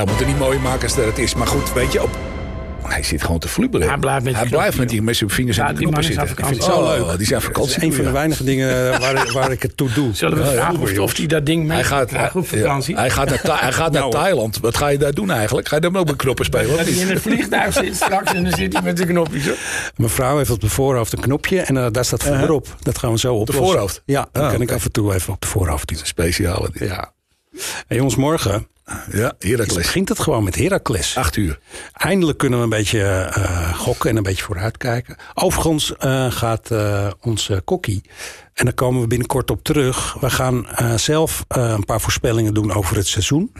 we 0.00 0.04
moeten 0.06 0.26
niet 0.26 0.38
mooier 0.38 0.60
maken 0.60 0.82
als 0.82 0.94
dat 0.94 1.04
het 1.04 1.18
is. 1.18 1.34
Maar 1.34 1.46
goed, 1.46 1.72
weet 1.72 1.92
je, 1.92 2.02
op, 2.02 2.10
hij 2.82 3.02
zit 3.02 3.22
gewoon 3.22 3.38
te 3.38 3.48
flubbelen. 3.48 3.88
Hij 3.88 3.96
blijft 3.96 4.24
met 4.24 4.34
hij 4.34 4.42
die 4.42 4.52
blijft 4.52 4.78
met, 4.78 4.88
die, 4.88 5.02
met 5.02 5.16
zijn 5.16 5.30
vingers 5.30 5.56
Ja, 5.56 5.62
in 5.62 5.68
de 5.68 5.74
die 5.78 5.82
knoppen 5.88 6.04
zitten. 6.04 6.28
Ik 6.28 6.44
vind 6.46 6.50
het 6.50 6.64
zo 6.64 6.82
leuk. 6.84 7.18
Die 7.18 7.26
zijn 7.26 7.40
Dat 7.40 7.48
vakantie. 7.48 7.76
is 7.76 7.82
een 7.82 7.92
van 7.92 8.04
de 8.04 8.10
weinige 8.10 8.44
dingen 8.44 8.90
waar, 9.00 9.32
waar 9.32 9.50
ik 9.52 9.62
het 9.62 9.76
toe 9.76 9.92
doe. 9.92 10.14
Zullen 10.14 10.38
we 10.38 10.44
Ja, 10.44 10.50
vragen 10.50 10.80
of, 10.80 10.98
of 10.98 11.16
hij 11.16 11.26
dat 11.26 11.46
ding 11.46 11.66
mee 11.66 11.72
Hij 11.76 11.84
gaat, 11.84 12.06
krijgt 12.06 12.36
op 12.36 12.46
ja, 12.50 12.58
vakantie? 12.58 12.96
hij 12.96 13.10
gaat 13.10 13.28
naar, 13.44 13.60
hij 13.62 13.72
gaat 13.72 13.92
naar 13.92 14.00
Nou, 14.10 14.12
Thailand. 14.12 14.58
Wat 14.60 14.76
ga 14.76 14.88
je 14.88 14.98
daar 14.98 15.12
doen 15.14 15.30
eigenlijk? 15.30 15.68
Ga 15.68 15.74
je 15.74 15.80
dan 15.82 15.96
ook 15.96 16.06
met 16.06 16.16
knoppen 16.16 16.44
spelen? 16.44 16.76
dat 16.76 16.86
hij 16.86 16.94
in 16.94 17.08
het 17.08 17.20
vliegtuig 17.20 17.72
zit 17.72 17.94
straks 17.96 18.32
en 18.32 18.42
dan 18.44 18.52
zit 18.52 18.72
hij 18.72 18.82
met 18.82 18.96
zijn 18.96 19.08
knopjes. 19.10 19.46
hoor. 19.46 19.56
Mijn 19.96 20.10
vrouw 20.10 20.36
heeft 20.36 20.50
op 20.50 20.60
de 20.60 20.68
voorhoofd 20.68 21.12
een 21.12 21.20
knopje 21.20 21.60
en 21.60 21.76
eh, 21.76 21.86
daar 21.90 22.04
staat 22.04 22.22
verder 22.22 22.50
op. 22.50 22.76
Dat 22.82 22.98
gaan 22.98 23.12
we 23.12 23.18
zo 23.18 23.34
oplossen. 23.34 23.66
voorhoofd? 23.66 24.02
Ja, 24.04 24.28
dan 24.32 24.42
Ah, 24.44 24.50
kan 24.50 24.60
ik 24.60 24.72
af 24.72 24.84
en 24.84 24.92
toe 24.92 25.14
even 25.14 25.32
op 25.32 25.40
de 25.40 25.46
voorhoofd 25.46 25.88
doen. 25.88 25.98
Speciale. 26.02 26.68
Ja, 26.72 26.86
Ja. 26.86 27.12
Hey, 27.86 27.96
jongens, 27.96 28.16
morgen 28.16 28.66
ja 29.10 29.32
Heracles. 29.38 29.74
begint 29.74 30.08
het 30.08 30.18
gewoon 30.18 30.44
met 30.44 30.54
Heracles. 30.54 31.16
Acht 31.16 31.36
uur. 31.36 31.58
Eindelijk 31.92 32.38
kunnen 32.38 32.58
we 32.58 32.64
een 32.64 32.70
beetje 32.70 33.02
eh, 33.02 33.74
gokken 33.74 34.10
en 34.10 34.16
een 34.16 34.22
beetje 34.22 34.42
vooruitkijken. 34.42 35.16
Overigens 35.34 35.96
eh, 35.96 36.30
gaat 36.30 36.70
eh, 36.70 37.10
onze 37.20 37.62
kokkie, 37.64 38.02
en 38.54 38.64
daar 38.64 38.74
komen 38.74 39.00
we 39.00 39.06
binnenkort 39.06 39.50
op 39.50 39.62
terug. 39.62 40.16
We 40.20 40.30
gaan 40.30 40.66
zelf 40.96 41.44
een 41.48 41.84
paar 41.84 42.00
voorspellingen 42.00 42.54
doen 42.54 42.72
over 42.72 42.96
het 42.96 43.06
seizoen. 43.06 43.52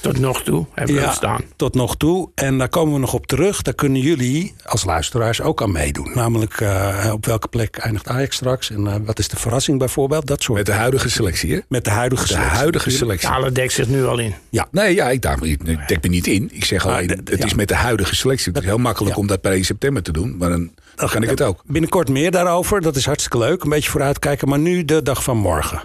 Tot 0.00 0.18
nog 0.18 0.42
toe 0.42 0.66
hebben 0.74 0.94
we 0.96 1.00
het 1.00 1.14
staan. 1.14 1.40
tot 1.56 1.74
nog 1.74 1.96
toe. 1.96 2.30
En 2.34 2.58
daar 2.58 2.68
komen 2.68 2.94
we 2.94 3.00
nog 3.00 3.12
op 3.14 3.26
terug. 3.26 3.62
Daar 3.62 3.74
kunnen 3.74 4.00
jullie 4.02 4.54
als 4.64 4.84
luisteraars 4.84 5.40
ook 5.40 5.62
aan 5.62 5.72
meedoen. 5.72 6.10
Namelijk 6.14 6.60
eh, 6.60 7.10
op 7.12 7.26
welke 7.26 7.48
plek 7.48 7.76
eindigt 7.76 8.08
Ajax 8.08 8.36
straks? 8.36 8.70
En 8.70 8.86
eh, 8.86 8.94
wat 9.04 9.18
is 9.18 9.28
de 9.28 9.36
verrassing 9.36 9.78
bijvoorbeeld? 9.78 10.26
Dat 10.26 10.42
soort. 10.42 10.56
Met 10.58 10.66
de 10.66 10.72
huidige 10.72 11.10
selectie, 11.10 11.52
hè? 11.54 11.58
Met 11.68 11.84
de 11.84 11.90
huidige 11.90 12.22
De 12.22 12.28
selectie. 12.32 12.56
huidige 12.56 12.90
selectie. 12.90 13.28
Kale 13.28 13.52
dekt 13.52 13.72
zich 13.72 13.88
nu 13.88 14.04
al 14.06 14.18
in. 14.18 14.34
Ja, 14.50 14.68
Nee, 14.70 14.94
ja, 14.94 15.10
ik, 15.10 15.22
daar, 15.22 15.42
ik 15.44 15.88
dek 15.88 16.02
me 16.02 16.08
niet 16.08 16.26
in. 16.26 16.50
Ik 16.52 16.64
zeg 16.64 16.86
alleen, 16.86 17.08
het 17.08 17.26
de- 17.26 17.36
ja. 17.38 17.44
is 17.44 17.54
met 17.54 17.68
de 17.68 17.74
huidige 17.74 18.14
selectie. 18.14 18.52
Het 18.52 18.60
is 18.62 18.68
heel 18.68 18.78
makkelijk 18.78 19.14
Ja. 19.14 19.20
om 19.20 19.26
dat 19.26 19.40
per 19.40 19.52
1 19.52 19.64
september 19.64 20.02
te 20.02 20.12
doen. 20.12 20.36
Maar 20.36 20.48
dan, 20.50 20.70
dan 20.94 21.08
kan 21.08 21.22
ik 21.22 21.28
het 21.30 21.42
ook. 21.42 21.62
binnenkort 21.66 22.08
meer 22.08 22.30
daarover. 22.30 22.80
Dat 22.80 22.96
is 22.96 23.04
hartstikke 23.06 23.38
leuk. 23.38 23.62
Een 23.62 23.68
beetje 23.70 23.90
vooruitkijken. 23.90 24.48
Maar 24.48 24.58
nu 24.58 24.84
de 24.84 25.02
dag 25.02 25.22
van 25.22 25.36
morgen. 25.36 25.82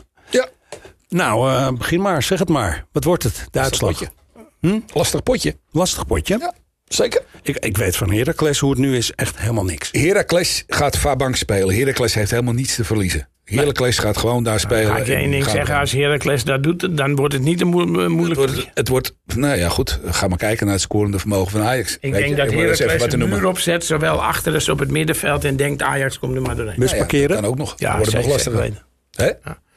Ja. 1.17 1.17
Nou, 1.17 1.51
eh, 1.51 1.71
begin 1.77 2.01
maar. 2.01 2.23
Zeg 2.23 2.39
het 2.39 2.49
maar. 2.49 2.85
Wat 2.91 3.03
wordt 3.03 3.23
het? 3.23 3.47
De 3.51 3.59
uitslag? 3.59 3.89
potje. 3.89 4.81
Lastig 4.93 5.23
potje. 5.23 5.55
Lastig 5.71 6.05
potje. 6.05 6.37
Ja, 6.39 6.53
zeker. 6.87 7.21
Ik, 7.41 7.57
ik 7.57 7.77
weet 7.77 7.95
van 7.95 8.11
Heracles 8.11 8.59
hoe 8.59 8.69
het 8.69 8.79
nu 8.79 8.97
is. 8.97 9.11
Echt 9.11 9.37
helemaal 9.39 9.63
niks. 9.65 9.89
Heracles 9.91 10.63
gaat 10.67 10.97
Fabank 10.97 11.35
spelen. 11.35 11.75
Heracles 11.75 12.13
heeft 12.13 12.31
helemaal 12.31 12.53
niets 12.53 12.75
te 12.75 12.83
verliezen. 12.83 13.27
Heracles 13.43 13.97
gaat 13.97 14.17
gewoon 14.17 14.43
daar 14.43 14.59
spelen. 14.59 14.91
Ga 14.91 14.97
ik 14.97 15.05
je 15.05 15.15
één 15.15 15.31
ding 15.31 15.45
zeggen, 15.49 15.75
als 15.79 15.91
Heracles 15.91 16.43
dat 16.43 16.63
doet, 16.63 16.97
dan 16.97 17.15
wordt 17.15 17.33
het 17.33 17.43
niet 17.43 17.61
een 17.61 17.67
moe- 17.67 17.99
Het 18.01 18.09
moeilijk. 18.09 18.39
wordt, 18.39 18.69
het 18.73 18.87
wordt, 18.87 19.15
nou 19.35 19.57
ja, 19.57 19.69
goed. 19.69 19.99
Ga 20.05 20.27
maar 20.27 20.37
kijken 20.37 20.65
naar 20.65 20.75
het 20.75 20.83
scorende 20.83 21.19
vermogen 21.19 21.51
van 21.51 21.61
Ajax. 21.61 21.93
Ik 21.93 21.99
Weet 22.01 22.13
denk 22.13 22.29
je, 22.29 22.35
dat 22.35 22.51
Heracles 22.51 22.79
wat 22.99 22.99
te 23.09 23.13
een 23.13 23.19
noemen. 23.19 23.37
muur 23.39 23.47
opzet, 23.47 23.85
zowel 23.85 24.23
achter 24.23 24.53
als 24.53 24.69
op 24.69 24.79
het 24.79 24.91
middenveld. 24.91 25.43
En 25.45 25.55
denkt 25.55 25.81
Ajax 25.81 26.19
komt 26.19 26.35
er 26.35 26.41
maar 26.41 26.55
doorheen. 26.55 26.79
Nou 26.79 26.91
ja, 26.91 26.97
parkeren. 26.97 27.27
dat 27.29 27.39
kan 27.39 27.45
ook 27.49 27.57
nog. 27.57 27.73
Ja, 27.77 27.89
Ja, 27.89 27.95
wordt 27.97 28.11
het 28.11 28.21
nog 28.21 28.31
lastiger. 28.31 28.83
Hè? 29.11 29.29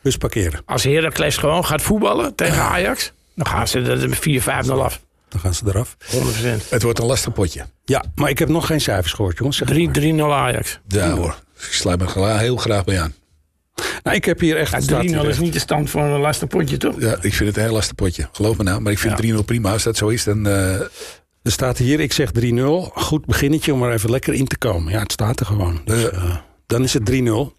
Bus 0.06 0.16
parkeren. 0.16 0.60
Als 0.64 0.84
Heracles 0.84 1.36
gewoon 1.36 1.64
gaat 1.64 1.82
voetballen 1.82 2.34
tegen 2.34 2.62
Ajax, 2.62 3.12
dan 3.34 3.46
gaan 3.46 3.68
ze 3.68 3.80
er 3.80 4.64
4-5-0 4.66 4.70
af. 4.70 5.00
Dan 5.28 5.40
gaan 5.40 5.54
ze 5.54 5.62
eraf. 5.66 5.96
100%. 6.00 6.68
Het 6.68 6.82
wordt 6.82 6.98
een 6.98 7.06
lastig 7.06 7.32
potje. 7.32 7.66
Ja, 7.84 8.04
maar 8.14 8.30
ik 8.30 8.38
heb 8.38 8.48
nog 8.48 8.66
geen 8.66 8.80
cijfers 8.80 9.12
gehoord, 9.12 9.38
jongens. 9.38 9.56
Zeg 9.56 9.68
het 9.68 9.98
3-0 10.00 10.14
maar. 10.14 10.30
Ajax. 10.30 10.80
Ja 10.88 11.10
hoor. 11.10 11.38
Ik 11.56 11.72
sluit 11.72 11.98
me 12.14 12.36
heel 12.38 12.56
graag 12.56 12.84
bij 12.84 13.00
aan. 13.00 13.14
Nou, 14.02 14.16
ik 14.16 14.24
heb 14.24 14.40
hier 14.40 14.56
echt... 14.56 14.70
Ja, 14.70 14.76
het 14.76 14.84
staat 14.84 15.02
3-0 15.02 15.06
hier 15.06 15.28
is 15.28 15.38
niet 15.38 15.52
de 15.52 15.58
stand 15.58 15.90
voor 15.90 16.02
een 16.02 16.20
lastig 16.20 16.48
potje, 16.48 16.76
toch? 16.76 17.00
Ja, 17.00 17.12
ik 17.20 17.34
vind 17.34 17.48
het 17.48 17.56
een 17.56 17.62
heel 17.62 17.72
lastig 17.72 17.94
potje. 17.94 18.28
Geloof 18.32 18.56
me 18.56 18.62
nou. 18.64 18.80
Maar 18.80 18.92
ik 18.92 18.98
vind 18.98 19.22
Ja. 19.22 19.34
3-0 19.36 19.44
prima. 19.44 19.72
Als 19.72 19.82
dat 19.82 19.96
zo 19.96 20.08
is, 20.08 20.24
dan... 20.24 20.46
eh, 20.46 20.80
Er 21.42 21.52
staat 21.52 21.78
hier, 21.78 22.00
ik 22.00 22.12
zeg 22.12 22.30
3-0. 22.40 22.42
Goed 22.94 23.26
beginnetje 23.26 23.72
om 23.72 23.82
er 23.82 23.92
even 23.92 24.10
lekker 24.10 24.34
in 24.34 24.46
te 24.46 24.58
komen. 24.58 24.92
Ja, 24.92 24.98
het 24.98 25.12
staat 25.12 25.40
er 25.40 25.46
gewoon. 25.46 25.80
Dus, 25.84 26.10
eh, 26.10 26.36
dan 26.66 26.82
is 26.82 26.92
het 26.92 27.04
3-0. 27.10 27.54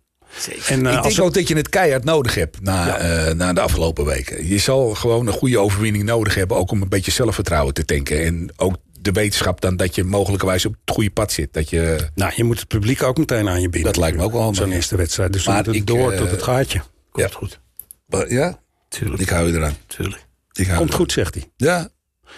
En, 0.67 0.85
eh, 0.85 0.91
ik 0.93 0.97
als 1.03 1.15
denk 1.15 1.27
ook 1.27 1.33
dat 1.33 1.47
je 1.47 1.55
het 1.55 1.69
keihard 1.69 2.03
nodig 2.03 2.35
hebt 2.35 2.61
na, 2.61 2.97
eh, 2.97 3.33
na 3.33 3.53
de 3.53 3.61
afgelopen 3.61 4.05
weken. 4.05 4.47
Je 4.47 4.57
zal 4.57 4.93
gewoon 4.93 5.27
een 5.27 5.33
goede 5.33 5.59
overwinning 5.59 6.03
nodig 6.03 6.35
hebben. 6.35 6.57
Ook 6.57 6.71
om 6.71 6.81
een 6.81 6.89
beetje 6.89 7.11
zelfvertrouwen 7.11 7.73
te 7.73 7.85
tanken. 7.85 8.23
En 8.25 8.49
ook 8.55 8.75
de 9.01 9.11
wetenschap 9.11 9.61
dan 9.61 9.75
dat 9.75 9.95
je 9.95 10.03
mogelijkerwijs 10.03 10.65
op 10.65 10.75
het 10.85 10.95
goede 10.95 11.09
pad 11.11 11.31
zit. 11.31 11.53
Dat 11.53 11.69
je, 11.69 12.09
Nou, 12.15 12.31
je 12.35 12.43
moet 12.43 12.59
het 12.59 12.67
publiek 12.67 13.03
ook 13.03 13.17
meteen 13.17 13.49
aan 13.49 13.61
je 13.61 13.69
binden. 13.69 13.91
Dat 13.91 14.01
lijkt 14.01 14.17
me 14.17 14.23
ook 14.23 14.31
wel 14.31 14.41
handig, 14.41 14.61
Zo'n 14.63 14.71
eerste 14.71 14.95
wedstrijd. 14.95 15.33
Dus 15.33 15.43
we 15.45 15.51
Maar 15.51 15.63
moeten 15.63 15.81
ik, 15.81 15.87
door 15.87 16.11
eh, 16.11 16.17
tot 16.17 16.31
het 16.31 16.43
gaatje. 16.43 16.79
Komt 17.11 17.31
Ja. 17.31 17.37
goed. 17.37 17.59
Maar 18.05 18.31
ja, 18.31 18.59
Tuurlijk. 18.89 19.21
ik 19.21 19.29
hou 19.29 19.47
je 19.51 19.57
eraan. 19.57 19.75
Tuurlijk. 19.87 20.25
Ik 20.53 20.65
hou 20.67 20.77
Komt 20.79 20.93
goed, 20.93 21.11
zegt 21.11 21.33
hij. 21.33 21.43
Ja, 21.55 21.89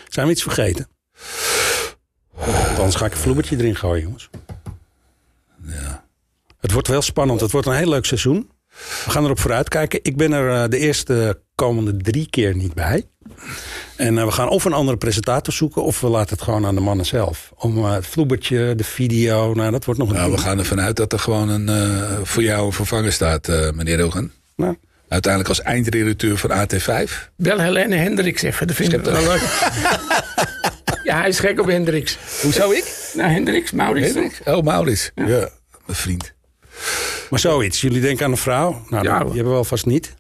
Zijn 0.08 0.26
we 0.26 0.32
iets 0.32 0.42
vergeten? 0.44 0.88
Anders 2.78 2.96
ga 2.96 3.06
ik 3.06 3.12
een 3.12 3.18
vloebertje 3.18 3.58
erin 3.58 3.76
gooien, 3.76 4.04
jongens. 4.04 4.30
ja. 5.66 5.99
Het 6.60 6.72
wordt 6.72 6.88
wel 6.88 7.02
spannend. 7.02 7.42
Het 7.42 7.52
wordt 7.52 7.68
een 7.68 7.74
heel 7.74 7.90
leuk 7.90 8.06
seizoen. 8.06 8.52
We 9.06 9.12
gaan 9.12 9.24
erop 9.24 9.40
vooruitkijken. 9.40 10.00
Ik 10.04 10.18
ben 10.18 10.32
er 10.32 10.64
eh, 10.64 10.70
de 10.70 10.78
eerste 10.78 11.42
komende 11.56 11.98
drie 11.98 12.30
keer 12.30 12.56
niet 12.56 12.74
bij. 12.74 13.04
En 13.96 14.18
eh, 14.18 14.26
we 14.26 14.32
gaan 14.32 14.50
of 14.50 14.66
een 14.66 14.74
andere 14.74 14.98
presentator 14.98 15.54
zoeken... 15.54 15.84
of 15.84 16.02
we 16.02 16.08
laten 16.08 16.34
het 16.36 16.42
gewoon 16.44 16.66
aan 16.66 16.76
de 16.76 16.82
mannen 16.82 17.06
zelf. 17.06 17.52
Om 17.56 17.78
eh, 17.78 17.94
het 17.94 18.08
vloebertje, 18.08 18.76
de 18.76 18.84
video... 18.84 19.54
Nou, 19.54 19.72
dat 19.72 19.86
wordt 19.86 20.00
nog 20.00 20.10
een 20.10 20.16
Nou, 20.16 20.32
we 20.32 20.38
gaan 20.38 20.58
ervan 20.60 20.82
uit 20.82 20.96
dat 20.96 21.14
er 21.14 21.20
gewoon 21.20 21.50
een, 21.50 21.70
eh, 21.70 22.20
voor 22.24 22.44
jou 22.44 22.66
een 22.66 22.74
vervanger 22.74 23.12
staat, 23.12 23.48
eh, 23.48 23.72
meneer 23.72 24.00
Rogan. 24.00 24.32
Nou, 24.56 24.76
Uiteindelijk 25.08 25.50
als 25.50 25.62
eindredacteur 25.62 26.38
van 26.38 26.52
AT5. 26.52 27.30
Bel 27.36 27.60
Helene 27.60 27.96
Hendricks 27.96 28.42
even, 28.42 28.68
dat 28.68 28.76
vind 28.76 28.94
ik 28.94 29.02
wel 29.02 29.24
leuk. 29.24 29.42
ja, 31.04 31.20
hij 31.20 31.28
is 31.28 31.40
gek 31.40 31.60
op 31.60 31.68
Hendricks. 31.68 32.18
Hoezo 32.42 32.72
ik? 32.72 33.12
Nou, 33.14 33.30
Hendricks, 33.30 33.72
Maurits. 33.72 34.40
Oh, 34.46 34.64
Maurits. 34.64 35.12
Ja. 35.16 35.26
mijn 35.26 35.50
vriend. 35.86 36.34
Maar 37.30 37.40
zoiets. 37.40 37.82
Jullie 37.82 38.02
denken 38.02 38.26
aan 38.26 38.32
een 38.32 38.38
vrouw? 38.38 38.82
Nou, 38.90 39.04
Ja, 39.04 39.20
die 39.24 39.34
hebben 39.34 39.52
we 39.52 39.58
alvast 39.58 39.86
niet. 39.86 40.16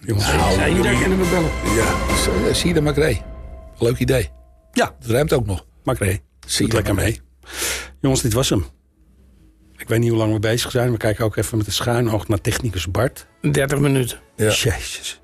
Jongens. 0.00 0.26
Ja, 0.26 0.68
iedereen 0.68 1.00
kunnen 1.00 1.18
we 1.18 1.26
bellen. 1.30 1.74
Ja, 1.76 2.16
zo, 2.16 2.46
eh, 2.46 2.54
zie 2.54 2.68
je 2.68 2.74
de 2.74 2.80
Macree. 2.80 3.22
Leuk 3.78 3.98
idee. 3.98 4.30
Ja, 4.72 4.94
Het 4.98 5.08
ruimt 5.10 5.32
ook 5.32 5.46
nog. 5.46 5.66
Macree. 5.84 6.20
Zie 6.46 6.66
je 6.66 6.72
lekker 6.72 6.94
mee. 6.94 7.20
Jongens, 8.00 8.22
dit 8.22 8.32
was 8.32 8.48
hem. 8.48 8.64
Ik 9.76 9.88
weet 9.88 9.98
niet 9.98 10.08
hoe 10.10 10.18
lang 10.18 10.32
we 10.32 10.38
bezig 10.38 10.70
zijn. 10.70 10.90
We 10.90 10.96
kijken 10.96 11.24
ook 11.24 11.36
even 11.36 11.58
met 11.58 11.66
een 11.66 11.72
schuin 11.72 12.10
oog 12.10 12.28
naar 12.28 12.40
technicus 12.40 12.90
Bart. 12.90 13.26
30 13.52 13.78
minuten. 13.78 14.18
Ja. 14.36 14.44
Jezus. 14.44 15.20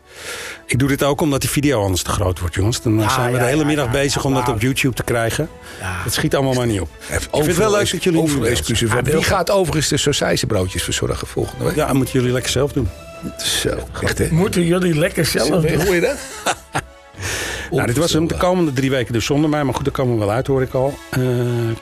Ik 0.67 0.79
doe 0.79 0.89
dit 0.89 1.03
ook 1.03 1.21
omdat 1.21 1.41
die 1.41 1.51
video 1.51 1.83
anders 1.83 2.03
te 2.03 2.11
groot 2.11 2.39
wordt, 2.39 2.55
jongens. 2.55 2.83
Dan 2.83 3.03
eh, 3.03 3.15
zijn 3.15 3.27
we 3.33 3.37
ja, 3.37 3.43
de 3.43 3.49
hele 3.49 3.61
ja, 3.61 3.67
middag 3.67 3.87
ja, 3.87 3.91
bezig 3.93 4.23
ja, 4.23 4.29
om 4.29 4.35
dat 4.35 4.49
op 4.49 4.61
YouTube 4.61 4.95
te 4.95 5.03
krijgen. 5.03 5.49
Het 5.79 6.13
schiet 6.13 6.35
allemaal 6.35 6.55
maar 6.55 6.67
niet 6.67 6.81
op. 6.81 6.89
Even 7.11 7.23
vind 7.31 7.47
het 7.47 7.57
wel 7.57 7.71
leuk 7.71 7.91
dat 7.91 8.05
jullie 8.05 8.21
overal 8.21 8.47
exclusief. 8.47 8.93
Hij 8.93 9.03
wil- 9.03 9.15
Wie 9.15 9.25
gaat 9.25 9.51
overigens 9.51 9.89
de 9.89 9.97
sausijzenbroodjes 9.97 10.83
verzorgen 10.83 11.27
volgende 11.27 11.65
week? 11.65 11.75
Ja, 11.75 11.87
dat 11.87 11.95
moeten 11.97 12.15
jullie 12.15 12.33
lekker 12.33 12.51
zelf 12.51 12.73
doen. 12.73 12.89
Zo, 13.39 13.89
echt 14.03 14.19
hè? 14.19 14.29
Moeten 14.31 14.65
jullie 14.65 14.99
lekker 14.99 15.25
zelf 15.25 15.49
doen. 15.49 15.81
Hoor 15.85 15.95
je 15.95 16.01
dat? 16.01 16.17
Nou, 17.71 17.87
dit 17.87 17.97
was 17.97 18.13
hem. 18.13 18.27
De 18.27 18.37
komende 18.37 18.73
drie 18.73 18.91
weken 18.91 19.13
dus 19.13 19.25
zonder 19.25 19.51
mij. 19.51 19.65
Maar 19.65 19.75
goed, 19.75 19.85
daar 19.85 19.95
komen 19.95 20.15
we 20.19 20.19
wel 20.25 20.31
uit, 20.35 20.47
hoor 20.47 20.63
ik 20.63 20.73
al. 20.75 20.95
Eh 21.11 21.21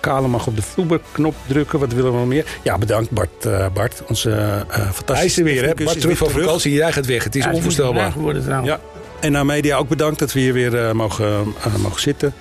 Kale 0.01 0.29
mag 0.29 0.47
op 0.47 0.57
de 0.57 0.63
vloeberknop 0.63 1.35
drukken. 1.47 1.79
Wat 1.79 1.93
willen 1.93 2.13
we 2.13 2.19
nog 2.19 2.27
meer? 2.27 2.45
Ja, 2.63 2.79
bedankt 2.79 3.11
Bart. 3.11 3.45
eh, 3.47 3.67
Bart 3.75 4.03
onze 4.09 4.31
eh 4.31 4.91
fantastische 4.91 5.13
Hij 5.15 5.25
is 5.25 5.39
er 5.39 5.45
weer, 5.45 5.63
hè? 5.63 5.85
is 5.85 6.01
terug 6.01 6.19
van 6.19 6.31
vakantie. 6.31 6.73
Jij 6.73 6.93
gaat 6.93 7.07
weg. 7.07 7.25
Het 7.25 7.35
is 7.37 7.47
onvoorstelbaar. 7.47 8.13
geworden. 8.13 8.65
Ja. 8.65 8.81
En 9.21 9.33
naar 9.33 9.47
media 9.47 9.77
ook 9.77 9.89
bedankt 9.89 10.19
dat 10.19 10.33
we 10.33 10.41
hier 10.41 10.53
weer 10.53 10.97
mogen, 10.97 11.55
mogen 11.83 12.01
zitten. 12.01 12.35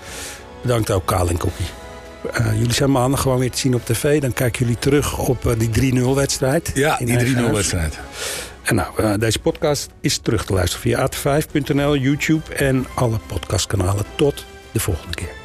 Bedankt 0.62 0.92
ook 0.92 1.06
Kaal 1.06 1.30
en 1.30 1.38
Kokkie. 1.38 1.66
Eh, 2.34 2.46
jullie 2.58 2.74
zijn 2.74 2.92
maandag 2.92 3.22
gewoon 3.22 3.40
weer 3.40 3.52
te 3.52 3.58
zien 3.58 3.76
op 3.76 3.86
tv. 3.86 4.22
Dan 4.22 4.34
kijken 4.34 4.60
jullie 4.66 4.80
terug 4.80 5.18
op 5.20 5.56
die 5.58 5.70
3-0 5.70 6.16
wedstrijd. 6.16 6.72
Ja, 6.74 7.00
In 7.00 7.06
die 7.06 7.16
eigen 7.18 7.34
3-0 7.36 7.42
huis. 7.44 7.56
wedstrijd. 7.56 8.00
En 8.64 8.76
nou, 8.76 9.04
eh, 9.04 9.14
deze 9.20 9.40
podcast 9.40 9.90
is 10.00 10.18
terug 10.18 10.46
te 10.46 10.54
luisteren 10.54 10.82
via 10.82 11.10
at5.nl, 11.10 11.96
YouTube 11.96 12.54
en 12.56 12.86
alle 12.94 13.18
podcastkanalen. 13.28 14.06
Tot 14.16 14.46
de 14.72 14.80
volgende 14.80 15.16
keer. 15.16 15.43